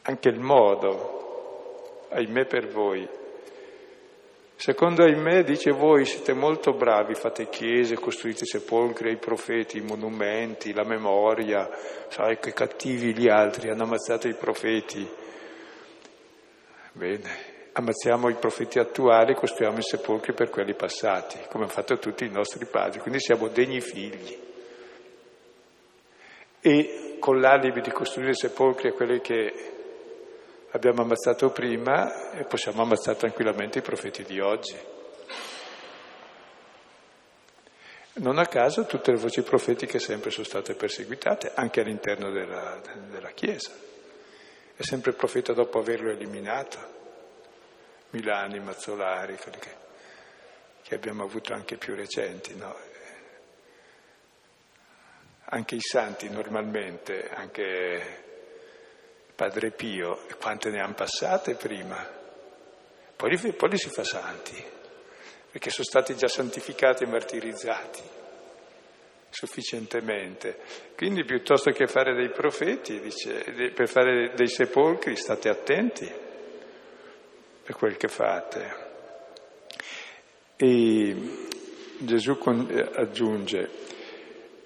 anche 0.00 0.28
il 0.30 0.40
modo, 0.40 2.06
ahimè 2.08 2.46
per 2.46 2.68
voi. 2.68 3.19
Secondo 4.60 5.04
ahimè 5.04 5.42
dice 5.42 5.70
voi 5.70 6.04
siete 6.04 6.34
molto 6.34 6.74
bravi, 6.74 7.14
fate 7.14 7.48
chiese, 7.48 7.94
costruite 7.94 8.44
sepolcri 8.44 9.08
ai 9.08 9.16
profeti, 9.16 9.78
i 9.78 9.80
monumenti, 9.80 10.74
la 10.74 10.84
memoria, 10.84 11.66
sai 12.08 12.38
che 12.38 12.52
cattivi 12.52 13.14
gli 13.16 13.26
altri, 13.26 13.70
hanno 13.70 13.84
ammazzato 13.84 14.28
i 14.28 14.34
profeti. 14.34 15.08
Bene, 16.92 17.30
ammazziamo 17.72 18.28
i 18.28 18.34
profeti 18.34 18.78
attuali 18.78 19.34
costruiamo 19.34 19.78
i 19.78 19.82
sepolcri 19.82 20.34
per 20.34 20.50
quelli 20.50 20.74
passati, 20.74 21.38
come 21.48 21.64
hanno 21.64 21.72
fatto 21.72 21.98
tutti 21.98 22.26
i 22.26 22.30
nostri 22.30 22.66
padri, 22.66 23.00
quindi 23.00 23.18
siamo 23.18 23.48
degni 23.48 23.80
figli. 23.80 24.38
E 26.60 27.16
con 27.18 27.40
l'alibi 27.40 27.80
di 27.80 27.90
costruire 27.90 28.34
sepolcri 28.34 28.88
a 28.88 28.92
quelli 28.92 29.22
che 29.22 29.79
abbiamo 30.72 31.02
ammazzato 31.02 31.50
prima 31.50 32.30
e 32.32 32.44
possiamo 32.44 32.82
ammazzare 32.82 33.18
tranquillamente 33.18 33.78
i 33.78 33.82
profeti 33.82 34.22
di 34.24 34.40
oggi. 34.40 34.76
Non 38.12 38.38
a 38.38 38.46
caso 38.46 38.84
tutte 38.86 39.12
le 39.12 39.18
voci 39.18 39.42
profetiche 39.42 39.98
sempre 39.98 40.30
sono 40.30 40.44
state 40.44 40.74
perseguitate, 40.74 41.52
anche 41.54 41.80
all'interno 41.80 42.30
della, 42.30 42.80
della 43.08 43.30
Chiesa. 43.30 43.70
È 44.74 44.82
sempre 44.82 45.10
il 45.10 45.16
profeta 45.16 45.52
dopo 45.52 45.78
averlo 45.78 46.10
eliminato. 46.10 46.98
Milani, 48.10 48.58
Mazzolari, 48.60 49.36
quelli 49.36 49.58
che, 49.58 49.74
che 50.82 50.94
abbiamo 50.94 51.22
avuto 51.22 51.54
anche 51.54 51.76
più 51.76 51.94
recenti, 51.94 52.54
no? 52.56 52.76
Anche 55.52 55.74
i 55.76 55.80
santi 55.80 56.28
normalmente, 56.28 57.28
anche 57.30 58.29
Padre 59.40 59.70
Pio, 59.70 60.26
quante 60.38 60.68
ne 60.68 60.80
hanno 60.80 60.92
passate 60.92 61.54
prima? 61.54 61.96
Poi 63.16 63.30
li, 63.30 63.52
poi 63.54 63.70
li 63.70 63.78
si 63.78 63.88
fa 63.88 64.04
santi, 64.04 64.62
perché 65.50 65.70
sono 65.70 65.86
stati 65.86 66.14
già 66.14 66.28
santificati 66.28 67.04
e 67.04 67.06
martirizzati 67.06 68.02
sufficientemente. 69.30 70.58
Quindi 70.94 71.24
piuttosto 71.24 71.70
che 71.70 71.86
fare 71.86 72.14
dei 72.14 72.28
profeti, 72.28 73.00
dice, 73.00 73.72
per 73.74 73.88
fare 73.88 74.34
dei 74.34 74.46
sepolcri 74.46 75.16
state 75.16 75.48
attenti 75.48 76.12
per 77.62 77.74
quel 77.74 77.96
che 77.96 78.08
fate. 78.08 78.88
E 80.54 81.16
Gesù 81.96 82.38
aggiunge, 82.92 83.70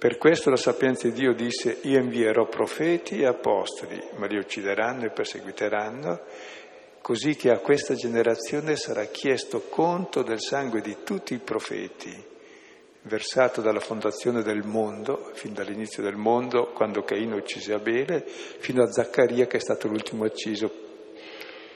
per 0.04 0.18
questo 0.18 0.50
la 0.50 0.56
sapienza 0.56 1.08
di 1.08 1.14
Dio 1.14 1.32
disse, 1.32 1.78
io 1.84 1.98
invierò 1.98 2.46
profeti 2.46 3.20
e 3.20 3.26
apostoli, 3.26 3.98
ma 4.16 4.26
li 4.26 4.36
uccideranno 4.36 5.06
e 5.06 5.10
perseguiteranno, 5.10 6.20
così 7.00 7.36
che 7.36 7.48
a 7.48 7.56
questa 7.56 7.94
generazione 7.94 8.76
sarà 8.76 9.06
chiesto 9.06 9.62
conto 9.70 10.22
del 10.22 10.42
sangue 10.42 10.82
di 10.82 10.98
tutti 11.04 11.32
i 11.32 11.38
profeti, 11.38 12.14
versato 13.00 13.62
dalla 13.62 13.80
fondazione 13.80 14.42
del 14.42 14.62
mondo, 14.62 15.30
fin 15.32 15.54
dall'inizio 15.54 16.02
del 16.02 16.16
mondo, 16.16 16.72
quando 16.74 17.02
Caino 17.02 17.36
uccise 17.36 17.72
Abele, 17.72 18.26
fino 18.26 18.82
a 18.82 18.92
Zaccaria 18.92 19.46
che 19.46 19.56
è 19.56 19.60
stato 19.60 19.88
l'ultimo 19.88 20.24
ucciso 20.24 20.70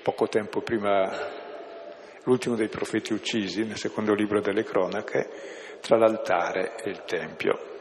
poco 0.02 0.28
tempo 0.28 0.60
prima, 0.60 1.10
l'ultimo 2.24 2.56
dei 2.56 2.68
profeti 2.68 3.14
uccisi 3.14 3.64
nel 3.64 3.78
secondo 3.78 4.12
libro 4.12 4.42
delle 4.42 4.64
cronache, 4.64 5.30
tra 5.80 5.96
l'altare 5.96 6.74
e 6.84 6.90
il 6.90 7.04
Tempio. 7.06 7.76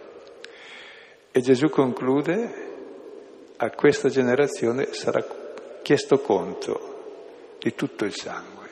E 1.32 1.41
Gesù 1.41 1.69
conclude, 1.69 2.67
a 3.57 3.69
questa 3.71 4.09
generazione 4.09 4.93
sarà 4.93 5.25
chiesto 5.82 6.19
conto 6.19 7.55
di 7.59 7.73
tutto 7.73 8.05
il 8.05 8.13
sangue. 8.13 8.65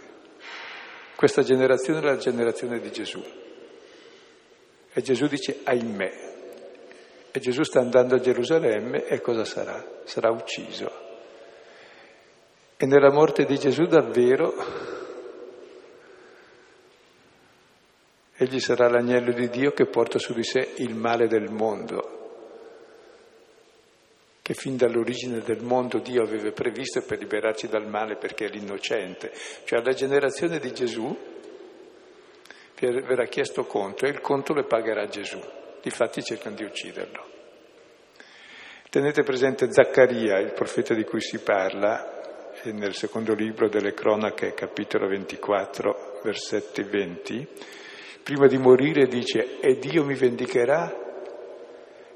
Questa 1.16 1.42
generazione 1.42 2.00
è 2.00 2.04
la 2.04 2.18
generazione 2.18 2.80
di 2.80 2.92
Gesù. 2.92 3.24
E 4.94 5.02
Gesù 5.02 5.28
dice, 5.28 5.62
ahimè. 5.64 6.34
E 7.32 7.40
Gesù 7.40 7.64
sta 7.64 7.80
andando 7.80 8.16
a 8.16 8.20
Gerusalemme 8.20 9.06
e 9.06 9.22
cosa 9.22 9.44
sarà? 9.44 10.02
Sarà 10.04 10.30
ucciso. 10.30 10.92
E 12.78 12.86
nella 12.86 13.12
morte 13.12 13.46
di 13.46 13.58
Gesù 13.58 13.86
davvero 13.86 14.54
egli 18.38 18.60
sarà 18.60 18.90
l'agnello 18.90 19.32
di 19.32 19.50
Dio 19.50 19.72
che 19.72 19.86
porta 19.86 20.20
su 20.20 20.34
di 20.34 20.44
sé 20.44 20.74
il 20.78 20.94
male 20.94 21.28
del 21.28 21.50
mondo 21.50 22.15
che 24.46 24.54
fin 24.54 24.78
dall'origine 24.78 25.40
del 25.40 25.64
mondo 25.64 25.98
Dio 25.98 26.22
aveva 26.22 26.52
previsto 26.52 27.02
per 27.02 27.18
liberarci 27.18 27.68
dal 27.68 27.88
male 27.88 28.16
perché 28.16 28.46
è 28.46 28.50
l'innocente. 28.50 29.32
Cioè 29.64 29.80
alla 29.80 29.94
generazione 29.94 30.60
di 30.60 30.72
Gesù 30.72 31.18
verrà 32.80 33.26
chiesto 33.26 33.66
conto 33.66 34.06
e 34.06 34.10
il 34.10 34.22
conto 34.22 34.54
lo 34.54 34.64
pagherà 34.66 35.08
Gesù. 35.08 35.42
Difatti 35.82 36.22
cercano 36.22 36.54
di 36.54 36.64
ucciderlo. 36.64 37.26
Tenete 38.88 39.24
presente 39.24 39.72
Zaccaria, 39.72 40.38
il 40.38 40.54
profeta 40.54 40.94
di 40.94 41.06
cui 41.06 41.22
si 41.22 41.40
parla, 41.40 42.52
nel 42.66 42.94
secondo 42.94 43.34
libro 43.34 43.68
delle 43.68 43.96
cronache, 43.96 44.54
capitolo 44.54 45.08
24, 45.08 46.20
versetti 46.22 46.84
20, 46.84 47.48
prima 48.22 48.46
di 48.46 48.60
morire 48.60 49.08
dice, 49.08 49.60
e 49.60 49.80
Dio 49.80 50.06
mi 50.06 50.14
vendicherà 50.14 51.05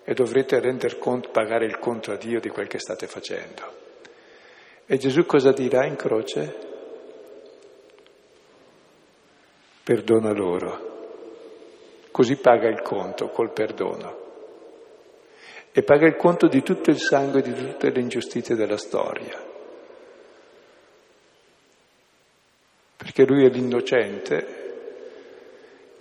e 0.10 0.16
dovrete 0.16 0.60
render 0.60 0.98
conto, 0.98 1.30
pagare 1.30 1.68
il 1.68 1.78
conto 1.78 2.12
a 2.12 2.16
Dio 2.16 2.40
di 2.40 2.50
quel 2.50 2.66
che 2.66 2.80
state 2.80 3.06
facendo. 3.06 3.62
E 4.88 4.98
Gesù 4.98 5.24
cosa 5.28 5.52
dirà 5.52 5.86
in 5.86 5.96
croce? 5.96 6.56
Perdona 9.84 10.32
loro. 10.32 12.08
Così 12.10 12.38
paga 12.38 12.68
il 12.70 12.82
conto 12.82 13.30
col 13.30 13.52
perdono. 13.52 14.18
E 15.72 15.84
paga 15.84 16.08
il 16.08 16.16
conto 16.16 16.48
di 16.48 16.64
tutto 16.64 16.90
il 16.90 16.98
sangue, 16.98 17.44
di 17.44 17.54
tutte 17.54 17.92
le 17.92 18.02
ingiustizie 18.02 18.56
della 18.56 18.78
storia. 18.78 19.40
Perché 22.98 23.26
lui 23.28 23.46
è 23.46 23.50
l'innocente 23.50 24.58
e 24.58 24.59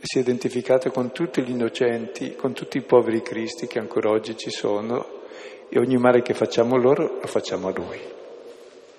si 0.01 0.18
è 0.18 0.20
identificato 0.20 0.90
con 0.90 1.12
tutti 1.12 1.42
gli 1.42 1.51
innocenti, 1.51 2.36
con 2.36 2.53
tutti 2.53 2.78
i 2.78 2.82
poveri 2.82 3.20
cristi 3.20 3.66
che 3.66 3.78
ancora 3.78 4.11
oggi 4.11 4.36
ci 4.36 4.51
sono 4.51 5.16
e 5.68 5.78
ogni 5.78 5.96
male 5.96 6.22
che 6.22 6.34
facciamo 6.34 6.76
loro 6.76 7.18
lo 7.20 7.26
facciamo 7.26 7.68
a 7.68 7.72
lui. 7.74 8.01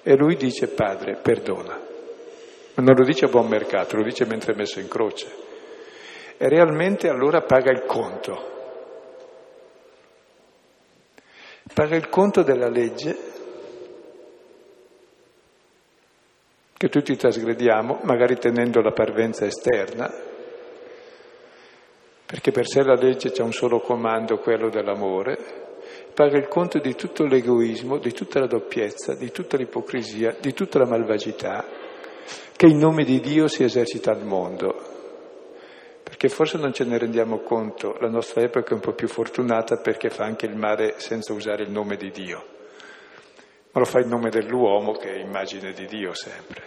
E 0.04 0.16
lui 0.16 0.36
dice 0.36 0.68
Padre, 0.68 1.16
perdona. 1.22 1.80
Ma 2.76 2.84
non 2.84 2.96
lo 2.96 3.04
dice 3.04 3.26
a 3.26 3.30
buon 3.30 3.48
mercato, 3.48 3.98
lo 3.98 4.04
dice 4.04 4.26
mentre 4.26 4.54
è 4.54 4.56
messo 4.56 4.80
in 4.80 4.88
croce. 4.88 5.28
E 6.38 6.48
realmente 6.48 7.08
allora 7.08 7.42
paga 7.42 7.72
il 7.72 7.84
conto. 7.86 8.58
Paga 11.74 11.96
il 11.96 12.10
conto 12.10 12.44
della 12.44 12.70
legge 12.70 13.18
che 16.76 16.88
tutti 16.88 17.16
trasgrediamo, 17.16 18.00
magari 18.04 18.38
tenendo 18.38 18.82
la 18.82 18.92
parvenza 18.92 19.46
esterna, 19.46 20.10
perché 22.30 22.52
per 22.52 22.68
sé 22.68 22.84
la 22.84 22.94
legge 22.94 23.32
c'è 23.32 23.42
un 23.42 23.52
solo 23.52 23.80
comando, 23.80 24.38
quello 24.38 24.70
dell'amore, 24.70 25.36
paga 26.14 26.38
il 26.38 26.48
conto 26.48 26.78
di 26.78 26.94
tutto 26.94 27.26
l'egoismo, 27.26 27.98
di 27.98 28.14
tutta 28.14 28.40
la 28.40 28.46
doppiezza, 28.46 29.16
di 29.16 29.32
tutta 29.32 29.58
l'ipocrisia, 29.58 30.36
di 30.40 30.54
tutta 30.54 30.78
la 30.78 30.86
malvagità 30.86 31.66
che 32.56 32.68
in 32.68 32.78
nome 32.78 33.04
di 33.04 33.20
Dio 33.20 33.48
si 33.48 33.64
esercita 33.64 34.12
al 34.12 34.24
mondo. 34.24 34.76
Perché 36.04 36.30
forse 36.30 36.60
non 36.60 36.72
ce 36.72 36.84
ne 36.84 37.00
rendiamo 37.00 37.40
conto, 37.40 37.96
la 38.00 38.10
nostra 38.10 38.44
epoca 38.44 38.70
è 38.70 38.74
un 38.74 38.80
po' 38.80 38.94
più 38.94 39.08
fortunata 39.08 39.78
perché 39.78 40.12
fa 40.12 40.26
anche 40.26 40.46
il 40.46 40.56
male 40.56 41.00
senza 41.00 41.34
usare 41.34 41.64
il 41.64 41.72
nome 41.72 41.96
di 41.96 42.12
Dio, 42.12 42.46
ma 43.72 43.80
lo 43.80 43.86
fa 43.86 44.02
in 44.02 44.08
nome 44.08 44.30
dell'uomo 44.30 44.92
che 44.92 45.16
è 45.16 45.18
immagine 45.18 45.72
di 45.72 45.88
Dio 45.88 46.14
sempre. 46.14 46.62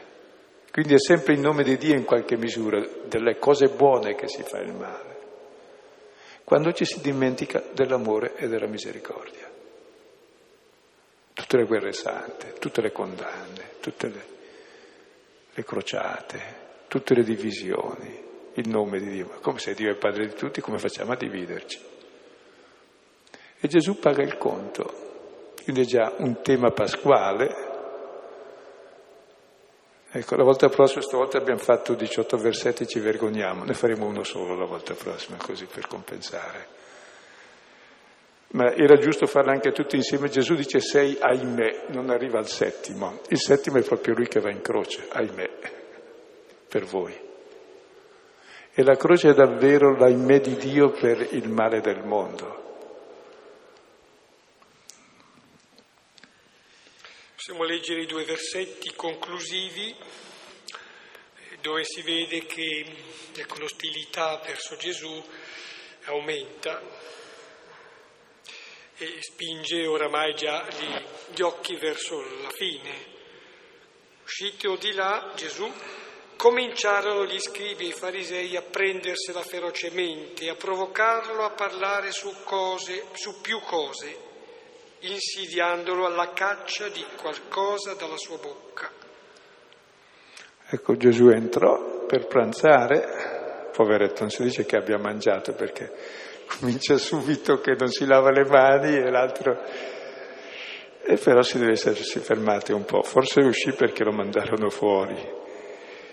Quindi 0.72 0.94
è 0.94 0.98
sempre 0.98 1.34
in 1.34 1.40
nome 1.40 1.62
di 1.62 1.76
Dio 1.76 1.94
in 1.94 2.04
qualche 2.04 2.36
misura, 2.36 2.84
delle 3.06 3.38
cose 3.38 3.68
buone 3.68 4.16
che 4.16 4.26
si 4.26 4.42
fa 4.42 4.58
il 4.58 4.72
male. 4.72 5.11
Quando 6.44 6.72
ci 6.72 6.84
si 6.84 7.00
dimentica 7.00 7.62
dell'amore 7.72 8.34
e 8.36 8.48
della 8.48 8.66
misericordia. 8.66 9.50
Tutte 11.32 11.56
le 11.56 11.64
guerre 11.64 11.92
sante, 11.92 12.54
tutte 12.58 12.80
le 12.80 12.92
condanne, 12.92 13.76
tutte 13.80 14.08
le, 14.08 14.24
le 15.52 15.64
crociate, 15.64 16.40
tutte 16.88 17.14
le 17.14 17.22
divisioni, 17.22 18.22
il 18.54 18.68
nome 18.68 19.00
di 19.00 19.10
Dio. 19.10 19.28
Ma 19.28 19.38
come 19.38 19.58
se 19.58 19.74
Dio 19.74 19.90
è 19.90 19.96
padre 19.96 20.26
di 20.26 20.34
tutti, 20.34 20.60
come 20.60 20.78
facciamo 20.78 21.12
a 21.12 21.16
dividerci? 21.16 21.80
E 23.58 23.68
Gesù 23.68 23.98
paga 23.98 24.22
il 24.22 24.36
conto. 24.36 25.54
Quindi 25.62 25.82
è 25.82 25.84
già 25.84 26.14
un 26.18 26.42
tema 26.42 26.70
pasquale. 26.70 27.71
Ecco, 30.14 30.36
la 30.36 30.44
volta 30.44 30.68
prossima, 30.68 31.00
stavolta 31.00 31.38
abbiamo 31.38 31.58
fatto 31.58 31.94
18 31.94 32.36
versetti, 32.36 32.86
ci 32.86 33.00
vergogniamo, 33.00 33.64
ne 33.64 33.72
faremo 33.72 34.04
uno 34.04 34.22
solo 34.24 34.54
la 34.54 34.66
volta 34.66 34.92
prossima, 34.92 35.38
così 35.38 35.64
per 35.64 35.86
compensare. 35.86 36.66
Ma 38.48 38.74
era 38.74 38.98
giusto 38.98 39.24
farlo 39.24 39.52
anche 39.52 39.72
tutti 39.72 39.96
insieme. 39.96 40.28
Gesù 40.28 40.54
dice 40.54 40.80
sei, 40.80 41.16
ahimè, 41.18 41.86
non 41.92 42.10
arriva 42.10 42.38
al 42.38 42.46
settimo. 42.46 43.20
Il 43.28 43.38
settimo 43.38 43.78
è 43.78 43.82
proprio 43.82 44.14
lui 44.14 44.28
che 44.28 44.40
va 44.40 44.50
in 44.50 44.60
croce, 44.60 45.08
ahimè, 45.10 45.50
per 46.68 46.84
voi. 46.84 47.18
E 48.74 48.82
la 48.82 48.96
croce 48.96 49.30
è 49.30 49.34
davvero 49.34 49.96
l'ahimè 49.96 50.40
di 50.40 50.56
Dio 50.56 50.90
per 50.90 51.26
il 51.30 51.48
male 51.48 51.80
del 51.80 52.04
mondo. 52.04 52.61
Possiamo 57.44 57.64
leggere 57.64 58.02
i 58.02 58.06
due 58.06 58.24
versetti 58.24 58.92
conclusivi 58.94 59.92
dove 61.60 61.82
si 61.84 62.00
vede 62.02 62.46
che 62.46 62.86
ecco, 63.34 63.58
l'ostilità 63.58 64.40
verso 64.46 64.76
Gesù 64.76 65.20
aumenta 66.04 66.80
e 68.96 69.18
spinge 69.20 69.84
oramai 69.88 70.36
già 70.36 70.68
gli, 70.68 71.34
gli 71.34 71.42
occhi 71.42 71.74
verso 71.74 72.20
la 72.42 72.50
fine. 72.50 73.06
Uscite 74.22 74.68
o 74.68 74.76
di 74.76 74.92
là, 74.92 75.32
Gesù 75.34 75.68
cominciarono 76.36 77.26
gli 77.26 77.40
scribi 77.40 77.86
e 77.86 77.88
i 77.88 77.92
farisei 77.92 78.54
a 78.54 78.62
prendersela 78.62 79.42
ferocemente, 79.42 80.48
a 80.48 80.54
provocarlo 80.54 81.42
a 81.42 81.50
parlare 81.50 82.12
su 82.12 82.32
cose, 82.44 83.06
su 83.14 83.40
più 83.40 83.58
cose, 83.62 84.30
insidiandolo 85.02 86.06
alla 86.06 86.32
caccia 86.32 86.88
di 86.88 87.04
qualcosa 87.20 87.94
dalla 87.94 88.16
sua 88.16 88.38
bocca. 88.38 88.90
Ecco, 90.68 90.96
Gesù 90.96 91.28
entrò 91.28 92.06
per 92.06 92.26
pranzare, 92.26 93.70
poveretto, 93.72 94.20
non 94.20 94.30
si 94.30 94.42
dice 94.42 94.64
che 94.64 94.76
abbia 94.76 94.98
mangiato 94.98 95.52
perché 95.52 95.92
comincia 96.58 96.96
subito 96.96 97.60
che 97.60 97.74
non 97.78 97.88
si 97.88 98.06
lava 98.06 98.30
le 98.30 98.44
mani 98.44 98.96
e 98.96 99.10
l'altro... 99.10 99.60
E 101.04 101.16
però 101.16 101.42
si 101.42 101.58
deve 101.58 101.72
essersi 101.72 102.20
fermati 102.20 102.70
un 102.70 102.84
po', 102.84 103.02
forse 103.02 103.40
uscì 103.40 103.72
perché 103.72 104.04
lo 104.04 104.12
mandarono 104.12 104.70
fuori, 104.70 105.40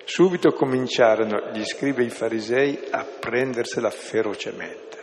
Subito 0.10 0.54
cominciarono 0.54 1.52
gli 1.54 1.64
scribi 1.64 2.02
e 2.02 2.06
i 2.08 2.10
farisei 2.10 2.88
a 2.90 3.06
prendersela 3.06 3.92
ferocemente 3.92 4.99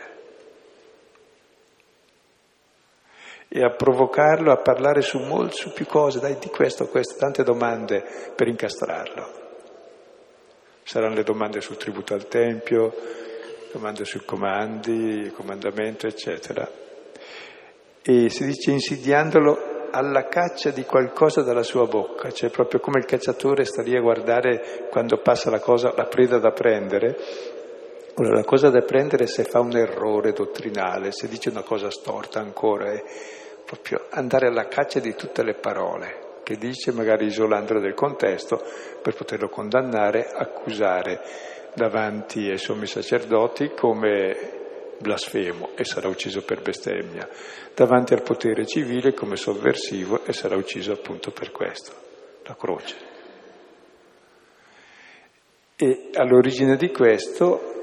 e 3.57 3.63
a 3.63 3.71
provocarlo 3.71 4.51
a 4.51 4.57
parlare 4.57 5.01
su 5.01 5.17
molto, 5.17 5.55
su 5.55 5.73
più 5.73 5.87
cose, 5.87 6.19
dai 6.19 6.37
di 6.39 6.47
questo, 6.49 6.87
questo, 6.87 7.15
tante 7.17 7.43
domande 7.43 8.03
per 8.35 8.47
incastrarlo. 8.47 9.45
Saranno 10.83 11.15
le 11.15 11.23
domande 11.23 11.59
sul 11.59 11.75
tributo 11.77 12.13
al 12.13 12.27
Tempio, 12.27 12.93
domande 13.71 14.05
sui 14.05 14.23
comandi, 14.23 15.31
comandamento, 15.35 16.05
eccetera. 16.05 16.69
E 18.03 18.29
si 18.29 18.45
dice 18.45 18.71
insidiandolo 18.71 19.89
alla 19.89 20.27
caccia 20.27 20.69
di 20.69 20.83
qualcosa 20.83 21.41
dalla 21.41 21.63
sua 21.63 21.87
bocca, 21.87 22.29
cioè 22.31 22.51
proprio 22.51 22.79
come 22.79 22.99
il 22.99 23.05
cacciatore 23.05 23.65
sta 23.65 23.81
lì 23.81 23.95
a 23.97 24.01
guardare 24.01 24.87
quando 24.91 25.17
passa 25.17 25.49
la 25.49 25.59
cosa, 25.59 25.93
la 25.95 26.05
preda 26.05 26.37
da 26.37 26.51
prendere. 26.51 27.17
Allora, 28.17 28.35
la 28.35 28.45
cosa 28.45 28.69
da 28.69 28.81
prendere 28.81 29.25
se 29.25 29.43
fa 29.43 29.59
un 29.59 29.75
errore 29.75 30.31
dottrinale, 30.31 31.11
se 31.11 31.27
dice 31.27 31.49
una 31.49 31.63
cosa 31.63 31.89
storta 31.89 32.39
ancora, 32.39 32.91
è 32.91 33.03
proprio 33.67 34.05
andare 34.11 34.47
alla 34.47 34.69
caccia 34.69 34.99
di 34.99 35.13
tutte 35.13 35.43
le 35.43 35.53
parole 35.53 36.25
che 36.47 36.57
dice, 36.57 36.93
magari 36.93 37.25
isolandolo 37.25 37.81
del 37.81 37.93
contesto, 37.93 38.63
per 39.01 39.13
poterlo 39.13 39.49
condannare, 39.49 40.29
accusare 40.31 41.19
davanti 41.73 42.49
ai 42.49 42.57
sommi 42.57 42.87
sacerdoti 42.87 43.73
come 43.77 44.95
blasfemo 44.97 45.71
e 45.75 45.83
sarà 45.83 46.07
ucciso 46.07 46.43
per 46.43 46.61
bestemmia, 46.61 47.27
davanti 47.75 48.13
al 48.13 48.21
potere 48.21 48.65
civile 48.65 49.13
come 49.13 49.35
sovversivo 49.35 50.23
e 50.23 50.31
sarà 50.31 50.55
ucciso 50.55 50.93
appunto 50.93 51.31
per 51.31 51.51
questo, 51.51 51.91
la 52.43 52.55
croce. 52.55 52.95
E 55.75 56.09
all'origine 56.13 56.77
di 56.77 56.91
questo, 56.91 57.76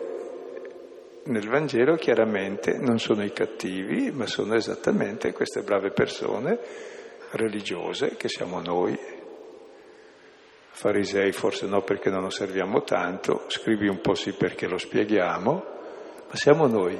nel 1.26 1.48
Vangelo 1.48 1.96
chiaramente 1.96 2.76
non 2.78 2.98
sono 2.98 3.24
i 3.24 3.32
cattivi, 3.32 4.10
ma 4.10 4.26
sono 4.26 4.54
esattamente 4.54 5.32
queste 5.32 5.62
brave 5.62 5.90
persone 5.90 6.58
religiose 7.30 8.16
che 8.16 8.28
siamo 8.28 8.60
noi. 8.60 8.98
Farisei 10.70 11.32
forse 11.32 11.66
no 11.66 11.82
perché 11.82 12.10
non 12.10 12.22
lo 12.22 12.30
serviamo 12.30 12.82
tanto, 12.82 13.44
scrivi 13.46 13.88
un 13.88 14.00
po' 14.00 14.14
sì 14.14 14.32
perché 14.32 14.66
lo 14.66 14.76
spieghiamo, 14.76 15.52
ma 16.28 16.34
siamo 16.34 16.66
noi 16.66 16.98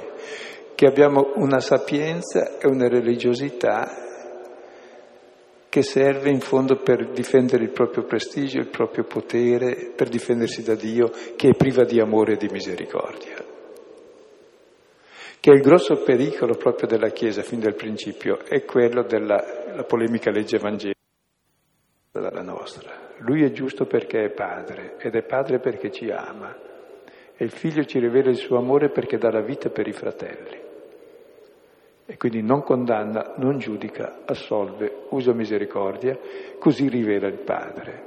che 0.73 0.87
abbiamo 0.87 1.33
una 1.35 1.59
sapienza 1.59 2.57
e 2.57 2.67
una 2.67 2.87
religiosità 2.87 4.03
che 5.69 5.83
serve 5.83 6.29
in 6.29 6.39
fondo 6.39 6.77
per 6.77 7.11
difendere 7.11 7.63
il 7.63 7.71
proprio 7.71 8.05
prestigio, 8.05 8.59
il 8.59 8.69
proprio 8.69 9.03
potere, 9.03 9.91
per 9.93 10.07
difendersi 10.07 10.63
da 10.63 10.75
Dio, 10.75 11.11
che 11.35 11.49
è 11.49 11.55
priva 11.55 11.83
di 11.83 11.99
amore 11.99 12.33
e 12.33 12.37
di 12.37 12.47
misericordia. 12.49 13.54
Che 15.45 15.51
il 15.51 15.61
grosso 15.61 16.01
pericolo 16.01 16.55
proprio 16.55 16.87
della 16.87 17.09
Chiesa 17.09 17.43
fin 17.43 17.59
dal 17.59 17.75
principio, 17.75 18.39
è 18.45 18.65
quello 18.65 19.03
della 19.03 19.83
polemica 19.87 20.31
legge 20.31 20.55
evangelica 20.55 20.97
dalla 22.11 22.41
nostra. 22.41 22.91
Lui 23.17 23.43
è 23.43 23.51
giusto 23.51 23.85
perché 23.85 24.23
è 24.23 24.29
padre 24.31 24.95
ed 24.97 25.13
è 25.13 25.21
padre 25.21 25.59
perché 25.59 25.91
ci 25.91 26.09
ama 26.09 26.51
e 27.37 27.43
il 27.43 27.51
figlio 27.51 27.85
ci 27.85 27.99
rivela 27.99 28.31
il 28.31 28.37
suo 28.37 28.57
amore 28.57 28.89
perché 28.89 29.19
dà 29.19 29.29
la 29.29 29.41
vita 29.41 29.69
per 29.69 29.87
i 29.87 29.91
fratelli. 29.91 30.59
E 32.07 32.17
quindi 32.17 32.41
non 32.41 32.63
condanna, 32.63 33.35
non 33.37 33.59
giudica, 33.59 34.21
assolve, 34.25 35.03
usa 35.09 35.31
misericordia, 35.33 36.17
così 36.57 36.89
rivela 36.89 37.27
il 37.27 37.37
Padre. 37.37 38.03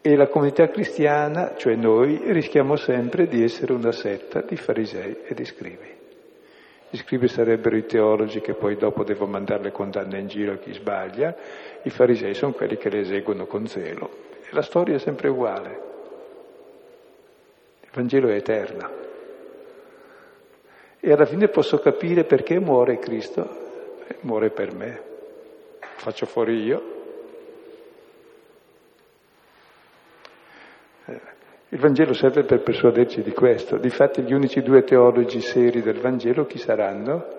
E 0.00 0.16
la 0.16 0.28
comunità 0.28 0.66
cristiana, 0.70 1.56
cioè 1.56 1.74
noi, 1.74 2.32
rischiamo 2.32 2.76
sempre 2.76 3.26
di 3.26 3.42
essere 3.42 3.74
una 3.74 3.92
setta 3.92 4.40
di 4.40 4.56
farisei 4.56 5.18
e 5.22 5.34
di 5.34 5.44
scrivi. 5.44 5.95
Gli 6.96 7.00
scrivi 7.00 7.28
sarebbero 7.28 7.76
i 7.76 7.84
teologi 7.84 8.40
che 8.40 8.54
poi 8.54 8.74
dopo 8.74 9.04
devo 9.04 9.26
mandare 9.26 9.64
le 9.64 9.70
condanne 9.70 10.18
in 10.18 10.28
giro 10.28 10.52
a 10.52 10.56
chi 10.56 10.72
sbaglia, 10.72 11.36
i 11.82 11.90
farisei 11.90 12.32
sono 12.32 12.52
quelli 12.52 12.78
che 12.78 12.88
le 12.88 13.00
eseguono 13.00 13.44
con 13.44 13.66
zelo. 13.66 14.08
E 14.40 14.48
la 14.52 14.62
storia 14.62 14.94
è 14.94 14.98
sempre 14.98 15.28
uguale. 15.28 15.80
Il 17.82 17.90
Vangelo 17.92 18.28
è 18.28 18.36
eterno. 18.36 18.90
E 20.98 21.12
alla 21.12 21.26
fine 21.26 21.48
posso 21.48 21.80
capire 21.80 22.24
perché 22.24 22.58
muore 22.58 22.98
Cristo. 22.98 23.46
Eh, 24.06 24.16
muore 24.20 24.48
per 24.48 24.72
me. 24.72 25.02
Lo 25.78 25.86
faccio 25.96 26.24
fuori 26.24 26.62
io. 26.62 26.95
Il 31.76 31.82
Vangelo 31.82 32.14
serve 32.14 32.44
per 32.44 32.62
persuaderci 32.62 33.20
di 33.20 33.32
questo. 33.32 33.76
Difatti 33.76 34.22
gli 34.22 34.32
unici 34.32 34.62
due 34.62 34.82
teologi 34.82 35.42
seri 35.42 35.82
del 35.82 36.00
Vangelo 36.00 36.46
chi 36.46 36.56
saranno? 36.56 37.34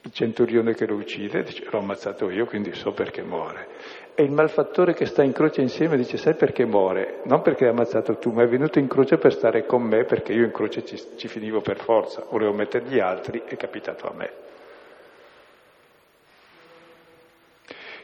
Il 0.00 0.10
centurione 0.10 0.74
che 0.74 0.84
lo 0.84 0.96
uccide 0.96 1.44
dice 1.44 1.64
l'ho 1.70 1.78
ammazzato 1.78 2.28
io, 2.30 2.46
quindi 2.46 2.74
so 2.74 2.90
perché 2.90 3.22
muore. 3.22 3.68
E 4.16 4.24
il 4.24 4.32
malfattore 4.32 4.92
che 4.92 5.06
sta 5.06 5.22
in 5.22 5.30
croce 5.30 5.60
insieme 5.60 5.96
dice 5.96 6.16
sai 6.16 6.34
perché 6.34 6.64
muore? 6.64 7.20
Non 7.26 7.42
perché 7.42 7.66
hai 7.66 7.70
ammazzato 7.70 8.16
tu, 8.16 8.32
ma 8.32 8.42
è 8.42 8.48
venuto 8.48 8.80
in 8.80 8.88
croce 8.88 9.18
per 9.18 9.32
stare 9.32 9.64
con 9.64 9.82
me 9.82 10.02
perché 10.04 10.32
io 10.32 10.44
in 10.44 10.50
croce 10.50 10.84
ci, 10.84 11.00
ci 11.14 11.28
finivo 11.28 11.60
per 11.60 11.78
forza, 11.78 12.26
volevo 12.28 12.52
mettere 12.52 12.86
gli 12.86 12.98
altri, 12.98 13.44
è 13.46 13.54
capitato 13.54 14.08
a 14.08 14.14
me. 14.16 14.30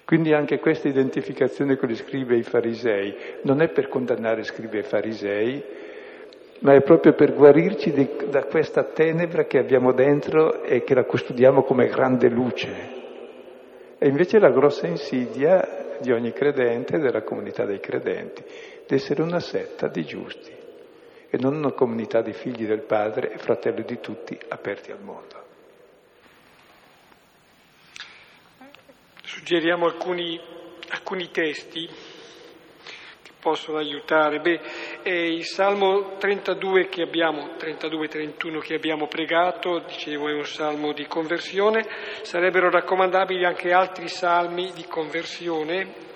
Quindi 0.09 0.33
anche 0.33 0.59
questa 0.59 0.89
identificazione 0.89 1.77
con 1.77 1.91
gli 1.91 1.95
scribi 1.95 2.33
e 2.33 2.39
i 2.39 2.43
farisei 2.43 3.15
non 3.43 3.61
è 3.61 3.69
per 3.69 3.89
condannare 3.89 4.43
scribi 4.43 4.79
e 4.79 4.83
farisei, 4.83 5.63
ma 6.61 6.73
è 6.73 6.81
proprio 6.81 7.13
per 7.13 7.35
guarirci 7.35 7.93
di, 7.93 8.09
da 8.31 8.45
questa 8.45 8.85
tenebra 8.85 9.45
che 9.45 9.59
abbiamo 9.59 9.93
dentro 9.93 10.63
e 10.63 10.83
che 10.83 10.95
la 10.95 11.05
custodiamo 11.05 11.63
come 11.63 11.89
grande 11.89 12.31
luce. 12.31 12.71
E 13.99 14.09
invece 14.09 14.39
la 14.39 14.49
grossa 14.49 14.87
insidia 14.87 15.99
di 16.01 16.11
ogni 16.11 16.33
credente 16.33 16.97
della 16.97 17.21
comunità 17.21 17.67
dei 17.67 17.79
credenti, 17.79 18.43
di 18.87 18.95
essere 18.95 19.21
una 19.21 19.41
setta 19.41 19.89
di 19.89 20.07
giusti. 20.07 20.53
e 21.29 21.37
non 21.39 21.55
una 21.55 21.73
comunità 21.73 22.23
di 22.23 22.33
figli 22.33 22.67
del 22.67 22.81
Padre 22.81 23.35
e 23.35 23.37
fratelli 23.37 23.85
di 23.85 24.01
tutti 24.01 24.39
aperti 24.49 24.91
al 24.91 25.03
mondo. 25.03 25.48
Suggeriamo 29.29 29.85
alcuni, 29.85 30.41
alcuni 30.89 31.31
testi 31.31 31.87
che 31.87 33.31
possono 33.39 33.77
aiutare. 33.77 34.41
Beh, 34.41 34.61
il 35.03 35.45
Salmo 35.45 36.17
32 36.17 36.89
che 36.89 37.03
abbiamo, 37.03 37.51
32-31 37.59 38.59
che 38.61 38.75
abbiamo 38.75 39.07
pregato, 39.07 39.81
dicevo 39.81 40.31
è 40.31 40.33
un 40.33 40.47
salmo 40.47 40.95
di 40.95 41.07
conversione, 41.07 41.87
sarebbero 42.23 42.71
raccomandabili 42.71 43.45
anche 43.45 43.71
altri 43.71 44.09
salmi 44.09 44.73
di 44.73 44.87
conversione 44.87 46.07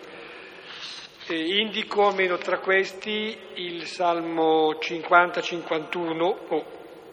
eh, 1.28 1.58
indico 1.58 2.06
almeno 2.06 2.38
tra 2.38 2.60
questi 2.60 3.36
il 3.56 3.84
Salmo 3.84 4.78
50-51, 4.80 6.36
o 6.48 6.64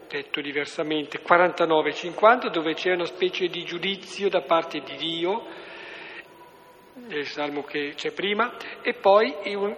detto 0.08 0.40
diversamente 0.40 1.20
49-50, 1.22 2.50
dove 2.50 2.74
c'è 2.74 2.94
una 2.94 3.06
specie 3.06 3.48
di 3.48 3.66
giudizio 3.66 4.30
da 4.30 4.42
parte 4.44 4.80
di 4.80 4.96
Dio, 4.96 5.68
nel 7.08 7.26
Salmo 7.26 7.64
che 7.64 7.94
c'è 7.96 8.12
prima, 8.12 8.56
e 8.82 8.94
poi 8.94 9.34
il, 9.44 9.76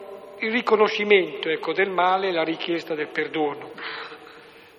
riconoscimento 0.51 1.49
ecco, 1.49 1.73
del 1.73 1.89
male 1.89 2.29
e 2.29 2.31
la 2.31 2.43
richiesta 2.43 2.95
del 2.95 3.09
perdono. 3.09 3.71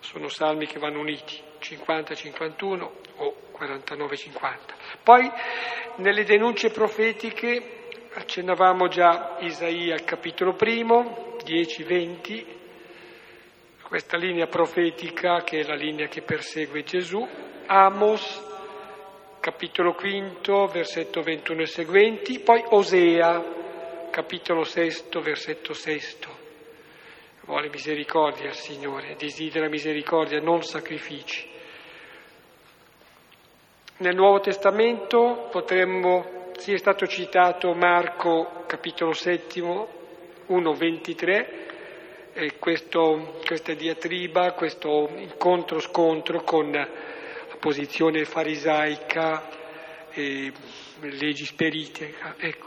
Sono 0.01 0.29
salmi 0.29 0.67
che 0.67 0.79
vanno 0.79 1.01
uniti, 1.01 1.41
50-51 1.61 2.91
o 3.17 3.35
49-50. 3.57 4.57
Poi 5.03 5.31
nelle 5.97 6.25
denunce 6.25 6.71
profetiche 6.71 7.81
Accennavamo 8.15 8.89
già 8.89 9.39
Isaia 9.41 9.97
capitolo 10.05 10.53
primo, 10.53 11.39
10-20, 11.47 12.45
questa 13.85 14.19
linea 14.19 14.47
profetica 14.49 15.43
che 15.43 15.61
è 15.61 15.63
la 15.63 15.75
linea 15.75 16.09
che 16.09 16.21
persegue 16.21 16.83
Gesù, 16.83 17.27
Amos, 17.65 18.52
capitolo 19.43 19.95
quinto, 19.95 20.67
versetto 20.67 21.21
21 21.21 21.63
e 21.63 21.67
seguenti, 21.67 22.39
poi 22.39 22.63
Osea, 22.65 23.43
capitolo 24.09 24.63
sesto, 24.63 25.21
versetto 25.21 25.73
sesto. 25.73 26.29
Vuole 27.41 27.69
misericordia 27.69 28.51
il 28.51 28.55
Signore, 28.55 29.17
desidera 29.19 29.69
misericordia, 29.69 30.41
non 30.41 30.63
sacrifici. 30.63 31.51
Nel 33.97 34.15
Nuovo 34.15 34.39
Testamento 34.39 35.49
potremmo 35.51 36.51
sì, 36.57 36.75
è 36.75 36.79
stato 36.79 37.09
citato 37.09 37.75
Marco 37.75 38.63
capitolo 38.67 39.13
settimo, 39.13 39.89
1.23, 40.51 41.47
eh, 42.35 42.59
questo, 42.61 43.41
questa 43.45 43.75
diatriba, 43.75 44.53
questo 44.53 45.11
incontro-scontro 45.17 46.43
con 46.45 47.21
posizione 47.63 48.25
farisaica 48.25 49.49
e 50.11 50.53
leggi 51.03 51.45
sperite. 51.45 52.13
Ecco. 52.39 52.67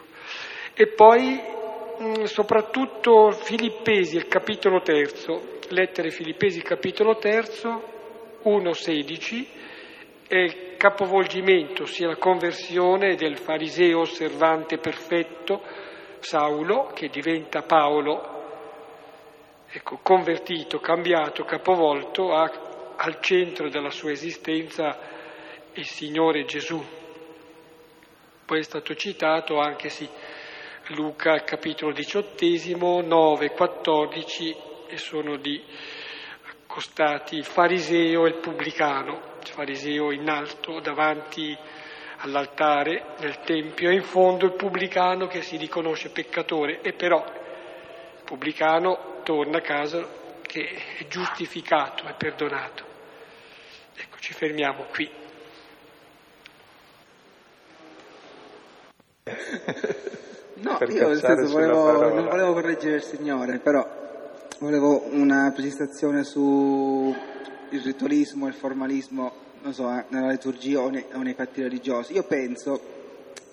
E 0.73 0.87
poi 0.87 1.37
mh, 1.99 2.23
soprattutto 2.23 3.31
Filippesi, 3.31 4.15
il 4.15 4.29
capitolo 4.29 4.79
terzo, 4.79 5.59
lettere 5.67 6.11
Filippesi, 6.11 6.61
capitolo 6.61 7.17
terzo, 7.17 8.39
1.16, 8.45 9.45
è 10.29 10.37
il 10.37 10.75
capovolgimento, 10.77 11.85
sia 11.85 12.07
la 12.07 12.15
conversione 12.15 13.15
del 13.15 13.37
fariseo 13.37 13.99
osservante 13.99 14.77
perfetto, 14.77 15.61
Saulo, 16.19 16.89
che 16.93 17.09
diventa 17.09 17.63
Paolo, 17.63 18.31
ecco, 19.69 19.99
convertito, 20.01 20.79
cambiato, 20.79 21.43
capovolto, 21.43 22.33
ha 22.33 22.73
al 22.97 23.19
centro 23.21 23.69
della 23.69 23.89
sua 23.89 24.11
esistenza 24.11 24.97
il 25.73 25.85
Signore 25.85 26.45
Gesù. 26.45 26.83
Poi 28.45 28.59
è 28.59 28.63
stato 28.63 28.95
citato 28.95 29.59
anche 29.59 29.89
sì, 29.89 30.07
Luca 30.89 31.43
capitolo 31.43 31.91
diciottesimo, 31.91 33.01
9, 33.01 33.51
14 33.51 34.55
e 34.87 34.97
sono 34.97 35.37
di 35.37 35.61
accostati 36.47 37.37
il 37.37 37.43
fariseo 37.43 38.25
e 38.25 38.29
il 38.29 38.35
pubblicano 38.35 39.33
il 39.45 39.51
fariseo 39.51 40.11
in 40.11 40.27
alto 40.27 40.79
davanti 40.79 41.55
all'altare 42.17 43.13
del 43.19 43.39
Tempio 43.41 43.89
e 43.89 43.93
in 43.93 44.03
fondo 44.03 44.45
il 44.45 44.53
pubblicano 44.53 45.27
che 45.27 45.41
si 45.41 45.57
riconosce 45.57 46.09
peccatore 46.09 46.81
e 46.81 46.93
però 46.93 47.23
il 47.23 48.23
pubblicano 48.23 49.21
torna 49.23 49.57
a 49.57 49.61
casa 49.61 50.23
che 50.55 50.69
è 50.99 51.07
giustificato, 51.09 52.05
è 52.05 52.13
perdonato. 52.13 52.85
Ecco, 53.93 54.17
ci 54.19 54.31
fermiamo 54.31 54.85
qui. 54.85 55.09
No, 60.55 60.77
io 60.87 61.07
nel 61.09 61.19
senso 61.19 61.51
volevo, 61.51 61.91
non 62.13 62.25
volevo 62.25 62.53
correggere 62.53 62.95
il 62.95 63.03
Signore, 63.03 63.59
però 63.59 63.85
volevo 64.59 65.03
una 65.09 65.51
precisazione 65.53 66.23
su 66.23 67.13
il 67.71 67.81
ritualismo, 67.81 68.47
il 68.47 68.53
formalismo, 68.53 69.33
non 69.61 69.73
so, 69.73 69.91
eh, 69.91 70.05
nella 70.07 70.29
liturgia 70.29 70.79
o 70.79 70.89
nei, 70.89 71.05
o 71.11 71.21
nei 71.21 71.33
fatti 71.33 71.61
religiosi. 71.61 72.13
Io 72.13 72.23
penso, 72.23 72.79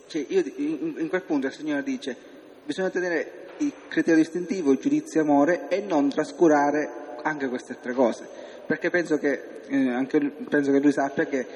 cioè 0.07 0.25
io, 0.29 0.45
in, 0.57 0.95
in, 0.99 1.09
quel 1.09 1.23
punto 1.25 1.49
il 1.49 1.53
Signore 1.53 1.83
dice, 1.83 2.17
bisogna 2.65 2.91
tenere 2.91 3.47
il 3.59 3.73
criterio 3.89 4.23
distintivo, 4.23 4.73
il 4.73 4.79
giudizio 4.79 5.21
e 5.21 5.23
amore 5.23 5.69
e 5.69 5.81
non 5.81 6.09
trascurare 6.09 7.01
anche 7.23 7.49
queste 7.49 7.73
altre 7.73 7.93
cose, 7.93 8.27
perché 8.67 8.91
penso 8.91 9.19
che, 9.19 9.61
eh, 9.67 9.91
anche, 9.91 10.19
penso 10.21 10.73
che 10.73 10.81
lui 10.81 10.93
sappia 10.93 11.27
che 11.27 11.47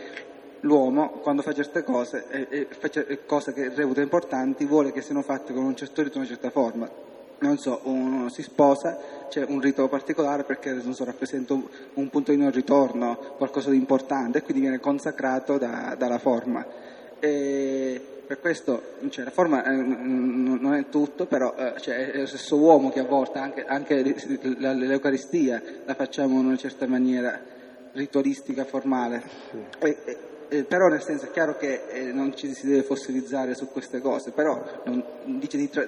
l'uomo 0.61 1.11
quando 1.23 1.43
fa 1.43 1.53
certe 1.53 1.83
cose, 1.83 2.25
eh, 2.31 2.47
eh, 2.51 2.69
fa 2.71 2.89
cose 3.27 3.53
che 3.53 3.71
reputa 3.75 4.01
importanti, 4.01 4.65
vuole 4.65 4.93
che 4.93 5.03
siano 5.03 5.23
fatte 5.23 5.53
con 5.53 5.65
un 5.65 5.77
certo 5.77 6.03
rito, 6.03 6.19
una 6.19 6.27
certa 6.27 6.51
forma 6.51 7.05
non 7.39 7.59
so, 7.59 7.81
uno 7.85 8.29
si 8.31 8.43
sposa, 8.43 8.99
c'è 9.29 9.45
un 9.47 9.61
rito 9.61 9.89
particolare 9.89 10.45
perché 10.45 10.81
so, 10.81 11.05
rappresenta 11.05 11.53
un, 11.53 11.67
un, 11.95 12.09
punto 12.09 12.31
di 12.31 12.39
non 12.39 12.51
ritorno, 12.51 13.35
qualcosa 13.37 13.71
di 13.71 13.77
importante 13.77 14.39
e 14.39 14.43
quindi 14.43 14.63
viene 14.63 14.81
consacrato 14.81 15.59
da, 15.59 15.95
dalla 15.99 16.19
forma. 16.19 16.65
E 17.19 18.16
per 18.27 18.41
questo 18.41 18.95
cioè, 19.09 19.25
la 19.25 19.31
forma 19.31 19.65
eh, 19.65 19.71
non 19.71 20.75
è 20.75 20.89
tutto, 20.89 21.27
però 21.27 21.55
eh, 21.57 21.75
cioè, 21.81 22.11
è 22.11 22.19
lo 22.19 22.27
stesso 22.27 22.57
uomo 22.57 22.91
che 22.91 23.01
a 23.01 23.05
volte 23.05 23.39
anche, 23.39 23.65
anche 23.65 24.03
l'Eucaristia 24.03 25.63
la 25.85 25.95
facciamo 25.95 26.41
in 26.41 26.47
una 26.47 26.57
certa 26.57 26.87
maniera 26.87 27.41
ritualistica, 27.93 28.65
formale. 28.65 29.23
E, 29.79 30.19
e, 30.49 30.65
però 30.65 30.89
nel 30.89 31.03
senso 31.03 31.27
è 31.27 31.31
chiaro 31.31 31.57
che 31.57 31.85
eh, 31.89 32.13
non 32.13 32.37
ci 32.37 32.53
si 32.53 32.67
deve 32.67 32.83
fossilizzare 32.83 33.55
su 33.55 33.69
queste 33.71 34.01
cose, 34.01 34.33
però 34.33 34.63
non, 34.85 35.03
dice 35.39 35.57
di, 35.57 35.71
tra, 35.71 35.87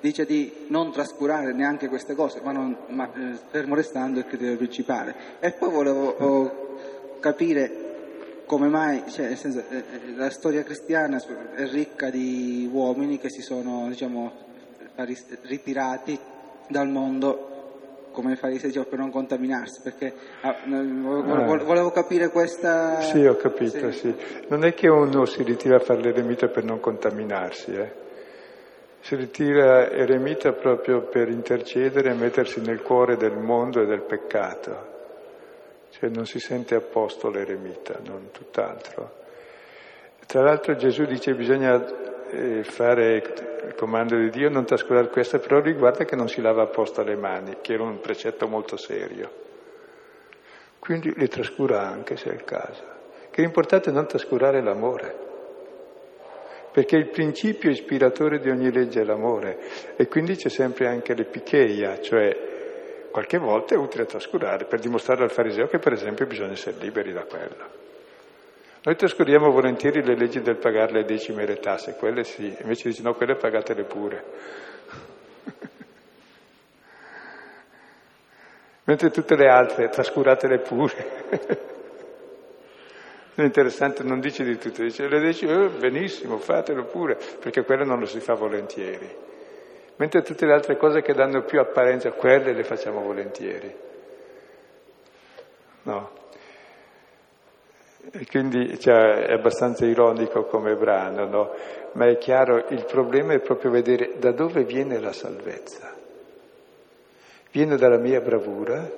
dice 0.00 0.24
di 0.24 0.66
non 0.68 0.92
trascurare 0.92 1.52
neanche 1.52 1.88
queste 1.88 2.14
cose, 2.14 2.40
ma, 2.42 2.52
non, 2.52 2.76
ma 2.88 3.10
eh, 3.14 3.36
fermo 3.50 3.74
restando 3.74 4.18
il 4.18 4.26
criterio 4.26 4.56
principale. 4.56 5.14
E 5.40 5.52
poi 5.52 5.70
volevo 5.70 6.08
oh, 6.08 6.78
capire 7.20 7.85
come 8.46 8.68
mai, 8.68 9.02
cioè, 9.08 9.26
nel 9.26 9.36
senso, 9.36 9.62
eh, 9.68 9.76
eh 9.76 9.82
la 10.16 10.30
storia 10.30 10.62
cristiana 10.62 11.20
è 11.54 11.68
ricca 11.68 12.10
di 12.10 12.68
uomini 12.72 13.18
che 13.18 13.28
si 13.28 13.42
sono, 13.42 13.86
diciamo, 13.88 14.32
ritirati 15.42 16.18
dal 16.68 16.88
mondo 16.88 17.52
come 18.12 18.32
i 18.32 18.36
farisei 18.36 18.68
dicevano 18.68 18.88
per 18.88 18.98
non 18.98 19.10
contaminarsi, 19.10 19.80
perché 19.82 20.14
ah, 20.40 20.56
volevo 20.64 21.90
capire 21.90 22.30
questa... 22.30 23.02
Sì, 23.02 23.22
ho 23.26 23.36
capito, 23.36 23.92
sì. 23.92 23.98
sì. 24.16 24.44
Non 24.48 24.64
è 24.64 24.72
che 24.72 24.88
uno 24.88 25.26
si 25.26 25.42
ritira 25.42 25.76
a 25.76 25.80
fare 25.80 26.00
l'eremita 26.00 26.48
per 26.48 26.64
non 26.64 26.80
contaminarsi, 26.80 27.72
eh 27.72 28.04
si 29.06 29.14
ritira 29.14 29.88
eremita 29.88 30.50
proprio 30.50 31.02
per 31.02 31.28
intercedere 31.28 32.10
e 32.10 32.14
mettersi 32.14 32.60
nel 32.60 32.82
cuore 32.82 33.16
del 33.16 33.36
mondo 33.36 33.80
e 33.80 33.86
del 33.86 34.00
peccato. 34.00 34.95
Cioè 35.98 36.10
non 36.10 36.26
si 36.26 36.38
sente 36.38 36.74
a 36.74 36.80
posto 36.80 37.30
l'eremita, 37.30 37.98
non 38.04 38.28
tutt'altro. 38.30 39.24
Tra 40.26 40.42
l'altro 40.42 40.76
Gesù 40.76 41.04
dice 41.04 41.34
bisogna 41.34 41.82
eh, 42.28 42.64
fare 42.64 43.16
il 43.66 43.74
comando 43.76 44.14
di 44.16 44.28
Dio, 44.28 44.50
non 44.50 44.66
trascurare 44.66 45.08
questo, 45.08 45.38
però 45.38 45.60
riguarda 45.60 46.04
che 46.04 46.14
non 46.14 46.28
si 46.28 46.42
lava 46.42 46.62
apposta 46.62 47.02
le 47.02 47.16
mani, 47.16 47.56
che 47.62 47.72
era 47.72 47.84
un 47.84 48.00
precetto 48.00 48.46
molto 48.46 48.76
serio. 48.76 49.44
Quindi 50.78 51.14
le 51.16 51.28
trascura 51.28 51.80
anche 51.86 52.18
se 52.18 52.30
è 52.30 52.34
il 52.34 52.44
caso. 52.44 52.82
Che 53.30 53.40
l'importante 53.40 53.88
è 53.88 53.92
non 53.92 54.06
trascurare 54.06 54.62
l'amore 54.62 55.24
perché 56.76 56.96
il 56.96 57.08
principio 57.08 57.70
ispiratore 57.70 58.38
di 58.38 58.50
ogni 58.50 58.70
legge 58.70 59.00
è 59.00 59.04
l'amore 59.04 59.58
e 59.96 60.08
quindi 60.08 60.36
c'è 60.36 60.50
sempre 60.50 60.86
anche 60.86 61.14
l'epicheia, 61.14 62.02
cioè 62.02 62.55
qualche 63.16 63.38
volta 63.38 63.74
è 63.74 63.78
utile 63.78 64.04
trascurare 64.04 64.66
per 64.66 64.78
dimostrare 64.78 65.22
al 65.22 65.30
fariseo 65.30 65.68
che 65.68 65.78
per 65.78 65.94
esempio 65.94 66.26
bisogna 66.26 66.52
essere 66.52 66.76
liberi 66.78 67.14
da 67.14 67.24
quello. 67.24 67.70
Noi 68.82 68.94
trascuriamo 68.94 69.50
volentieri 69.50 70.04
le 70.04 70.14
leggi 70.14 70.42
del 70.42 70.58
pagare 70.58 70.92
le 70.92 71.04
decime 71.04 71.44
e 71.44 71.46
le 71.46 71.58
tasse, 71.58 71.96
quelle 71.96 72.24
sì, 72.24 72.54
invece 72.60 72.90
dice 72.90 73.00
no, 73.00 73.14
quelle 73.14 73.36
pagatele 73.36 73.84
pure. 73.84 74.22
Mentre 78.84 79.10
tutte 79.10 79.34
le 79.34 79.48
altre, 79.48 79.88
trascuratele 79.88 80.58
pure. 80.58 81.24
È 83.34 83.40
interessante, 83.40 84.02
non 84.02 84.20
dice 84.20 84.44
di 84.44 84.58
tutto, 84.58 84.82
dice, 84.82 85.08
le 85.08 85.20
dice 85.20 85.50
oh, 85.50 85.70
benissimo, 85.70 86.36
fatelo 86.36 86.84
pure, 86.84 87.16
perché 87.40 87.64
quello 87.64 87.84
non 87.84 87.98
lo 87.98 88.04
si 88.04 88.20
fa 88.20 88.34
volentieri. 88.34 89.35
Mentre 89.96 90.22
tutte 90.22 90.44
le 90.44 90.52
altre 90.52 90.76
cose 90.76 91.00
che 91.00 91.14
danno 91.14 91.42
più 91.42 91.58
apparenza, 91.58 92.12
quelle 92.12 92.52
le 92.52 92.64
facciamo 92.64 93.00
volentieri. 93.00 93.74
No. 95.82 96.10
E 98.12 98.26
quindi 98.26 98.78
cioè, 98.78 99.24
è 99.26 99.32
abbastanza 99.32 99.84
ironico 99.84 100.44
come 100.44 100.76
brano, 100.76 101.26
no? 101.26 101.54
Ma 101.92 102.06
è 102.06 102.18
chiaro, 102.18 102.66
il 102.68 102.84
problema 102.84 103.32
è 103.32 103.40
proprio 103.40 103.70
vedere 103.70 104.12
da 104.18 104.32
dove 104.32 104.64
viene 104.64 105.00
la 105.00 105.12
salvezza. 105.12 105.94
Viene 107.50 107.76
dalla 107.76 107.98
mia 107.98 108.20
bravura, 108.20 108.88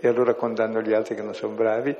e 0.00 0.08
allora 0.08 0.34
condanno 0.34 0.80
gli 0.80 0.94
altri 0.94 1.14
che 1.14 1.22
non 1.22 1.34
sono 1.34 1.54
bravi, 1.54 1.94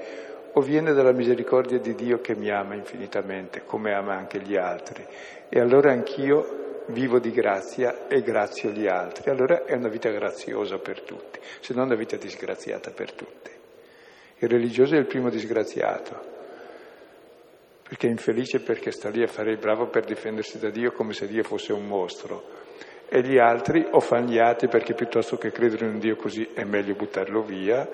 o 0.53 0.61
viene 0.62 0.95
dalla 0.95 1.12
misericordia 1.12 1.79
di 1.79 1.95
Dio 1.95 2.21
che 2.21 2.35
mi 2.35 2.51
ama 2.51 2.75
infinitamente, 2.75 3.64
come 3.67 3.93
ama 3.93 4.14
anche 4.14 4.41
gli 4.41 4.57
altri. 4.57 5.05
E 5.51 5.61
allora 5.61 5.93
anch'io 5.93 6.64
vivo 6.89 7.18
di 7.18 7.30
grazia 7.30 8.07
e 8.09 8.22
grazio 8.22 8.70
gli 8.70 8.87
altri. 8.87 9.30
Allora 9.30 9.64
è 9.64 9.74
una 9.74 9.89
vita 9.89 10.11
graziosa 10.11 10.78
per 10.78 11.03
tutti, 11.03 11.41
se 11.61 11.74
non 11.74 11.87
una 11.87 11.97
vita 11.97 12.16
disgraziata 12.16 12.91
per 12.91 13.12
tutti. 13.12 13.51
Il 14.39 14.49
religioso 14.49 14.95
è 14.95 14.99
il 14.99 15.07
primo 15.07 15.30
disgraziato, 15.30 16.34
perché 17.89 18.07
è 18.07 18.11
infelice 18.11 18.61
perché 18.61 18.91
sta 18.91 19.09
lì 19.09 19.22
a 19.22 19.28
fare 19.28 19.53
il 19.53 19.59
bravo 19.59 19.87
per 19.87 20.05
difendersi 20.05 20.59
da 20.59 20.70
Dio 20.70 20.93
come 20.93 21.12
se 21.12 21.26
Dio 21.26 21.43
fosse 21.43 21.72
un 21.72 21.87
mostro. 21.87 22.64
E 23.09 23.22
gli 23.22 23.39
altri 23.39 23.87
o 23.89 24.01
fanno 24.01 24.30
gli 24.30 24.39
atti 24.39 24.66
perché 24.66 24.93
piuttosto 24.93 25.37
che 25.37 25.53
credere 25.53 25.87
in 25.87 25.93
un 25.93 25.99
Dio 26.01 26.16
così 26.16 26.51
è 26.53 26.64
meglio 26.64 26.95
buttarlo 26.95 27.43
via, 27.43 27.89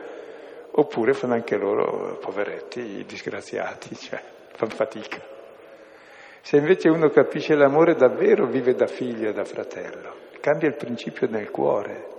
oppure 0.70 1.12
fanno 1.12 1.34
anche 1.34 1.57
loro, 1.57 2.16
poveretti, 2.18 3.05
disgraziati, 3.07 3.95
cioè 3.97 4.20
fanno 4.55 4.72
fatica. 4.72 5.41
Se 6.43 6.57
invece 6.57 6.88
uno 6.88 7.09
capisce 7.09 7.55
l'amore 7.55 7.95
davvero, 7.95 8.47
vive 8.47 8.74
da 8.74 8.86
figlio 8.86 9.30
e 9.30 9.32
da 9.32 9.45
fratello, 9.45 10.14
cambia 10.40 10.68
il 10.68 10.74
principio 10.74 11.28
nel 11.30 11.51
cuore. 11.51 12.11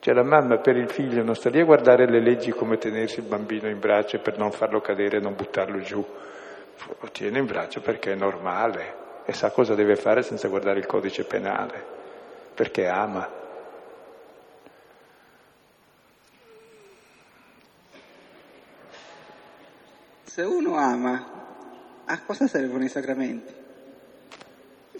Cioè 0.00 0.12
la 0.12 0.24
mamma 0.24 0.58
per 0.58 0.76
il 0.76 0.90
figlio 0.90 1.22
non 1.22 1.34
sta 1.34 1.50
lì 1.50 1.60
a 1.60 1.64
guardare 1.64 2.10
le 2.10 2.20
leggi 2.20 2.50
come 2.50 2.78
tenersi 2.78 3.20
il 3.20 3.26
bambino 3.26 3.68
in 3.68 3.78
braccio 3.78 4.18
per 4.20 4.38
non 4.38 4.50
farlo 4.50 4.80
cadere 4.80 5.18
e 5.18 5.20
non 5.20 5.34
buttarlo 5.34 5.78
giù, 5.80 6.04
lo 6.04 7.08
tiene 7.12 7.38
in 7.38 7.46
braccio 7.46 7.80
perché 7.80 8.12
è 8.12 8.16
normale 8.16 9.22
e 9.24 9.32
sa 9.34 9.50
cosa 9.50 9.74
deve 9.74 9.94
fare 9.94 10.22
senza 10.22 10.48
guardare 10.48 10.80
il 10.80 10.86
codice 10.86 11.24
penale, 11.24 11.84
perché 12.54 12.88
ama. 12.88 13.38
Se 20.24 20.42
uno 20.42 20.76
ama, 20.76 21.40
a 22.10 22.20
cosa 22.26 22.48
servono 22.48 22.82
i 22.82 22.88
sacramenti? 22.88 23.54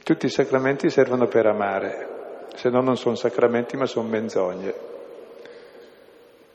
Tutti 0.05 0.27
i 0.27 0.31
sacramenti 0.31 0.91
servono 0.91 1.27
per 1.27 1.45
amare, 1.47 2.47
se 2.55 2.69
no 2.69 2.81
non 2.81 2.97
sono 2.97 3.17
sacramenti 3.17 3.77
ma 3.77 3.87
sono 3.87 4.09
menzogne. 4.09 4.89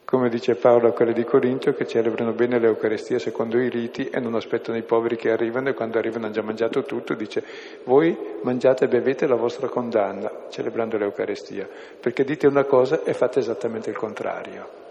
Come 0.05 0.29
dice 0.29 0.55
Paolo 0.55 0.87
a 0.87 0.93
quelli 0.93 1.11
di 1.11 1.25
Corinto 1.25 1.73
che 1.73 1.85
celebrano 1.85 2.31
bene 2.31 2.57
l'Eucaristia 2.59 3.19
secondo 3.19 3.59
i 3.59 3.69
riti 3.69 4.07
e 4.07 4.19
non 4.21 4.35
aspettano 4.35 4.77
i 4.77 4.83
poveri 4.83 5.17
che 5.17 5.31
arrivano 5.31 5.69
e 5.69 5.73
quando 5.73 5.97
arrivano 5.97 6.25
hanno 6.25 6.33
già 6.33 6.41
mangiato 6.41 6.83
tutto, 6.83 7.15
dice 7.15 7.43
voi 7.83 8.15
mangiate 8.43 8.85
e 8.85 8.87
bevete 8.87 9.27
la 9.27 9.35
vostra 9.35 9.67
condanna 9.67 10.45
celebrando 10.49 10.97
l'Eucaristia, 10.97 11.67
perché 11.99 12.23
dite 12.23 12.47
una 12.47 12.63
cosa 12.63 13.03
e 13.03 13.13
fate 13.13 13.39
esattamente 13.39 13.89
il 13.89 13.97
contrario. 13.97 14.84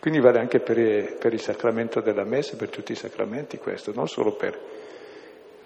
Quindi 0.00 0.20
vale 0.20 0.38
anche 0.38 0.60
per, 0.60 1.16
per 1.18 1.32
il 1.32 1.40
sacramento 1.40 2.00
della 2.00 2.24
messa, 2.24 2.56
per 2.56 2.70
tutti 2.70 2.92
i 2.92 2.96
sacramenti 2.96 3.58
questo, 3.58 3.92
non 3.94 4.06
solo 4.06 4.34
per, 4.34 4.58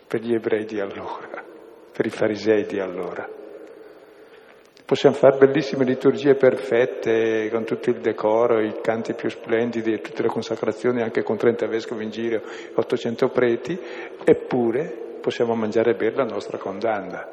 per 0.07 0.21
gli 0.21 0.35
ebrei 0.35 0.65
di 0.65 0.81
allora, 0.81 1.45
per 1.93 2.07
i 2.07 2.11
farisei 2.11 2.65
di 2.65 2.79
allora. 2.79 3.29
Possiamo 4.91 5.15
fare 5.15 5.39
bellissime 5.39 5.85
liturgie 5.85 6.35
perfette, 6.35 7.49
con 7.49 7.65
tutto 7.65 7.91
il 7.91 8.01
decoro, 8.01 8.61
i 8.61 8.81
canti 8.83 9.15
più 9.15 9.29
splendidi 9.29 10.01
tutte 10.01 10.23
le 10.23 10.29
consacrazioni, 10.29 11.01
anche 11.01 11.23
con 11.23 11.37
30 11.37 11.69
vescovi 11.69 12.03
in 12.03 12.11
giro 12.11 12.39
e 12.39 12.43
800 12.75 13.29
preti, 13.29 13.79
eppure 14.25 15.19
possiamo 15.21 15.55
mangiare 15.55 15.93
e 15.93 15.95
bere 15.95 16.17
la 16.17 16.25
nostra 16.25 16.59
condanna, 16.59 17.25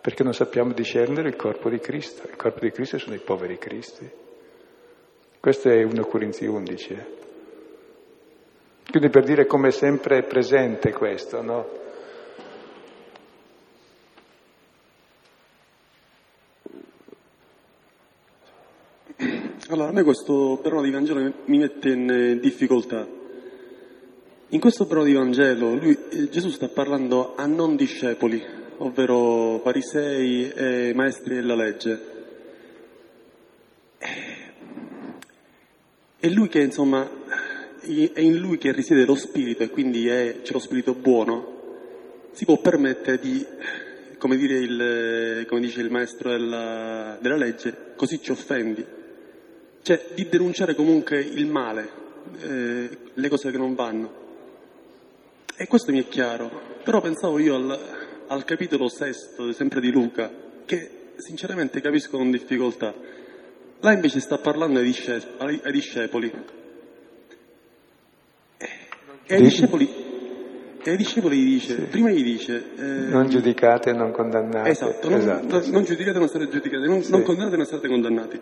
perché 0.00 0.22
non 0.22 0.32
sappiamo 0.32 0.72
discernere 0.72 1.28
il 1.28 1.36
corpo 1.36 1.68
di 1.68 1.80
Cristo. 1.80 2.26
Il 2.26 2.36
corpo 2.36 2.60
di 2.60 2.70
Cristo 2.70 2.96
sono 2.96 3.14
i 3.14 3.20
poveri 3.20 3.58
Cristi. 3.58 4.10
Questo 5.40 5.68
è 5.68 5.84
1 5.84 6.04
Corinzi 6.06 6.46
11. 6.46 6.92
Eh. 6.92 7.06
Quindi 8.90 9.08
per 9.08 9.24
dire 9.24 9.46
come 9.46 9.70
sempre 9.70 10.18
è 10.18 10.22
presente 10.24 10.92
questo, 10.92 11.42
no? 11.42 11.68
Allora, 19.68 19.90
a 19.90 19.92
me 19.92 20.02
questo 20.02 20.58
brano 20.60 20.82
di 20.82 20.90
Vangelo 20.90 21.32
mi 21.44 21.58
mette 21.58 21.90
in 21.90 22.10
eh, 22.10 22.38
difficoltà. 22.40 23.06
In 24.48 24.60
questo 24.60 24.86
brano 24.86 25.04
di 25.04 25.12
Vangelo 25.12 25.74
lui, 25.74 25.96
eh, 26.10 26.28
Gesù 26.30 26.48
sta 26.48 26.68
parlando 26.68 27.34
a 27.36 27.46
non 27.46 27.76
discepoli, 27.76 28.42
ovvero 28.78 29.60
farisei 29.62 30.50
e 30.50 30.92
maestri 30.94 31.36
della 31.36 31.54
legge. 31.54 32.17
È 36.20 36.26
lui 36.28 36.48
che, 36.48 36.60
insomma, 36.60 37.08
è 37.80 38.20
in 38.20 38.38
lui 38.38 38.58
che 38.58 38.72
risiede 38.72 39.04
lo 39.04 39.14
spirito 39.14 39.62
e 39.62 39.70
quindi 39.70 40.08
è, 40.08 40.40
c'è 40.42 40.52
lo 40.52 40.58
spirito 40.58 40.94
buono, 40.94 42.30
si 42.32 42.44
può 42.44 42.58
permettere 42.58 43.20
di, 43.20 43.46
come, 44.18 44.34
il, 44.34 45.46
come 45.48 45.60
dice 45.60 45.80
il 45.80 45.92
maestro 45.92 46.30
della, 46.30 47.16
della, 47.20 47.36
legge, 47.36 47.92
così 47.94 48.20
ci 48.20 48.32
offendi. 48.32 48.84
Cioè 49.80 50.06
di 50.14 50.28
denunciare 50.28 50.74
comunque 50.74 51.20
il 51.20 51.46
male, 51.46 51.88
eh, 52.40 52.88
le 53.14 53.28
cose 53.28 53.52
che 53.52 53.56
non 53.56 53.76
vanno. 53.76 54.26
E 55.56 55.68
questo 55.68 55.92
mi 55.92 56.02
è 56.02 56.08
chiaro. 56.08 56.80
Però 56.82 57.00
pensavo 57.00 57.38
io 57.38 57.54
al, 57.54 57.80
al 58.26 58.44
capitolo 58.44 58.88
sesto, 58.88 59.52
sempre 59.52 59.80
di 59.80 59.92
Luca, 59.92 60.28
che 60.64 61.12
sinceramente 61.16 61.80
capisco 61.80 62.16
con 62.16 62.32
difficoltà. 62.32 62.92
Là 63.80 63.92
invece 63.92 64.20
sta 64.20 64.38
parlando 64.38 64.80
ai 64.80 64.84
discepoli. 64.84 65.60
Ai 65.62 65.72
discepoli. 65.72 66.32
E 69.30 69.34
ai 69.34 69.42
discepoli, 69.42 69.86
e 70.82 70.90
ai 70.90 70.96
discepoli 70.96 71.36
gli 71.36 71.44
dice, 71.44 71.74
sì. 71.74 71.82
prima 71.82 72.08
gli 72.08 72.22
dice... 72.22 72.64
Eh, 72.78 72.82
non 73.10 73.28
giudicate 73.28 73.90
e 73.90 73.92
non 73.92 74.10
condannate. 74.10 74.70
Esatto, 74.70 75.10
non, 75.10 75.18
esatto, 75.18 75.46
non, 75.46 75.62
sì. 75.62 75.70
non 75.70 75.84
giudicate 75.84 76.16
e 76.16 76.18
non 76.18 76.28
sarete 76.28 76.50
giudicati, 76.50 76.86
non, 76.86 77.02
sì. 77.02 77.10
non 77.10 77.22
condannate 77.24 77.54
e 77.54 77.56
non 77.58 77.66
sarete 77.66 77.88
condannati. 77.88 78.40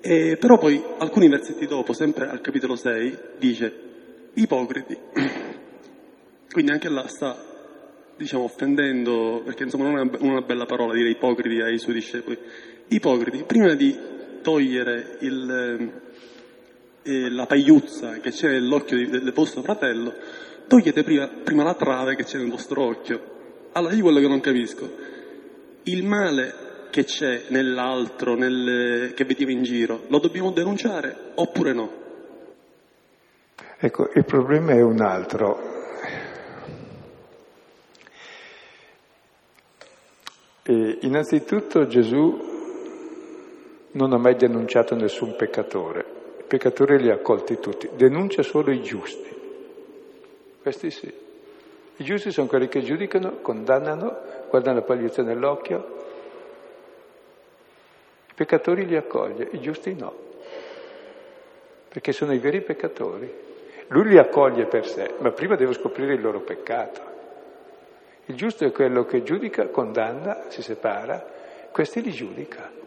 E, 0.00 0.38
però 0.40 0.56
poi, 0.56 0.82
alcuni 0.96 1.28
versetti 1.28 1.66
dopo, 1.66 1.92
sempre 1.92 2.30
al 2.30 2.40
capitolo 2.40 2.76
6, 2.76 3.18
dice, 3.38 3.72
ipocriti. 4.32 4.96
Quindi 6.50 6.72
anche 6.72 6.88
là 6.88 7.06
sta, 7.06 7.36
diciamo, 8.16 8.44
offendendo, 8.44 9.42
perché 9.44 9.64
insomma 9.64 9.90
non 9.90 9.98
è 9.98 10.16
una 10.20 10.40
bella 10.40 10.64
parola 10.64 10.94
dire 10.94 11.10
ipocriti 11.10 11.60
ai 11.60 11.76
suoi 11.76 11.96
discepoli. 11.96 12.38
Ipocriti, 12.88 13.44
prima 13.44 13.74
di 13.74 14.18
togliere 14.40 15.16
il, 15.20 15.92
eh, 17.02 17.30
la 17.30 17.46
tagliuzza 17.46 18.18
che 18.18 18.30
c'è 18.30 18.50
nell'occhio 18.50 19.08
del 19.08 19.32
vostro 19.32 19.62
fratello, 19.62 20.14
togliete 20.66 21.02
prima, 21.02 21.28
prima, 21.28 21.64
la 21.64 21.74
trave 21.74 22.16
che 22.16 22.24
c'è 22.24 22.38
nel 22.38 22.50
vostro 22.50 22.82
occhio. 22.82 23.38
Allora 23.72 23.94
io 23.94 24.02
quello 24.02 24.20
che 24.20 24.28
non 24.28 24.40
capisco, 24.40 24.90
il 25.84 26.04
male 26.04 26.54
che 26.90 27.04
c'è 27.04 27.44
nell'altro, 27.48 28.34
nel, 28.34 29.12
che 29.14 29.24
vediamo 29.24 29.52
in 29.52 29.62
giro, 29.62 30.04
lo 30.08 30.18
dobbiamo 30.18 30.50
denunciare 30.50 31.32
oppure 31.34 31.72
no? 31.72 31.98
Ecco, 33.78 34.10
il 34.14 34.24
problema 34.24 34.72
è 34.72 34.82
un 34.82 35.00
altro. 35.00 35.78
E 40.62 40.98
innanzitutto 41.00 41.86
Gesù 41.86 42.49
non 43.92 44.12
ha 44.12 44.18
mai 44.18 44.36
denunciato 44.36 44.94
nessun 44.94 45.34
peccatore, 45.36 46.04
i 46.38 46.44
peccatori 46.46 46.98
li 46.98 47.10
ha 47.10 47.14
accolti 47.14 47.58
tutti, 47.58 47.88
denuncia 47.94 48.42
solo 48.42 48.70
i 48.70 48.82
giusti. 48.82 49.28
Questi 50.62 50.90
sì. 50.90 51.12
I 51.96 52.04
giusti 52.04 52.30
sono 52.30 52.46
quelli 52.46 52.68
che 52.68 52.80
giudicano, 52.80 53.40
condannano, 53.40 54.16
guardano 54.48 54.78
la 54.78 54.84
pagliuzza 54.84 55.22
nell'occhio. 55.22 55.98
I 58.30 58.34
peccatori 58.34 58.86
li 58.86 58.96
accoglie, 58.96 59.48
i 59.52 59.60
giusti 59.60 59.94
no, 59.94 60.14
perché 61.88 62.12
sono 62.12 62.32
i 62.32 62.38
veri 62.38 62.62
peccatori. 62.62 63.48
Lui 63.88 64.08
li 64.08 64.18
accoglie 64.18 64.66
per 64.66 64.86
sé, 64.86 65.14
ma 65.18 65.30
prima 65.32 65.56
deve 65.56 65.74
scoprire 65.74 66.14
il 66.14 66.20
loro 66.20 66.40
peccato. 66.40 67.00
Il 68.26 68.36
giusto 68.36 68.64
è 68.64 68.70
quello 68.70 69.04
che 69.04 69.22
giudica, 69.22 69.66
condanna, 69.68 70.44
si 70.48 70.62
separa, 70.62 71.22
questi 71.72 72.00
li 72.00 72.12
giudica. 72.12 72.79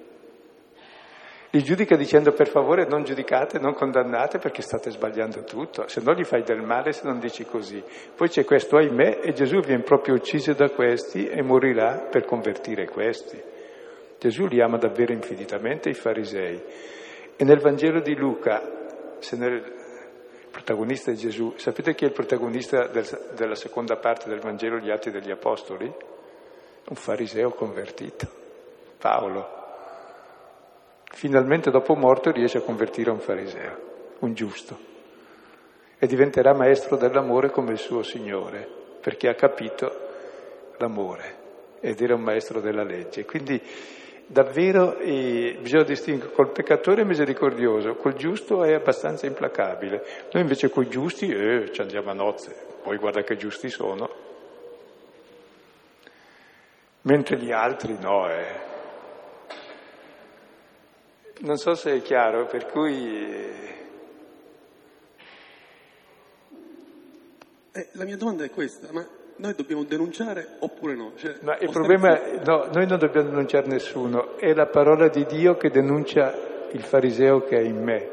Li 1.56 1.62
giudica 1.62 1.96
dicendo 1.96 2.32
per 2.32 2.48
favore 2.48 2.88
non 2.88 3.04
giudicate, 3.04 3.60
non 3.60 3.76
condannate 3.76 4.40
perché 4.40 4.64
state 4.64 4.90
sbagliando 4.90 5.44
tutto, 5.44 5.88
se 5.88 6.02
no 6.02 6.16
gli 6.16 6.24
fai 6.24 6.42
del 6.42 6.64
male 6.64 6.94
se 6.94 7.06
non 7.06 7.20
dici 7.20 7.46
così. 7.46 7.80
Poi 8.16 8.28
c'è 8.28 8.44
questo 8.44 8.78
ahimè 8.78 9.20
e 9.22 9.34
Gesù 9.34 9.60
viene 9.60 9.84
proprio 9.84 10.16
ucciso 10.16 10.54
da 10.54 10.72
questi 10.72 11.28
e 11.28 11.44
morirà 11.44 12.08
per 12.10 12.26
convertire 12.26 12.88
questi. 12.88 13.40
Gesù 14.18 14.48
li 14.48 14.62
ama 14.62 14.78
davvero 14.78 15.14
infinitamente 15.14 15.90
i 15.90 15.94
farisei. 15.94 16.60
E 17.36 17.44
nel 17.44 17.60
Vangelo 17.60 18.02
di 18.02 18.16
Luca, 18.16 18.60
se 19.20 19.38
nel 19.38 19.62
protagonista 20.50 21.12
è 21.12 21.14
Gesù, 21.14 21.54
sapete 21.58 21.94
chi 21.94 22.06
è 22.06 22.08
il 22.08 22.14
protagonista 22.14 22.88
del, 22.88 23.06
della 23.36 23.54
seconda 23.54 23.98
parte 23.98 24.28
del 24.28 24.40
Vangelo, 24.40 24.80
gli 24.80 24.90
Atti 24.90 25.12
degli 25.12 25.30
Apostoli? 25.30 25.86
Un 25.86 26.96
fariseo 26.96 27.52
convertito, 27.52 28.28
Paolo. 28.98 29.62
Finalmente 31.16 31.70
dopo 31.70 31.94
morto 31.96 32.32
riesce 32.32 32.58
a 32.58 32.62
convertire 32.62 33.12
un 33.12 33.20
fariseo, 33.20 33.78
un 34.20 34.34
giusto, 34.34 34.78
e 36.00 36.08
diventerà 36.08 36.54
maestro 36.54 36.98
dell'amore 36.98 37.52
come 37.52 37.72
il 37.72 37.78
suo 37.78 38.02
Signore, 38.02 38.68
perché 39.00 39.30
ha 39.30 39.36
capito 39.36 39.92
l'amore 40.78 41.42
ed 41.80 42.02
era 42.02 42.16
un 42.16 42.22
maestro 42.22 42.60
della 42.60 42.84
legge. 42.84 43.26
Quindi 43.26 43.62
davvero 44.26 44.98
eh, 44.98 45.56
bisogna 45.62 45.84
distinguere 45.84 46.34
col 46.34 46.52
peccatore 46.52 47.06
misericordioso, 47.06 47.94
col 47.94 48.16
giusto 48.16 48.64
è 48.64 48.74
abbastanza 48.74 49.28
implacabile. 49.28 50.04
Noi 50.32 50.42
invece 50.42 50.72
con 50.72 50.84
i 50.84 50.90
giusti 50.90 51.30
eh, 51.32 51.72
ci 51.72 51.80
andiamo 51.80 52.10
a 52.10 52.14
nozze, 52.14 52.56
poi 52.82 52.98
guarda 52.98 53.22
che 53.22 53.38
giusti 53.38 53.70
sono. 53.70 54.10
Mentre 57.04 57.38
gli 57.38 57.52
altri 57.52 57.96
no, 58.02 58.28
eh. 58.30 58.73
Non 61.44 61.58
so 61.58 61.74
se 61.76 61.98
è 61.98 62.02
chiaro, 62.02 62.46
per 62.46 62.68
cui... 62.68 63.22
Eh, 67.74 67.88
la 67.94 68.06
mia 68.06 68.16
domanda 68.16 68.46
è 68.46 68.50
questa, 68.50 68.88
ma 68.94 69.06
noi 69.38 69.54
dobbiamo 69.54 69.84
denunciare 69.84 70.56
oppure 70.60 70.96
no? 70.96 71.12
Cioè, 71.18 71.40
Ma 71.42 71.58
il 71.58 71.70
problema 71.70 72.22
è, 72.22 72.40
no, 72.46 72.70
noi 72.72 72.88
non 72.88 72.98
dobbiamo 72.98 73.28
denunciare 73.28 73.68
nessuno, 73.68 74.38
è 74.38 74.54
la 74.54 74.68
parola 74.68 75.10
di 75.10 75.26
Dio 75.26 75.58
che 75.58 75.70
denuncia 75.70 76.34
il 76.72 76.84
fariseo 76.84 77.42
che 77.42 77.58
è 77.58 77.62
in 77.62 77.84
me. 77.84 78.10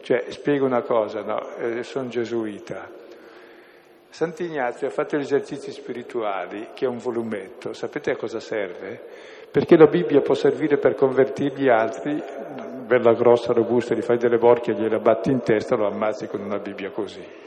Cioè, 0.00 0.24
spiego 0.30 0.66
una 0.66 0.82
cosa, 0.82 1.22
no, 1.22 1.54
eh, 1.58 1.84
sono 1.84 2.08
gesuita. 2.08 2.90
Sant'Ignazio 4.08 4.88
ha 4.88 4.90
fatto 4.90 5.16
gli 5.16 5.22
esercizi 5.22 5.70
spirituali, 5.70 6.70
che 6.74 6.86
è 6.86 6.88
un 6.88 6.98
volumetto, 6.98 7.72
sapete 7.72 8.10
a 8.10 8.16
cosa 8.16 8.40
serve? 8.40 9.40
Perché 9.52 9.76
la 9.76 9.86
Bibbia 9.86 10.20
può 10.22 10.34
servire 10.34 10.78
per 10.78 10.94
convertire 10.94 11.54
gli 11.54 11.68
altri, 11.68 12.20
bella 12.86 13.12
grossa, 13.12 13.52
robusta, 13.52 13.94
gli 13.94 14.00
fai 14.00 14.16
delle 14.16 14.38
borchie, 14.38 14.74
gliela 14.74 14.98
batti 14.98 15.30
in 15.30 15.42
testa, 15.42 15.76
lo 15.76 15.86
ammazzi 15.86 16.26
con 16.26 16.40
una 16.40 16.58
Bibbia 16.58 16.90
così 16.90 17.42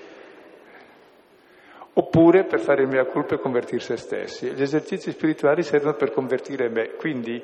oppure 1.98 2.44
per 2.44 2.60
fare 2.60 2.84
il 2.84 2.88
mea 2.88 3.06
culpa 3.06 3.36
e 3.36 3.40
convertire 3.40 3.80
se 3.80 3.98
stessi. 3.98 4.52
Gli 4.52 4.62
esercizi 4.62 5.12
spirituali 5.12 5.64
servono 5.64 5.96
per 5.96 6.12
convertire 6.12 6.70
me, 6.70 6.92
quindi 6.92 7.42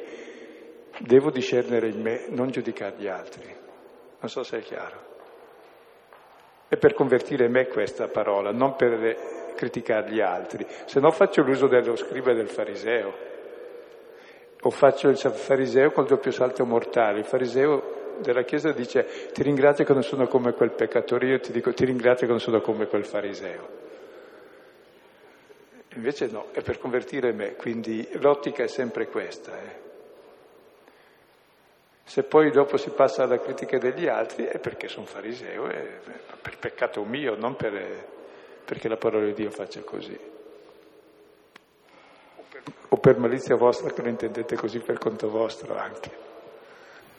devo 0.99 1.31
discernere 1.31 1.87
in 1.87 2.01
me, 2.01 2.25
non 2.29 2.49
giudicare 2.49 2.95
gli 2.97 3.07
altri. 3.07 3.45
Non 4.19 4.29
so 4.29 4.43
se 4.43 4.57
è 4.57 4.61
chiaro. 4.61 5.09
È 6.67 6.77
per 6.77 6.93
convertire 6.93 7.47
me 7.47 7.67
questa 7.67 8.07
parola, 8.07 8.51
non 8.51 8.75
per 8.75 9.53
criticare 9.55 10.11
gli 10.11 10.21
altri. 10.21 10.65
Se 10.85 10.99
no 10.99 11.11
faccio 11.11 11.43
l'uso 11.43 11.67
dello 11.67 11.95
scriba 11.95 12.31
e 12.31 12.35
del 12.35 12.49
fariseo. 12.49 13.29
O 14.61 14.69
faccio 14.69 15.09
il 15.09 15.17
fariseo 15.17 15.91
col 15.91 16.05
doppio 16.05 16.31
salto 16.31 16.65
mortale. 16.65 17.19
Il 17.19 17.25
fariseo 17.25 17.99
della 18.19 18.43
Chiesa 18.43 18.71
dice 18.71 19.31
ti 19.33 19.43
ringrazio 19.43 19.83
che 19.83 19.93
non 19.93 20.03
sono 20.03 20.27
come 20.27 20.53
quel 20.53 20.71
peccatore, 20.71 21.27
io 21.27 21.39
ti 21.39 21.51
dico 21.51 21.73
ti 21.73 21.85
ringrazio 21.85 22.25
che 22.27 22.31
non 22.31 22.41
sono 22.41 22.61
come 22.61 22.85
quel 22.87 23.05
fariseo. 23.05 23.89
Invece 25.95 26.27
no, 26.27 26.47
è 26.51 26.61
per 26.61 26.77
convertire 26.77 27.33
me, 27.33 27.55
quindi 27.55 28.07
l'ottica 28.13 28.63
è 28.63 28.67
sempre 28.67 29.07
questa. 29.07 29.51
Eh. 29.57 29.79
Se 32.03 32.23
poi 32.23 32.49
dopo 32.51 32.77
si 32.77 32.91
passa 32.91 33.23
alla 33.23 33.39
critica 33.39 33.77
degli 33.77 34.07
altri 34.07 34.45
è 34.45 34.59
perché 34.59 34.87
sono 34.87 35.05
fariseo, 35.05 35.67
è 35.67 35.99
per 36.41 36.57
peccato 36.57 37.03
mio, 37.03 37.35
non 37.35 37.55
per, 37.55 38.05
perché 38.63 38.87
la 38.87 38.97
parola 38.97 39.25
di 39.25 39.33
Dio 39.33 39.49
faccia 39.49 39.81
così. 39.81 40.17
O 42.89 42.97
per, 42.97 43.17
malizia 43.17 43.55
vostra 43.55 43.91
che 43.91 44.01
lo 44.01 44.09
intendete 44.09 44.55
così 44.55 44.79
per 44.79 44.97
conto 44.97 45.29
vostro 45.29 45.75
anche. 45.75 46.11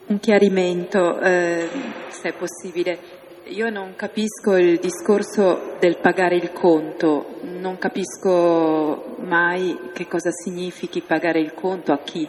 Un 0.06 0.18
chiarimento, 0.18 1.18
eh, 1.20 1.68
se 2.08 2.30
è 2.30 2.32
possibile. 2.34 3.20
Io 3.46 3.70
non 3.70 3.94
capisco 3.96 4.56
il 4.56 4.78
discorso 4.78 5.76
del 5.78 5.98
pagare 5.98 6.36
il 6.36 6.52
conto, 6.52 7.38
non 7.42 7.76
capisco 7.78 9.16
mai 9.18 9.90
che 9.92 10.06
cosa 10.06 10.30
significhi 10.30 11.00
pagare 11.00 11.40
il 11.40 11.52
conto 11.54 11.92
a 11.92 11.98
chi. 11.98 12.28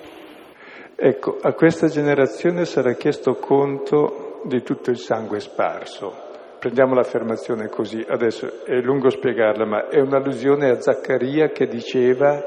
Ecco, 0.95 1.37
a 1.41 1.53
questa 1.53 1.87
generazione 1.87 2.65
sarà 2.65 2.93
chiesto 2.93 3.35
conto 3.35 4.41
di 4.45 4.61
tutto 4.63 4.89
il 4.89 4.97
sangue 4.97 5.39
sparso. 5.39 6.31
Prendiamo 6.59 6.93
l'affermazione 6.93 7.67
così, 7.67 8.03
adesso 8.07 8.63
è 8.63 8.79
lungo 8.79 9.09
spiegarla, 9.09 9.65
ma 9.65 9.89
è 9.89 9.99
un'allusione 9.99 10.69
a 10.69 10.79
Zaccaria 10.79 11.49
che 11.49 11.67
diceva 11.67 12.41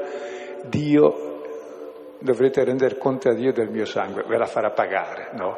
Dio, 0.69 1.41
dovrete 2.19 2.63
rendere 2.63 2.97
conto 2.97 3.29
a 3.29 3.33
Dio 3.33 3.51
del 3.51 3.69
mio 3.69 3.85
sangue, 3.85 4.23
ve 4.27 4.37
la 4.37 4.45
farà 4.45 4.71
pagare, 4.71 5.29
no? 5.33 5.57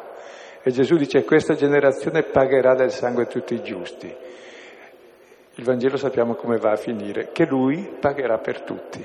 E 0.62 0.70
Gesù 0.70 0.96
dice 0.96 1.24
questa 1.24 1.54
generazione 1.54 2.22
pagherà 2.22 2.74
del 2.74 2.90
sangue 2.90 3.26
tutti 3.26 3.54
i 3.54 3.62
giusti. 3.62 4.14
Il 5.54 5.64
Vangelo 5.64 5.96
sappiamo 5.96 6.34
come 6.34 6.58
va 6.58 6.72
a 6.72 6.76
finire, 6.76 7.30
che 7.32 7.46
lui 7.46 7.96
pagherà 7.98 8.38
per 8.38 8.62
tutti. 8.62 9.02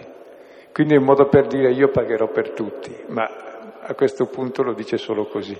Quindi 0.71 0.93
è 0.93 0.97
un 0.97 1.05
modo 1.05 1.27
per 1.27 1.47
dire 1.47 1.71
io 1.71 1.89
pagherò 1.89 2.27
per 2.27 2.51
tutti, 2.51 2.93
ma 3.07 3.79
a 3.79 3.93
questo 3.93 4.25
punto 4.25 4.63
lo 4.63 4.73
dice 4.73 4.97
solo 4.97 5.25
così. 5.27 5.57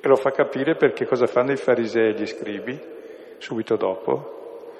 E 0.00 0.08
lo 0.08 0.16
fa 0.16 0.30
capire 0.30 0.76
perché 0.76 1.06
cosa 1.06 1.26
fanno 1.26 1.52
i 1.52 1.56
farisei 1.56 2.10
e 2.10 2.12
gli 2.12 2.26
scribi 2.26 2.80
subito 3.38 3.76
dopo? 3.76 4.72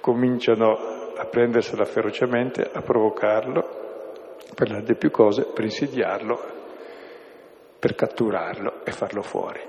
Cominciano 0.00 0.76
a 1.16 1.24
prendersela 1.26 1.84
ferocemente, 1.84 2.68
a 2.72 2.80
provocarlo, 2.80 3.77
per 4.54 4.70
le 4.70 4.94
più 4.94 5.10
cose, 5.10 5.44
per 5.44 5.64
insidiarlo 5.64 6.56
per 7.78 7.94
catturarlo 7.94 8.84
e 8.84 8.90
farlo 8.90 9.22
fuori. 9.22 9.60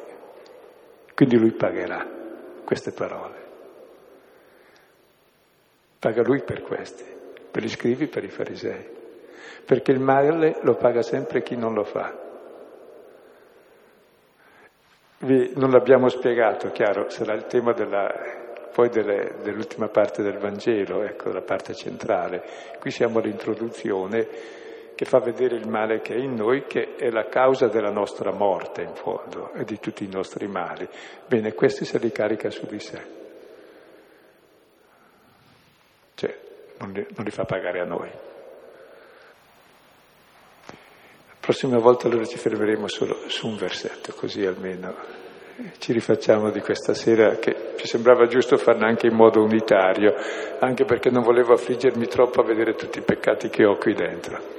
Quindi 1.13 1.37
lui 1.37 1.51
pagherà 1.51 2.05
queste 2.63 2.91
parole. 2.91 3.47
Paga 5.99 6.21
lui 6.23 6.41
per 6.41 6.61
questi, 6.61 7.03
per 7.51 7.63
gli 7.63 7.69
scrivi, 7.69 8.07
per 8.07 8.23
i 8.23 8.29
farisei, 8.29 8.87
perché 9.65 9.91
il 9.91 9.99
male 9.99 10.59
lo 10.61 10.75
paga 10.75 11.01
sempre 11.01 11.43
chi 11.43 11.55
non 11.55 11.73
lo 11.73 11.83
fa. 11.83 12.27
Vi, 15.19 15.51
non 15.55 15.71
l'abbiamo 15.71 16.07
spiegato, 16.07 16.71
chiaro, 16.71 17.09
sarà 17.09 17.33
il 17.33 17.45
tema 17.47 17.73
della, 17.73 18.09
poi 18.73 18.87
delle, 18.87 19.35
dell'ultima 19.43 19.89
parte 19.89 20.23
del 20.23 20.37
Vangelo, 20.37 21.03
ecco, 21.03 21.33
la 21.33 21.41
parte 21.41 21.75
centrale. 21.75 22.43
Qui 22.79 22.89
siamo 22.89 23.19
all'introduzione 23.19 24.27
che 24.99 25.05
fa 25.05 25.19
vedere 25.19 25.55
il 25.55 25.65
male 25.65 26.01
che 26.01 26.13
è 26.13 26.17
in 26.17 26.33
noi, 26.33 26.65
che 26.67 26.97
è 26.97 27.09
la 27.09 27.29
causa 27.29 27.67
della 27.69 27.89
nostra 27.89 28.33
morte 28.33 28.81
in 28.81 28.95
fondo 28.95 29.53
e 29.53 29.63
di 29.63 29.79
tutti 29.79 30.03
i 30.03 30.09
nostri 30.09 30.45
mali. 30.45 30.85
Bene, 31.25 31.53
questi 31.53 31.85
se 31.85 31.97
li 31.99 32.11
carica 32.11 32.49
su 32.49 32.65
di 32.65 32.79
sé. 32.81 33.01
Cioè, 36.15 36.37
non 36.79 36.91
li, 36.91 37.07
non 37.15 37.23
li 37.23 37.31
fa 37.31 37.45
pagare 37.45 37.79
a 37.79 37.85
noi. 37.85 38.09
La 40.67 41.35
prossima 41.39 41.77
volta 41.77 42.09
allora 42.09 42.25
ci 42.25 42.37
fermeremo 42.37 42.89
solo 42.89 43.29
su 43.29 43.47
un 43.47 43.55
versetto, 43.55 44.11
così 44.11 44.45
almeno 44.45 44.93
ci 45.77 45.93
rifacciamo 45.93 46.49
di 46.51 46.59
questa 46.59 46.93
sera 46.93 47.37
che 47.37 47.71
ci 47.77 47.87
sembrava 47.87 48.27
giusto 48.27 48.57
farla 48.57 48.87
anche 48.87 49.07
in 49.07 49.15
modo 49.15 49.41
unitario, 49.41 50.13
anche 50.59 50.83
perché 50.83 51.09
non 51.09 51.23
volevo 51.23 51.53
affliggermi 51.53 52.05
troppo 52.07 52.41
a 52.41 52.45
vedere 52.45 52.73
tutti 52.73 52.99
i 52.99 53.03
peccati 53.03 53.47
che 53.47 53.63
ho 53.63 53.77
qui 53.77 53.93
dentro. 53.93 54.58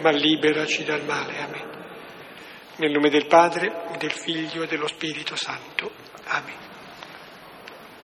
ma 0.00 0.10
liberaci 0.10 0.84
dal 0.84 1.04
male. 1.04 1.38
Amen. 1.38 1.68
Nel 2.76 2.90
nome 2.90 3.10
del 3.10 3.26
Padre, 3.26 3.96
del 3.98 4.12
Figlio 4.12 4.62
e 4.62 4.66
dello 4.66 4.86
Spirito 4.86 5.36
Santo. 5.36 5.92
Amen. 6.24 6.69